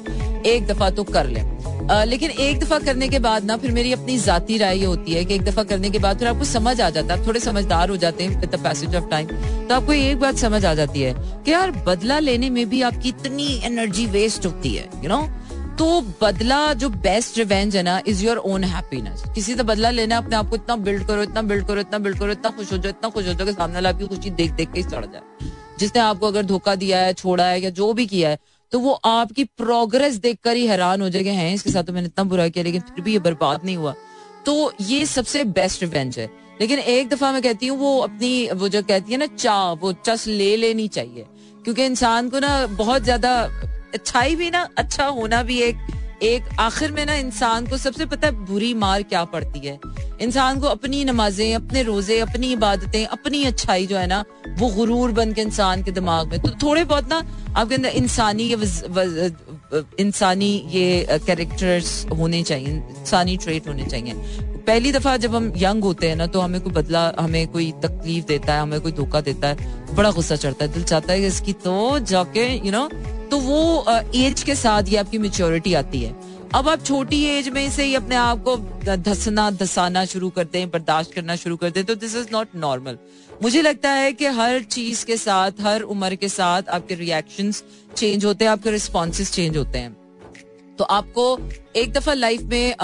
एक 0.46 0.66
दफ़ा 0.66 0.90
तो 0.90 1.04
कर 1.04 1.26
ले। 1.26 1.42
लेकिन 2.06 2.30
एक 2.30 2.58
दफ़ा 2.60 2.78
करने 2.78 3.08
के 3.08 3.18
बाद 3.18 3.44
ना, 3.44 3.56
फिर 3.56 3.70
मेरी 3.72 3.92
अपनी 3.92 4.18
जाती 4.18 4.58
राय 4.58 4.78
ये 4.78 4.84
होती 4.84 5.12
है 5.12 5.24
कि 5.24 5.34
एक 5.34 5.44
दफ़ा 5.44 5.62
करने 5.64 5.90
के 5.90 5.98
बाद 5.98 6.18
फिर 6.18 6.28
आपको 6.28 6.44
समझ 6.44 6.80
आ 6.80 6.90
जाता 6.90 7.14
है 7.14 7.26
थोड़े 7.26 7.40
समझदार 7.40 7.90
हो 7.90 7.96
जाते 7.96 8.24
हैं 8.24 8.40
with 8.40 8.54
the 8.54 8.62
passage 8.64 8.96
of 8.96 9.08
time 9.10 9.28
तो 9.68 9.74
आपको 9.74 9.92
एक 9.92 10.20
बात 10.20 10.36
समझ 10.38 10.64
आ 10.64 10.74
जाती 10.74 11.02
है 11.02 11.14
कि 11.44 11.52
यार 11.52 11.70
बदला 11.86 12.18
लेने 12.18 12.50
में 12.50 12.68
भी 12.68 12.82
आपकी 12.82 13.08
इतनी 13.08 13.48
एनर्जी 13.66 14.06
वेस्ट 14.12 14.46
होती 14.46 14.74
है 14.74 14.84
यू 14.84 15.00
you 15.02 15.08
नो 15.08 15.16
know? 15.16 15.37
तो 15.78 16.00
बदला 16.22 16.72
जो 16.74 16.88
बेस्ट 16.90 17.38
रिवेंज 17.38 17.76
है 17.76 17.82
ना 17.82 18.00
इज़ 18.06 18.24
योर 18.24 18.36
ओन 18.36 18.64
हैप्पीनेस 18.64 19.22
किसी 19.34 19.54
से 19.54 19.62
बदला 19.62 19.90
लेना, 19.90 20.16
अपने 20.18 20.36
आप 20.36 20.48
को 20.50 20.56
इतना 20.56 20.76
बिल्ड 20.78 21.06
करो, 21.06 21.22
इतना 21.22 21.42
बिल्ड 21.42 21.66
करो, 21.66 21.80
इतना 21.80 21.98
बिल्ड 21.98 22.18
करो, 22.18 22.32
इतना 22.32 22.50
खुश 22.50 22.72
हो 22.72 22.78
जाओ, 22.78 22.90
इतना 22.90 23.10
खुश 23.10 23.26
हो 23.26 23.32
जाओ 23.32 23.46
कि 23.46 23.52
सामने 23.52 23.74
वाला 23.74 23.88
आपकी 23.88 24.06
खुशी 24.06 24.30
देख 24.32 24.52
देख 24.52 24.72
के 24.72 24.80
ही 24.80 24.86
चढ़ 24.86 25.06
जाए। 25.06 25.50
जिसने 25.78 26.02
आपको 26.02 26.26
अगर 26.26 26.42
धोखा 26.44 26.74
दिया 26.74 27.00
है, 27.00 27.12
छोड़ा 27.14 27.44
है 27.44 27.60
या 27.60 27.70
जो 27.70 27.92
भी 27.92 28.06
किया 28.06 28.30
है 28.30 28.38
तो 28.72 28.78
वो 28.78 28.92
आपकी 29.06 29.44
प्रोग्रेस 29.56 30.16
देखकर 30.18 30.56
ही 30.56 30.66
हैरान 30.66 31.00
हो 31.00 31.08
जाएगा 31.08 31.30
हैं, 31.32 31.52
इसके 31.54 31.70
साथ 31.70 31.82
तो 31.82 31.92
मैंने 31.92 32.06
इतना 32.06 32.24
बुरा 32.24 32.48
किया, 32.48 32.64
लेकिन 32.64 32.80
फिर 32.80 33.04
भी 33.04 33.12
ये 33.12 33.18
बर्बाद 33.18 33.64
नहीं 33.64 33.76
हुआ। 33.76 33.94
तो 34.46 34.72
ये 34.80 35.06
सबसे 35.06 35.44
बेस्ट 35.44 35.82
रिवेंज 35.82 36.18
है। 36.18 36.28
लेकिन 36.60 36.78
एक 36.78 37.08
दफ़ा 37.08 37.32
मैं 37.32 37.42
कहती 37.42 37.66
हूँ, 37.66 37.78
वो 37.78 37.98
अपनी, 37.98 38.50
वो 38.50 38.68
जो 38.68 38.82
कहती 38.82 39.12
है 39.12 39.18
ना, 39.18 39.26
चाह, 39.28 39.72
वो 39.72 39.92
चस 40.04 40.26
ले 40.26 40.56
लेनी 40.56 40.88
चाहिए। 40.88 41.24
क्योंकि 41.64 41.84
इंसान 41.84 42.28
को 42.28 42.38
ना 42.38 42.66
बहुत 42.66 43.02
ज़्यादा 43.02 43.32
अच्छाई 43.94 44.34
भी 44.36 44.50
ना 44.50 44.68
अच्छा 44.78 45.06
होना 45.06 45.42
भी 45.42 45.60
एक 45.62 45.86
एक 46.22 46.44
आखिर 46.60 46.92
में 46.92 47.04
ना 47.06 47.14
इंसान 47.14 47.66
को 47.66 47.76
सबसे 47.76 48.06
पता 48.06 48.26
है 48.26 48.44
बुरी 48.46 48.72
मार 48.74 49.02
क्या 49.04 49.24
पड़ती 49.24 49.60
है। 49.60 49.78
इंसान 50.20 50.60
को 50.60 50.66
अपनी 50.66 51.04
नमाजें, 51.04 51.54
अपने 51.54 51.82
रोज़े, 51.82 52.18
अपनी 52.20 52.50
इबादतें, 52.52 53.04
अपनी 53.06 53.42
अच्छाई 53.44 53.86
जो 53.86 53.96
है 53.96 54.06
ना, 54.06 54.24
वो 54.58 54.68
गुरूर 54.68 55.12
बन 55.12 55.32
के 55.32 55.40
इंसान 55.40 55.82
के 55.82 55.90
दिमाग 55.90 56.30
में। 56.30 56.40
तो 56.42 56.50
थोड़े 56.62 56.82
बहुत 56.84 57.08
ना 57.08 57.22
आपके 57.56 57.74
अंदर 57.74 57.88
इंसानी 57.90 58.50
इंसानी 60.00 60.50
ये 60.70 61.18
कैरेक्टर्स 61.26 62.06
होने 62.18 62.42
चाहिए, 62.42 62.68
इंसानी 62.68 63.36
ट्रेट 63.36 63.68
होने 63.68 63.84
चाहिए। 63.84 64.14
पहली 64.66 64.92
दफ़ा 64.92 65.16
जब 65.16 65.34
हम 65.34 65.52
यंग 65.56 65.84
होते 65.84 66.08
हैं 66.08 66.16
ना 66.16 66.26
तो 66.26 66.40
हमें 66.40 66.60
कोई 66.60 66.72
बदला, 66.72 67.12
हमें 67.20 67.46
कोई 67.48 67.70
तकलीफ़ 67.82 68.24
देता 68.26 68.54
है, 68.54 68.60
हमें 68.62 68.80
कोई 68.80 68.92
धोखा 68.92 69.20
देता 69.20 69.48
है 69.48 69.94
बड़ा 69.94 70.10
गुस्सा 70.10 70.36
चढ़ता 70.36 70.64
है, 70.64 70.72
दिल 70.72 70.82
चाहता 70.84 71.12
है 71.12 71.20
कि 71.20 71.26
इसकी 71.26 71.52
तो 71.54 71.98
जाके 72.00 72.46
यू 72.56 72.72
नो 72.72 72.88
तो 73.30 73.38
वो 73.38 73.84
एज 74.16 74.42
के 74.42 74.54
साथ 74.56 74.88
ये 74.88 74.96
आपकी 74.96 75.18
मेच्योरिटी 75.18 75.74
आती 75.74 76.00
है। 76.00 76.14
अब 76.54 76.68
आप 76.68 76.84
छोटी 76.84 77.22
एज 77.26 77.48
में 77.48 77.70
से 77.70 77.84
ही 77.84 77.94
अपने 77.94 78.16
आप 78.16 78.42
को 78.44 78.56
धसना, 78.86 79.50
धसाना 79.52 80.04
शुरू 80.06 80.28
करते 80.30 80.58
हैं, 80.58 80.70
बर्दाश्त 80.70 81.12
करना 81.14 81.36
शुरू 81.36 81.56
करते 81.56 81.80
हैं 81.80 81.86
तो 81.86 81.94
दिस 81.96 82.14
इज़ 82.16 82.28
नॉट 82.32 82.56
नॉर्मल 82.56 82.98
मुझे 83.42 83.62
लगता 83.62 83.90
है 83.90 84.12
कि 84.12 84.26
हर 84.28 84.60
चीज़ 84.62 85.04
के 85.06 85.16
साथ, 85.16 85.60
हर 85.60 85.80
उम्र 85.82 86.14
के 86.14 86.28
साथ 86.28 86.68
आपके 86.70 86.94
रिएक्शन 86.96 87.52
चेंज 87.96 88.24
होते 88.24 88.44
हैं, 88.44 88.52
आपके 88.52 88.70
रिस्पॉन्सेज 88.70 89.30
चेंज 89.30 89.56
होते 89.56 89.78
हैं। 89.78 89.96
तो 90.78 90.84
आपको 90.86 91.38
एक 91.76 91.92
दफ़ा 91.92 92.14
लाइफ 92.14 92.42
में 92.42 92.74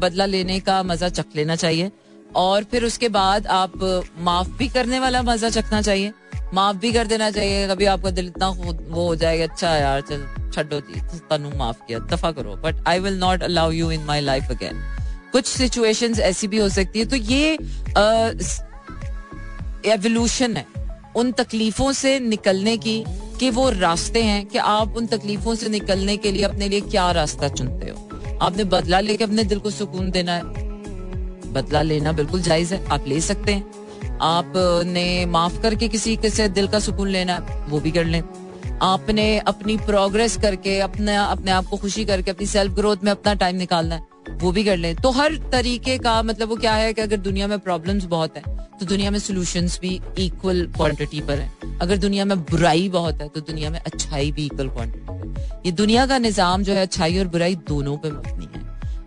बदला 0.00 0.26
लेने 0.26 0.58
का 0.60 0.82
मज़ा 0.82 1.08
चख 1.10 1.36
लेना 1.36 1.56
चाहिए, 1.56 1.90
और 2.36 2.64
फिर 2.64 2.84
उसके 2.84 3.08
बाद 3.10 3.46
आप 3.48 3.72
माफ़ 4.20 4.50
भी 4.58 4.68
करने 4.68 4.98
वाला 5.00 5.22
मज़ा 5.22 5.48
चखना 5.50 5.80
चाहिए। 5.82 6.12
माफ़ 6.54 6.76
भी 6.76 6.92
कर 6.92 7.06
देना 7.06 7.30
चाहिए। 7.30 7.68
कभी 7.68 7.84
आपका 7.84 8.10
दिल 8.10 8.26
इतना 8.26 8.48
वो 8.48 8.72
हो 8.94 9.14
जाएगा 9.16 9.44
अच्छा 9.44 9.74
यार, 9.76 10.00
चल 10.00 10.26
छो 10.52 10.80
जी, 10.80 11.00
तनु 11.30 11.50
माफ़ 11.58 11.78
किया 11.88 11.98
दफ़ा 11.98 12.30
करो। 12.32 12.56
But 12.56 12.84
I 12.88 12.98
will 12.98 13.18
not 13.18 13.42
allow 13.42 13.70
you 13.70 13.90
in 13.90 14.04
my 14.04 14.20
life 14.20 14.50
again 14.50 14.82
कुछ 15.32 15.46
सिचुएशंस 15.46 16.18
ऐसी 16.20 16.46
भी 16.46 16.58
हो 16.58 16.68
सकती 16.68 16.98
है। 16.98 17.04
तो 17.04 17.16
ये 17.16 17.52
एवोल्यूशन 19.86 20.56
है। 20.56 20.66
उन 21.16 21.32
तकलीफों 21.32 21.92
से 21.92 22.18
निकलने 22.20 22.76
की, 22.76 23.04
कि 23.40 23.50
वो 23.50 23.70
रास्ते 23.70 24.22
हैं 24.22 24.46
कि 24.46 24.58
आप 24.58 24.96
उन 24.96 25.06
तकलीफों 25.06 25.54
से 25.54 25.68
निकलने 25.68 26.16
के 26.16 26.30
लिए 26.32 26.42
अपने 26.42 26.68
लिए 26.68 26.80
क्या 26.80 27.10
रास्ता 27.10 27.48
चुनते 27.48 27.90
हो। 27.90 28.38
आपने 28.42 28.64
बदला 28.64 29.00
लेके 29.00 29.24
अपने 29.24 29.44
दिल 29.44 29.58
को 29.58 29.70
सुकून 29.70 30.10
देना 30.10 30.32
है। 30.32 30.42
बदला 31.52 31.82
लेना 31.82 32.12
बिल्कुल 32.12 32.42
जायज़ 32.42 32.74
है। 32.74 32.84
आप 32.86 33.08
ले 33.08 33.20
सकते 33.20 33.52
हैं। 33.52 33.81
आपने 34.22 35.04
माफ़ 35.26 35.60
करके 35.62 35.88
किसी 35.88 36.16
के 36.16 36.30
से 36.30 36.48
दिल 36.50 36.66
का 36.68 36.78
सुकून 36.80 37.08
लेना, 37.08 37.36
वो 37.68 37.80
भी 37.80 37.90
कर 37.90 38.04
लें। 38.06 38.22
आपने 38.82 39.38
अपनी 39.38 39.76
प्रोग्रेस 39.78 40.36
करके, 40.36 40.78
अपने 40.80 41.16
अपने 41.16 41.50
आप 41.50 41.66
को 41.66 41.76
खुशी 41.76 42.04
करके, 42.04 42.30
अपनी 42.30 42.46
सेल्फ 42.46 42.72
ग्रोथ 42.72 43.04
में 43.04 43.10
अपना 43.12 43.34
टाइम 43.34 43.56
निकालना 43.56 43.94
है, 43.94 44.06
वो 44.32 44.52
भी 44.52 44.64
कर 44.64 44.76
लें। 44.76 44.94
तो 44.96 45.10
हर 45.10 45.36
तरीके 45.52 45.96
का 45.98 46.22
मतलब 46.22 46.48
वो 46.48 46.56
क्या 46.56 46.74
है 46.74 46.92
कि 46.92 47.02
अगर 47.02 47.16
दुनिया 47.18 47.46
में 47.46 47.58
प्रॉब्लम्स 47.60 48.04
बहुत 48.06 48.36
है 48.36 48.60
तो 48.72 48.86
दुनिया 48.86 49.10
में 49.10 49.18
सोल्यूशंस 49.18 49.78
भी 49.80 50.00
इक्वल 50.18 50.66
क्वांटिटी 50.76 51.20
पर 51.20 51.38
है। 51.38 51.78
अगर 51.80 51.96
दुनिया 51.98 52.24
में 52.24 52.38
बुराई 52.40 52.88
बहुत 52.90 53.20
है 53.20 53.28
तो 53.28 53.40
दुनिया 53.42 53.70
में 53.70 53.78
अच्छाई 53.80 54.30
भी 54.32 54.46
इक्वल 54.46 54.68
क्वांटिटी 54.68 55.00
पर 55.00 55.62
ये 55.66 55.72
दुनिया 55.72 56.06
का 56.06 56.18
निज़ाम 56.18 56.62
जो 56.62 56.72
है, 56.72 56.82
अच्छाई 56.82 57.18
और 57.18 57.28
बुराई 57.28 57.54
दोनों 57.68 57.96
पे 57.96 58.10
मबनी 58.10 58.48
है। 58.54 58.60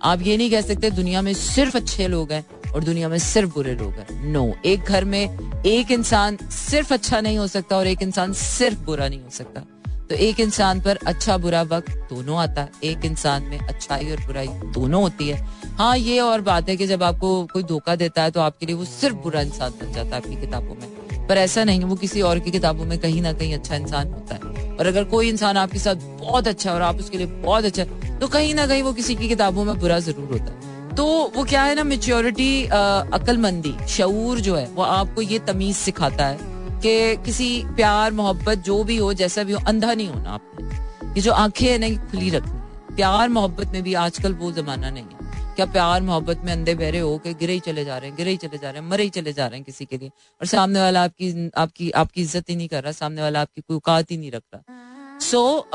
आप 0.03 0.21
ये 0.21 0.37
नहीं 0.37 0.49
कह 0.51 0.61
सकते, 0.61 0.89
दुनिया 0.91 1.21
में 1.21 1.33
सिर्फ़ 1.33 1.77
अच्छे 1.77 2.07
लोग 2.07 2.31
हैं 2.31 2.45
और 2.75 2.83
दुनिया 2.83 3.09
में 3.09 3.17
सिर्फ़ 3.19 3.53
बुरे 3.53 3.75
लोग 3.75 3.93
हैं। 3.93 4.23
नो 4.23 4.45
no, 4.45 4.65
एक 4.65 4.81
घर 4.81 5.05
में 5.05 5.61
एक 5.65 5.91
इंसान 5.91 6.37
सिर्फ़ 6.51 6.93
अच्छा 6.93 7.21
नहीं 7.21 7.37
हो 7.37 7.47
सकता 7.47 7.77
और 7.77 7.87
एक 7.87 8.01
इंसान 8.01 8.33
सिर्फ़ 8.33 8.79
बुरा 8.79 9.07
नहीं 9.07 9.21
हो 9.21 9.29
सकता। 9.29 9.61
तो 10.09 10.15
एक 10.15 10.39
इंसान 10.39 10.81
पर 10.81 10.97
अच्छा 11.07 11.37
बुरा 11.37 11.61
वक्त 11.61 11.91
दोनों 12.09 12.37
आता 12.37 12.61
है 12.61 12.71
एक 12.83 13.05
इंसान 13.05 13.43
में 13.43 13.57
अच्छाई 13.59 14.11
और 14.11 14.19
बुराई 14.25 14.47
दोनों 14.73 15.01
होती 15.01 15.29
है। 15.29 15.39
हाँ 15.77 15.97
ये 15.97 16.19
और 16.19 16.41
बात 16.41 16.69
है 16.69 16.75
कि 16.77 16.87
जब 16.87 17.03
आपको 17.03 17.45
कोई 17.53 17.63
धोखा 17.63 17.95
देता 17.95 18.23
है 18.23 18.31
तो 18.31 18.41
आपके 18.41 18.65
लिए 18.65 18.75
वो 18.75 18.85
सिर्फ़ 18.85 19.15
बुरा 19.15 19.41
इंसान 19.41 19.71
बन 19.71 19.91
जाता 19.93 20.15
है 20.15 20.21
आपकी 20.21 20.35
किताबों 20.35 20.75
में। 20.75 21.27
पर 21.27 21.37
ऐसा 21.37 21.63
नहीं 21.63 21.79
है 21.79 21.85
वो 21.85 21.95
किसी 21.95 22.21
और 22.21 22.39
की 22.39 22.51
किताबों 22.51 22.85
में 22.85 22.97
कहीं 22.99 23.21
ना 23.21 23.33
कहीं 23.33 23.53
अच्छा 23.53 23.75
इंसान 23.75 24.13
होता 24.13 24.35
है। 24.35 24.75
और 24.77 24.85
अगर 24.85 25.03
कोई 25.03 25.29
इंसान 25.29 25.57
आपके 25.57 25.79
साथ 25.79 25.95
बहुत 26.21 26.47
अच्छा 26.47 26.69
है 26.69 26.75
और 26.75 26.81
आप 26.81 26.99
उसके 26.99 27.17
लिए 27.17 27.27
बहुत 27.27 27.65
अच्छा 27.65 27.83
तो 28.19 28.27
कहीं 28.27 28.53
ना 28.55 28.67
कहीं 28.67 28.83
वो 28.83 28.93
किसी 28.93 29.15
की 29.15 29.27
किताबों 29.27 29.65
में 29.65 29.77
बुरा 29.79 29.99
ज़रूर 29.99 30.31
होता 30.31 30.51
है। 30.51 30.74
तो 30.97 31.05
वो 31.35 31.43
क्या 31.43 31.63
है 31.63 31.75
ना 31.75 31.83
मेच्योरिटी 31.83 32.65
अक्लमंदी 32.65 33.73
शूर 33.87 34.39
जो 34.39 34.55
है 34.55 34.65
वो 34.67 34.83
आपको 34.83 35.21
ये 35.21 35.39
तमीज 35.47 35.75
सिखाता 35.75 36.25
है 36.25 36.37
कि 36.81 37.23
किसी 37.25 37.47
प्यार 37.75 38.11
मोहब्बत 38.11 38.57
जो 38.57 38.83
भी 38.83 38.97
हो 38.97 39.13
जैसा 39.13 39.43
भी 39.43 39.53
हो 39.53 39.59
अंधा 39.67 39.93
नहीं 39.93 40.07
होना 40.07 40.31
आपने 40.31 41.13
ये 41.15 41.21
जो 41.21 41.31
आँखें 41.33 41.67
है 41.67 41.77
ना 41.77 41.85
ये 41.85 41.95
खुली 42.11 42.29
रखनी 42.29 42.95
प्यार 42.95 43.29
मोहब्बत 43.29 43.67
में 43.67 43.81
भी 43.83 43.93
आजकल 43.93 44.33
वो 44.33 44.51
जमाना 44.51 44.89
नहीं 44.89 45.03
है। 45.03 45.53
क्या 45.55 45.65
प्यार 45.65 46.01
मोहब्बत 46.01 46.41
में 46.45 46.51
अंधे 46.53 46.75
बहरे 46.75 46.99
हो 46.99 47.17
के 47.17 47.33
गिरे 47.33 47.53
ही 47.53 47.59
चले 47.59 47.85
जा 47.85 47.97
रहे 47.97 48.09
हैं 48.09 48.17
गिरे 48.17 48.31
ही 48.31 48.37
चले 48.37 48.57
जा 48.57 48.69
रहे 48.69 48.81
हैं 48.81 48.89
मरे 48.89 49.03
ही 49.03 49.09
चले 49.09 49.33
जा 49.33 49.47
रहे 49.47 49.57
हैं 49.57 49.65
किसी 49.65 49.85
के 49.85 49.97
लिए। 49.97 50.09
और 50.41 50.47
सामने 50.47 50.79
वाला 50.79 51.03
आपकी 51.03 51.49
आपकी 51.57 51.91
आपकी 51.91 52.21
इज़्ज़त 52.21 52.49
ही 52.49 52.55
नहीं 52.55 52.67
कर 52.67 52.83
रहा 52.83 52.91
सामने 52.93 53.21
वाला 53.21 53.41
आपकी 53.41 53.61
कोई 53.61 53.75
औकात 53.77 54.11
ही 54.11 54.17
नहीं 54.17 54.31
रख 54.31 54.43
रहा। 54.53 55.19
सो 55.21 55.41
so, 55.57 55.73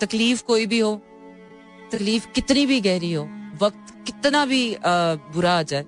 तकलीफ़ 0.00 0.42
कोई 0.44 0.66
भी 0.66 0.78
हो 0.78 0.94
तकलीफ़ 1.92 2.26
कितनी 2.34 2.66
भी 2.66 2.80
गहरी 2.80 3.12
हो 3.12 3.28
वक्त 3.62 3.94
कितना 4.06 4.44
भी 4.46 4.76
बुरा 4.80 5.52
आ 5.52 5.62
जाए, 5.64 5.84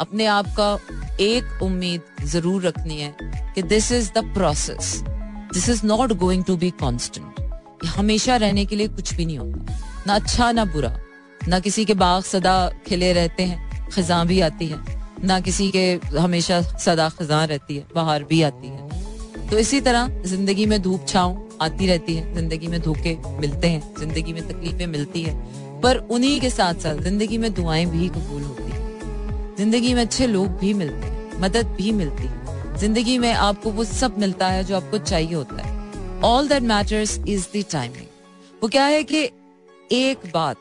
अपने 0.00 0.26
आप 0.28 0.46
का 0.58 0.78
एक 1.20 1.62
उम्मीद 1.62 2.24
ज़रूर 2.26 2.62
रखनी 2.62 3.00
है 3.00 3.14
कि 3.54 3.62
this 3.64 3.90
is 3.92 4.10
the 4.12 4.24
process 4.34 5.02
this 5.52 5.68
is 5.68 5.84
not 5.86 6.12
going 6.18 6.44
to 6.44 6.56
be 6.56 6.70
constant 6.80 7.86
हमेशा 7.88 8.36
रहने 8.36 8.64
के 8.64 8.76
लिए 8.76 8.88
कुछ 8.90 9.14
भी 9.14 9.26
नहीं 9.26 9.38
होता। 9.38 9.78
ना 10.06 10.14
अच्छा 10.14 10.50
ना 10.52 10.64
बुरा। 10.66 10.96
ना 11.48 11.58
किसी 11.60 11.84
के 11.84 11.94
बाग 11.96 12.22
सदा 12.22 12.56
खिले 12.86 13.12
रहते 13.12 13.42
हैं, 13.42 13.88
खजा 13.90 14.22
भी 14.24 14.40
आती 14.40 14.66
है। 14.66 14.78
ना 15.24 15.38
किसी 15.40 15.70
के 15.70 15.84
हमेशा 16.18 16.60
सदा 16.62 17.08
खजा 17.10 17.44
रहती 17.44 17.76
है, 17.76 17.86
बाहर 17.94 18.24
भी 18.24 18.42
आती 18.42 18.68
है। 18.68 19.48
तो 19.50 19.58
इसी 19.58 19.80
तरह 19.80 20.22
ज़िंदगी 20.24 20.66
में 20.66 20.80
धूप 20.82 21.06
छाव 21.08 21.58
आती 21.62 21.86
रहती 21.86 22.14
है, 22.14 22.34
ज़िंदगी 22.34 22.68
में 22.68 22.80
धोखे 22.82 23.16
मिलते 23.40 23.68
हैं, 23.68 23.82
ज़िंदगी 23.98 24.32
में 24.32 24.46
तकलीफें 24.48 24.86
मिलती 24.88 25.22
है। 25.22 25.34
पर 25.82 25.96
उन्हीं 26.10 26.40
के 26.40 26.50
साथ 26.50 26.74
साथ 26.74 27.02
ज़िंदगी 27.02 27.38
में 27.38 27.52
दुआएँ 27.54 27.86
भी 27.86 28.08
कबूल 28.08 28.42
होती 28.42 28.62
ज़िंदगी 29.56 29.92
में 29.94 30.00
अच्छे 30.02 30.26
लोग 30.26 30.46
भी 30.58 30.72
मिलते 30.74 31.06
हैं, 31.06 31.40
मदद 31.40 31.66
भी 31.76 31.90
मिलती 31.92 32.26
है। 32.26 32.76
ज़िंदगी 32.78 33.16
में 33.18 33.32
आपको 33.32 33.70
वो 33.70 33.84
सब 33.84 34.18
मिलता 34.18 34.48
है 34.48 34.62
जो 34.64 34.76
आपको 34.76 34.98
चाहिए 35.00 35.34
होता 35.34 35.62
है। 35.62 36.20
All 36.24 36.48
that 36.48 36.62
matters 36.64 37.18
is 37.28 37.46
the 37.56 37.64
timing 37.72 38.06
वो 38.62 38.68
क्या 38.68 38.84
है 38.84 39.02
कि 39.04 39.22
एक 39.92 40.18
बात, 40.34 40.56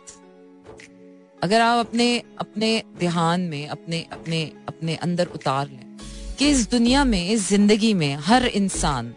अगर 1.44 1.62
आप 1.62 1.86
अपने 1.86 2.18
अपने 2.40 2.84
ध्यान 3.00 3.42
में, 3.42 3.68
अपने 3.68 4.06
अपने 4.12 4.44
अपने 4.68 4.96
अंदर 4.98 5.28
उतार 5.36 5.68
लें 5.68 5.98
कि 6.40 6.50
इस 6.50 6.70
दुनिया 6.72 7.04
में, 7.04 7.30
इस 7.30 7.48
ज़िंदगी 7.50 7.94
में 7.94 8.16
हर 8.22 8.46
इंसान 8.46 9.14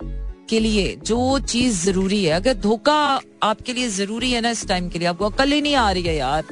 के 0.54 0.60
लिए 0.60 0.96
जो 1.06 1.38
चीज़ 1.40 1.84
ज़रूरी 1.84 2.24
है। 2.24 2.32
अगर 2.32 2.54
धोखा 2.54 3.20
आपके 3.42 3.72
लिए 3.72 3.88
ज़रूरी 3.90 4.30
है 4.32 4.40
ना 4.40 4.50
इस 4.50 4.66
टाइम 4.68 4.88
के 4.88 4.98
लिए, 4.98 5.08
आपको 5.08 5.24
अकल 5.26 5.52
ही 5.52 5.60
नहीं 5.62 5.74
आ 5.76 5.90
रही 5.90 6.02
है 6.02 6.16
यार। 6.16 6.42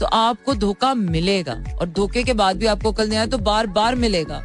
तो 0.00 0.06
आपको 0.06 0.54
धोखा 0.54 0.92
मिलेगा 0.94 1.52
और 1.80 1.88
धोखे 1.88 2.22
के 2.22 2.32
बाद 2.34 2.56
भी 2.56 2.66
आपको 2.66 2.92
अकल 2.92 3.08
नहीं 3.08 3.18
आया 3.18 3.26
तो 3.26 3.38
बार 3.40 3.66
बार 3.68 3.94
मिलेगा। 3.96 4.42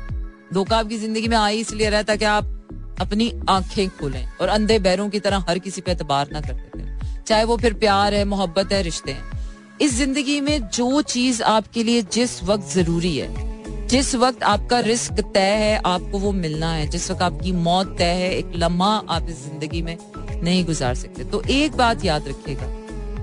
धोखा 0.53 0.77
आपकी 0.77 0.97
ज़िंदगी 0.97 1.27
में 1.27 1.38
आई 1.38 1.59
इसलिए 1.59 1.89
रहता 1.89 2.15
कि 2.15 2.25
आप 2.25 2.97
अपनी 3.01 3.32
आँखें 3.49 3.89
खोलें 3.89 4.25
और 4.41 4.47
अंधे 4.47 4.79
बैरों 4.79 5.09
की 5.09 5.19
तरह 5.19 5.45
हर 5.49 5.59
किसी 5.59 5.82
पे 5.82 5.91
एतबार 5.91 6.29
ना 6.32 6.41
करते 6.41 6.79
थे 6.79 7.23
चाहे 7.23 7.43
वो 7.43 7.57
फिर 7.57 7.73
प्यार 7.75 8.13
है, 8.13 8.25
मोहब्बत 8.25 8.71
है, 8.73 8.82
रिश्ते 8.82 9.11
हैं। 9.11 9.77
इस 9.82 9.95
ज़िंदगी 9.95 10.39
में 10.41 10.67
जो 10.69 11.01
चीज़ 11.03 11.43
आपके 11.43 11.84
लिए 11.84 12.01
जिस 12.13 12.43
वक्त 12.43 12.73
ज़रूरी 12.73 13.17
है 13.17 13.29
जिस 13.91 14.13
वक्त 14.15 14.43
आपका 14.43 14.79
रिस्क 14.79 15.19
तय 15.33 15.39
है, 15.39 15.75
आपको 15.77 16.19
वो 16.19 16.31
मिलना 16.31 16.71
है। 16.73 16.85
जिस 16.89 17.09
वक्त 17.11 17.21
आपकी 17.21 17.51
मौत 17.51 17.95
तय 17.97 18.13
है, 18.13 18.29
एक 18.35 18.51
लम्हा 18.55 18.91
आप 19.09 19.29
इस 19.29 19.43
ज़िंदगी 19.45 19.81
में 19.81 19.97
नहीं 20.43 20.63
गुजार 20.65 20.95
सकते। 20.95 21.23
तो 21.23 21.41
एक 21.51 21.75
बात 21.77 22.05
याद 22.05 22.27
रखिएगा 22.27 22.67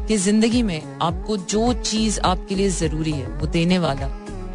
कि 0.07 0.17
ज़िंदगी 0.17 0.63
में 0.63 0.99
आपको 1.03 1.37
जो 1.37 1.73
चीज़ 1.75 2.21
आपके 2.21 2.55
लिए 2.55 2.69
ज़रूरी 2.71 3.13
है, 3.13 3.27
वो 3.29 3.47
देने 3.47 3.79
वाला, 3.79 4.07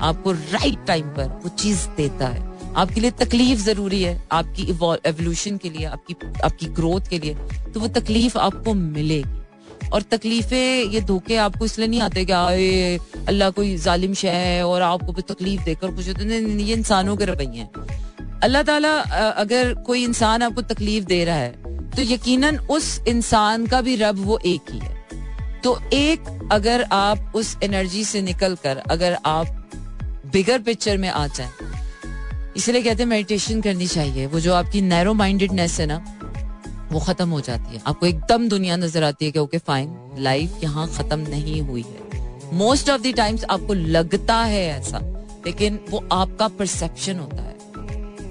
आपको 0.01 0.32
राइट 0.32 0.86
टाइम 0.88 1.07
पर 1.16 1.39
वो 1.43 1.49
चीज़ 1.49 1.88
देता 1.97 2.28
है। 2.28 2.51
आपके 2.76 3.01
लिए 3.01 3.11
तकलीफ़ 3.18 3.59
ज़रूरी 3.59 4.03
है, 4.03 4.22
आपकी 4.32 4.70
एवोल्यूशन 4.72 5.57
के 5.57 5.70
लिए, 5.70 5.86
आपकी 5.88 6.16
आपकी 6.43 6.66
ग्रोथ 6.72 7.09
के 7.09 7.20
लिए 7.20 7.36
तो 7.74 7.80
वो 7.80 7.88
तकलीफ़ 7.91 8.38
आपको 8.39 8.74
मिलेगी। 8.74 9.41
और 9.90 10.02
तकलीफें 10.12 10.92
ये 10.92 11.02
धोखे 11.04 11.36
आपको 11.40 11.66
इसलिए 11.66 11.88
नहीं 11.88 12.02
आते 12.02 12.26
कि, 12.26 12.32
आए, 12.34 12.98
अल्लाह 13.28 13.50
कोई 13.52 13.76
जालिम 13.80 14.14
शह 14.14 14.32
है 14.34 14.64
और 14.66 14.82
आपको 14.84 15.14
भी 15.14 15.22
तकलीफ़ 15.24 15.64
देकर 15.64 15.92
कुछ 15.92 16.08
होते 16.08 16.40
ये 16.64 16.74
इंसानों 16.74 17.16
के 17.18 17.26
रवैये 17.26 17.60
हैं। 17.60 18.40
अल्लाह 18.44 18.64
ताला 18.64 18.98
अगर 19.40 19.74
कोई 19.86 20.04
इंसान 20.04 20.42
आपको 20.44 20.62
तकलीफ़ 20.70 21.06
दे 21.06 21.24
रहा 21.26 21.36
है 21.38 21.52
तो 21.92 22.02
यकीनन 22.04 22.58
उस 22.72 23.00
इंसान 23.08 23.68
का 23.68 23.82
भी 23.82 23.96
रब 23.96 24.26
वो 24.26 24.40
एक 24.46 24.72
ही 24.72 24.80
है। 24.80 24.92
तो 25.64 25.78
एक 25.94 26.50
अगर 26.52 26.82
आप 26.94 27.34
उस 27.36 27.58
एनर्जी 27.64 28.04
से 28.06 28.22
निकल 28.22 28.56
कर 28.64 28.78
अगर 28.92 29.18
आप 29.26 29.48
बिगर 30.34 30.60
पिक्चर 30.62 30.98
में 30.98 31.10
आ 31.10 31.26
जाए, 31.30 31.50
इसलिए 32.58 32.82
कहते 32.82 33.04
हैं 33.04 33.10
मेडिटेशन 33.10 33.62
करनी 33.62 33.88
चाहिए। 33.88 34.26
वो 34.26 34.40
जो 34.40 34.54
आपकी 34.54 34.82
नैरो 34.84 35.14
माइंडेडनेस 35.16 35.80
है 35.80 35.86
ना 35.86 35.98
वो 36.94 37.00
खत्म 37.00 37.30
हो 37.30 37.41
जाती 37.41 37.76
है। 37.76 37.82
आपको 37.88 38.06
एकदम 38.06 38.48
दुनिया 38.50 38.76
नज़र 38.76 39.04
आती 39.04 39.26
है 39.26 39.32
कि 39.32 39.39
ओके 39.39 39.58
फाइन 39.58 40.16
लाइफ 40.20 40.64
यहाँ 40.64 40.88
खत्म 40.88 41.20
नहीं 41.20 41.62
हुई 41.62 41.82
है। 41.84 42.22
मोस्ट 42.54 42.89
ऑफ़ 42.89 43.02
द 43.02 43.14
टाइम्स 43.18 43.44
आपको 43.44 43.74
लगता 43.74 44.36
है 44.36 44.66
ऐसा, 44.70 45.00
लेकिन 45.46 45.80
वो 45.89 46.04
आपका 46.12 46.48
परसेप्शन 46.48 47.20
होता 47.20 47.41
है। 47.41 47.52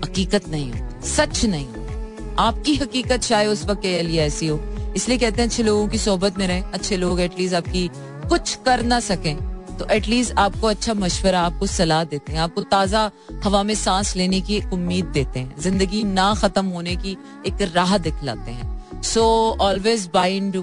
हकीकत 0.05 0.49
नहीं 0.49 0.71
होती, 0.73 1.09
सच 1.09 1.45
नहीं 1.45 1.67
होती। 1.67 2.35
आपकी 2.39 2.75
हकीकत 2.75 3.23
शायद 3.23 3.49
उस 3.49 3.65
वक्त 3.65 3.83
के 3.83 4.01
लिए 4.03 4.21
ऐसी 4.21 4.47
हो। 4.47 4.61
इसलिए 4.97 5.19
कहते 5.19 5.43
हैं, 5.43 5.49
अच्छे 5.49 5.63
लोगों 5.63 5.89
की 5.89 5.99
सोबत 5.99 6.39
में 6.39 6.47
रहें, 6.47 6.63
अच्छे 6.63 6.97
लोग 6.97 7.21
एटलीस्ट 7.21 7.55
आपकी 7.55 7.89
कुछ 8.29 8.55
कर 8.65 8.83
ना 8.83 9.01
सकें। 9.01 9.52
तो 9.73 9.87
एटलीस्ट 9.91 10.33
आपको 10.39 10.67
अच्छा 10.67 10.95
मशवरा, 10.95 11.41
आपको 11.41 11.67
सलाह 11.69 12.05
देते 12.05 12.33
हैं, 12.33 12.41
आपको 12.41 12.63
ताज़ा 12.65 13.11
हवा 13.45 13.63
में 13.63 13.75
सांस 13.75 14.15
लेने 14.17 14.41
की 14.41 14.61
उम्मीद 14.73 15.05
देते 15.15 15.39
हैं, 15.39 15.61
ज़िंदगी 15.61 16.03
ना 16.05 16.35
खत्म 16.35 16.67
होने 16.69 16.97
की 16.97 17.17
एक 17.47 17.63
राह 17.75 17.97
दिखलाते 17.99 18.51
हैं। 18.51 19.03
So 19.05 19.23
always 19.61 20.09
bind 20.15 20.57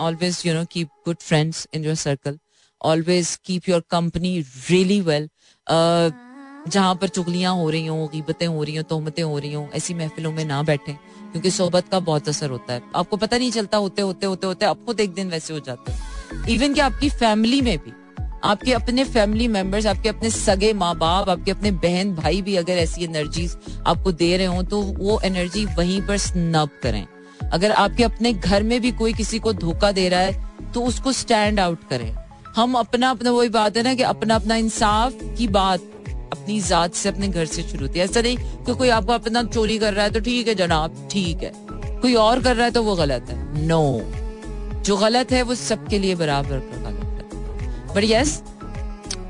always 0.00 0.42
you 0.46 0.54
know 0.54 0.64
keep 0.64 0.88
good 1.06 1.16
friends 1.20 1.66
in 1.74 1.84
your 1.84 1.94
circle 1.96 2.38
always 2.80 3.34
keep 3.44 3.68
your 3.68 3.82
company 3.90 4.38
really 4.70 5.00
well 5.00 5.28
जहाँ 5.66 6.94
पर 6.94 7.08
चुगलियाँ 7.08 7.54
हो 7.54 7.68
रही 7.70 7.86
हों 7.86 8.06
गिबतें 8.12 8.46
हो 8.46 8.62
रही 8.62 8.76
हों, 8.76 8.82
तोहमतें 8.84 9.22
हो 9.22 9.38
रही 9.38 9.52
हों, 9.52 9.66
ऐसी 9.70 9.94
महफिलों 9.94 10.32
में 10.32 10.44
ना 10.44 10.62
बैठे, 10.62 10.92
क्योंकि 10.92 11.50
सोबत 11.50 11.88
का 11.88 11.98
बहुत 12.00 12.28
असर 12.28 12.50
होता 12.50 12.72
है। 12.72 12.82
आपको 12.96 13.16
पता 13.16 13.38
नहीं 13.38 13.50
चलता 13.50 13.78
होते 13.78 14.02
होते 14.02 14.26
होते 14.26 14.46
होते 14.46 14.66
आप 14.66 14.84
खुद 14.86 15.00
एक 15.00 15.14
दिन 15.14 15.30
वैसे 15.30 15.54
हो 15.54 15.60
जाते 15.60 15.92
हैं। 15.92 16.44
इवन 16.48 16.74
कि 16.74 16.80
आपकी 16.80 17.08
फैमिली 17.10 17.60
में 17.60 17.76
भी 17.78 17.92
आपके 18.46 18.72
अपने 18.72 19.04
फैमिली 19.04 19.48
मेंबर्स 19.48 19.86
आपके 19.86 20.08
अपने 20.08 20.30
सगे 20.30 20.72
माँ 20.74 20.94
बाप 20.96 21.28
आपके 21.28 21.50
अपने 21.50 21.70
बहन 21.82 22.14
भाई 22.14 22.40
भी 22.42 22.56
अगर 22.56 22.78
ऐसी 22.78 23.04
एनर्जीज 23.04 23.56
आपको 23.86 24.12
दे 24.12 24.36
रहे 24.36 24.46
हो 24.46 24.62
तो 24.62 24.80
वो 24.80 25.20
एनर्जी 25.24 25.64
वहीं 25.66 26.00
पर 26.02 26.18
स्नब 26.18 26.70
करें। 26.82 27.06
अगर 27.52 27.72
आपके 27.72 28.04
अपने 28.04 28.32
घर 28.32 28.62
में 28.62 28.80
भी 28.80 28.90
कोई 28.92 29.12
किसी 29.12 29.38
को 29.38 29.52
धोखा 29.54 29.90
दे 29.92 30.08
रहा 30.08 30.20
है 30.20 30.72
तो 30.74 30.84
उसको 30.84 31.12
स्टैंड 31.12 31.60
आउट 31.60 31.88
करें। 31.90 32.14
हम 32.56 32.74
अपना 32.74 33.10
अपना, 33.10 33.30
वही 33.30 33.48
बात 33.48 33.76
है 33.76 33.82
ना 33.82 33.94
कि 33.94 34.02
अपना 34.04 34.34
अपना 34.34 34.56
इंसाफ 34.56 35.18
की 35.38 35.48
बात 35.48 35.80
अपनी 36.32 36.60
जात 36.60 36.94
से 36.94 37.08
अपने 37.08 37.28
घर 37.28 37.46
से 37.46 37.62
शुरू 37.62 37.86
होती 37.86 37.98
है। 37.98 38.04
ऐसा 38.04 38.20
नहीं 38.20 38.36
कि 38.36 38.74
कोई 38.74 38.88
आपको 38.88 39.12
अपना 39.12 39.42
चोरी 39.44 39.78
कर 39.78 39.94
रहा 39.94 40.04
है 40.04 40.10
तो 40.10 40.20
ठीक 40.20 40.48
है 40.48 40.54
जनाब, 40.54 41.08
ठीक 41.10 41.42
है। 41.42 41.52
कोई 42.00 42.14
और 42.14 42.42
कर 42.42 42.56
रहा 42.56 42.64
है 42.64 42.70
तो 42.70 42.82
वो 42.82 42.94
गलत 42.96 43.26
है। 43.30 43.66
No 43.66 43.82
no. 43.92 44.84
जो 44.86 44.96
गलत 44.96 45.32
है 45.32 45.42
वो 45.42 45.54
सबके 45.54 45.98
लिए 45.98 46.14
बराबर 46.14 46.58
का 46.60 46.80
गलत 46.80 47.05
but 47.96 48.04
yes 48.04 48.42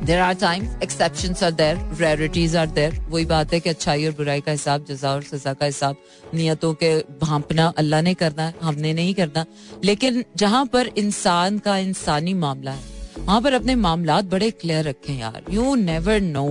there 0.04 0.20
are 0.20 0.34
time 0.34 0.64
exception 0.82 1.34
are 1.44 1.50
there 1.52 1.78
rarities 2.00 2.56
are 2.56 2.66
there 2.70 2.98
वही 3.08 3.24
बात 3.26 3.52
है 3.52 3.60
कि 3.60 3.70
अच्छाई 3.70 4.06
और 4.06 4.12
बुराई 4.12 4.40
का 4.40 4.52
हिसाब, 4.52 4.84
जजा 4.84 5.10
और 5.10 5.22
सजा 5.22 5.52
का 5.52 5.66
हिसाब, 5.66 5.96
नियतों 6.34 6.72
के 6.74 6.96
भांपना 7.22 7.66
अल्लाह 7.78 8.02
ने 8.02 8.14
करना 8.14 8.42
है 8.42 8.54
हमने 8.62 8.92
नहीं 8.94 9.14
करना। 9.14 9.44
लेकिन 9.84 10.24
जहाँ 10.36 10.64
पर 10.66 10.90
इंसान 10.98 11.58
का 11.58 11.76
इंसानी 11.78 12.34
मामला 12.36 12.70
है, 12.70 12.82
वहाँ 13.18 13.40
पर 13.40 13.52
अपने 13.52 13.74
मामला 13.76 14.20
बड़े 14.22 14.50
क्लियर 14.52 14.84
रखें 14.84 15.18
यार। 15.18 15.42
यू 15.50 15.74
नेवर 15.74 16.20
नो 16.20 16.46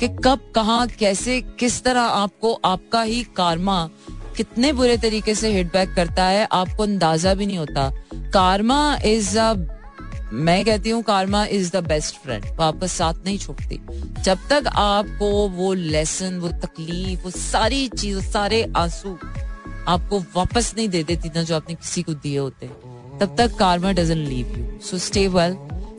कि 0.00 0.08
कब, 0.08 0.52
कहा, 0.54 0.84
कैसे, 0.98 1.40
किस 1.58 1.82
तरह 1.84 2.00
आपको, 2.00 2.52
आपका 2.64 3.02
ही 3.02 3.22
कारमा 3.36 3.88
कितने 4.36 4.72
बुरे 4.72 4.96
तरीके 4.98 5.34
से 5.34 5.52
हिट 5.52 5.72
बैक 5.72 5.94
करता 5.94 6.24
है, 6.24 6.46
आपको 6.52 6.82
अंदाज़ा 6.82 7.34
भी 7.34 7.46
नहीं 7.46 7.58
होता। 7.58 7.90
कारमा 8.34 8.98
इज़ 9.04 9.38
अ 9.38 9.52
मैं 10.36 10.64
कहती 10.64 10.90
हूँ 10.90 11.02
कारमा 11.02 11.44
इज़ 11.46 11.70
द 11.72 11.82
बेस्ट 11.86 12.16
फ्रेंड 12.22 12.44
वो 12.46 12.62
आपका 12.62 12.86
साथ 12.86 13.14
नहीं 13.24 13.38
छोड़ती 13.38 13.80
जब 14.22 14.38
तक 14.50 14.64
आपको 14.68 15.28
वो 15.48 15.72
लेसन 15.74 16.38
वो 16.38 16.48
तकलीफ़, 16.64 17.22
वो 17.24 17.30
सारी 17.30 17.86
चीज़ 17.88 18.20
सारे 18.22 18.62
आँसू 18.76 19.16
आपको 19.88 20.18
वापस 20.36 20.72
नहीं 20.76 20.88
दे 20.88 21.02
देती 21.02 21.28
ना 21.28 21.42
जो 21.42 21.56
आपने 21.56 21.74
किसी 21.74 22.02
को 22.02 22.14
दिए 22.14 22.38
होते। 22.38 22.66
तब 23.20 23.34
तक 23.38 23.56
karma 23.58 23.92
doesn't 23.92 24.18
leave 24.18 24.58
you 24.58 24.78
so 24.86 24.98
stay 24.98 25.26
well 25.28 25.56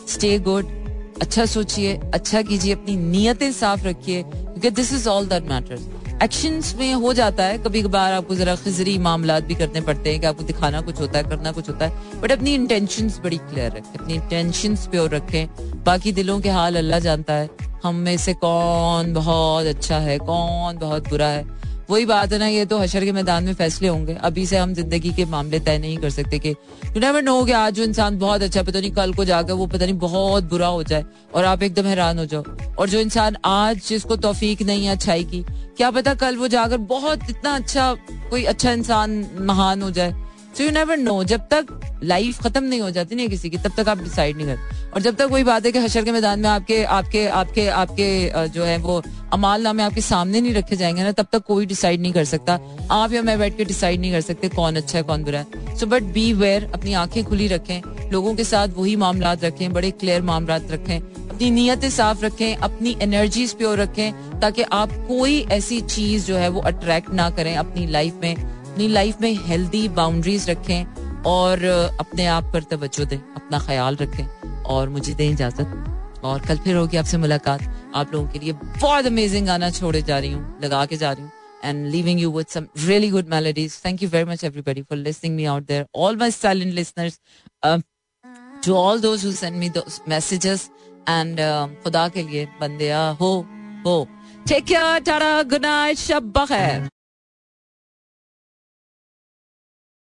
stay 0.09 0.37
good 0.39 0.73
अच्छा 1.21 1.45
सोचिए 1.45 1.93
अच्छा 2.13 2.41
कीजिए, 2.41 2.73
अपनी 2.73 2.95
नीयतें 2.95 3.51
साफ़ 3.53 3.83
रखिए, 3.83 4.23
क्योंकि 4.23 4.69
this 4.71 4.93
is 4.93 5.07
all 5.09 5.27
that 5.27 5.43
matters 5.49 5.81
actions 6.23 6.75
में 6.75 6.93
हो 6.93 7.13
जाता 7.13 7.43
है। 7.43 7.57
कभी 7.57 7.81
कभार 7.81 8.13
आपको 8.13 8.35
जरा 8.35 8.55
खजरी 8.55 8.97
मामला 8.97 9.39
भी 9.39 9.55
करने 9.55 9.81
पड़ते 9.81 10.09
हैं 10.09 10.19
कि 10.19 10.27
आपको 10.27 10.43
दिखाना 10.43 10.81
कुछ 10.81 10.99
होता 11.01 11.17
है, 11.17 11.23
करना 11.23 11.51
कुछ 11.51 11.69
होता 11.69 11.85
है। 11.85 12.21
बट 12.21 12.31
अपनी 12.31 12.53
इंटेंशन 12.53 13.09
बड़ी 13.23 13.37
क्लियर 13.37 13.71
रखें, 13.71 13.99
अपनी 13.99 14.13
इंटेंशन 14.13 14.75
प्योर 14.75 15.09
रखें। 15.09 15.83
बाकी 15.83 16.11
दिलों 16.11 16.39
के 16.39 16.49
हाल 16.49 16.75
अल्लाह 16.75 16.99
जानता 16.99 17.33
है, 17.33 17.49
हम 17.83 17.95
में 17.95 18.17
से 18.17 18.33
कौन 18.33 19.13
बहुत 19.13 19.65
अच्छा 19.65 19.97
है, 19.97 20.17
कौन 20.17 20.77
बहुत 20.77 21.09
बुरा 21.09 21.27
है। 21.27 21.43
वही 21.89 22.05
बात 22.05 22.31
है 22.33 22.37
ना, 22.39 22.47
ये 22.47 22.65
तो 22.65 22.77
हशर 22.77 23.03
के 23.05 23.11
मैदान 23.11 23.43
में 23.43 23.53
फैसले 23.53 23.87
होंगे। 23.87 24.13
अभी 24.21 24.45
से 24.45 24.57
हम 24.57 24.73
ज़िंदगी 24.73 25.11
के 25.13 25.25
मामले 25.25 25.59
तय 25.59 25.77
नहीं 25.77 25.97
कर 25.97 26.09
सकते 26.09 26.39
कि 26.39 26.49
यू 26.49 26.99
नेवर 26.99 27.21
नो 27.21 27.43
कि 27.45 27.51
आज 27.53 27.73
जो 27.73 27.83
इंसान 27.83 28.17
बहुत 28.19 28.41
अच्छा 28.41 28.63
पता 28.63 28.79
नहीं 28.79 28.91
कल 28.91 29.13
को 29.13 29.25
जाकर 29.25 29.53
वो 29.53 29.67
पता 29.67 29.85
नहीं 29.85 29.97
बहुत 29.99 30.49
बुरा 30.49 30.67
हो 30.67 30.83
जाए 30.83 31.05
और 31.35 31.45
आप 31.45 31.63
एकदम 31.63 31.85
हैरान 31.85 32.19
हो 32.19 32.25
जाओ। 32.25 32.43
और 32.79 32.89
जो 32.89 32.99
इंसान 32.99 33.37
आज 33.45 33.81
जिसको 33.87 34.15
तोफीक 34.17 34.61
नहीं 34.61 34.85
है, 34.85 34.91
अच्छाई 34.91 35.23
की, 35.23 35.43
क्या 35.77 35.91
पता 35.91 36.13
कल 36.15 36.37
वो 36.37 36.47
जाकर 36.47 36.77
बहुत 36.89 37.29
इतना 37.29 37.55
अच्छा 37.55 37.93
कोई 38.29 38.43
अच्छा 38.45 38.71
इंसान 38.71 39.25
महान 39.41 39.81
हो 39.81 39.91
जाए। 39.91 40.13
सो 40.57 40.63
यू 40.63 40.71
नेवर 40.71 40.97
नो 40.97 41.23
जब 41.23 41.47
तक 41.51 41.67
लाइफ 42.03 42.41
खत्म 42.41 42.63
नहीं 42.63 42.81
हो 42.81 42.89
जाती 42.91 43.15
नहीं 43.15 43.29
किसी 43.29 43.49
की, 43.49 43.57
तब 43.57 43.71
तक 43.77 43.89
आप 43.89 43.99
डिसाइड 43.99 44.37
नहीं 44.37 44.45
करते 44.47 44.91
और 44.91 45.01
जब 45.01 45.15
तक 45.15 45.27
वही 45.31 45.43
बात 45.43 45.65
है 45.65 45.71
कि 45.71 45.79
हशर 45.79 46.03
के 46.05 46.11
मैदान 46.11 46.39
में 46.39 46.49
आपके 46.49 46.83
आपके 46.85 47.25
आपके 47.29 47.67
आपके 47.69 48.47
जो 48.49 48.63
है 48.63 48.77
वो 48.77 49.01
अमाल 49.33 49.61
नामे 49.61 49.83
आपके 49.83 50.01
सामने 50.01 50.41
नहीं 50.41 50.53
रखे 50.53 50.75
जाएँगे 50.75 51.03
ना, 51.03 51.11
तब 51.11 51.27
तक 51.33 51.43
कोई 51.43 51.65
डिसाइड 51.65 52.01
नहीं 52.01 52.13
कर 52.13 52.25
सकता। 52.25 52.59
आप 52.91 53.13
या 53.13 53.21
मैं 53.21 53.37
बैठ 53.39 53.57
के 53.57 53.65
डिसाइड 53.65 53.99
नहीं 54.01 54.11
कर 54.11 54.21
सकते 54.21 54.49
कौन 54.49 54.75
अच्छा 54.75 54.97
है, 54.97 55.03
कौन 55.03 55.23
बुरा 55.23 55.39
है। 55.39 55.75
सो 55.77 55.85
बट 55.85 56.03
बी 56.13 56.31
वेयर 56.33 56.71
अपनी 56.73 56.93
आँखें 56.93 57.23
खुली 57.23 57.47
रखें, 57.47 58.09
लोगों 58.11 58.35
के 58.35 58.43
साथ 58.43 58.67
वही 58.77 58.95
मामला 58.95 59.33
रखें, 59.33 59.71
बड़े 59.73 59.91
क्लियर 59.91 60.21
मामला 60.21 60.55
रखें। 60.71 60.99
अपनी 60.99 61.49
नीयतें 61.51 61.89
साफ़ 61.89 62.25
रखें, 62.25 62.55
अपनी 62.55 62.95
एनर्जीज 63.01 63.53
प्योर 63.53 63.79
रखें, 63.79 64.39
ताकि 64.41 64.61
आप 64.73 64.91
कोई 65.07 65.39
ऐसी 65.51 65.81
चीज़ 65.81 66.25
जो 66.25 66.35
है 66.35 66.49
वो 66.49 66.61
अट्रैक्ट 66.63 67.09
ना 67.13 67.29
करें 67.29 67.55
अपनी 67.55 67.87
लाइफ 67.87 68.19
में। 68.23 68.35
अपनी 68.75 68.87
लाइफ 68.87 69.21
में 69.21 69.35
हेल्दी 69.47 69.87
बाउंड्रीज 69.95 70.49
रखें 70.49 71.23
और 71.31 71.63
अपने 71.99 72.25
आप 72.27 72.49
पर 72.53 72.63
तवज्जो 72.71 73.05
दें 73.11 73.17
अपना 73.17 73.59
ख्याल 73.65 73.95
रखें 73.95 74.25
और 74.75 74.89
मुझे 74.95 75.13
दें 75.13 75.29
इजाज़त 75.29 76.23
और 76.23 76.39
कल 76.47 76.57
फिर 76.65 76.75
होगी 76.75 76.97
आपसे 76.97 77.17
मुलाकात 77.17 77.61
आप 77.95 78.13
लोगों 78.13 78.27
के 78.29 78.39
लिए 78.39 78.53
बहुत 78.53 79.05
अमेजिंग 79.05 79.45
गाना 79.47 79.69
छोड़े 79.77 80.01
जा 80.01 80.17
रही 80.19 80.31
हूँ 80.31 80.59
लगा 80.63 80.85
के 80.85 80.97
जा 80.97 81.11
रही 81.11 81.23
हूँ 81.23 81.31
and 81.69 81.89
leaving 81.93 82.19
you 82.23 82.31
with 82.37 82.51
some 82.55 82.67
really 82.87 83.11
good 83.13 83.29
melodies. 83.35 83.77
Thank 83.85 84.01
you 84.05 84.09
very 84.15 84.25
much, 84.31 84.43
everybody, 84.43 84.83
for 84.89 84.97
listening 84.97 85.35
me 85.37 85.47
out 85.53 85.65
there. 85.67 85.85
All 85.93 86.19
my 86.23 86.29
silent 86.29 86.75
listeners, 86.79 87.19
uh, 87.63 87.79
to 88.67 88.75
all 88.81 88.99
those 89.05 89.23
who 89.23 89.31
send 89.31 89.59
me 89.59 89.69
those 89.69 90.01
messages, 90.15 90.69
and 91.13 91.39
uh, 91.45 91.67
खुदा 91.85 92.07
के 92.17 92.23
लिए 92.29 92.45
बंदिया 92.61 93.05
हो 93.21 93.31
हो. 93.87 93.95
Take 94.51 94.67
care, 94.73 94.99
Tara. 95.11 95.31
Good 95.55 95.65
night. 95.69 96.03
Shabba 96.03 96.45
khair. 96.53 96.94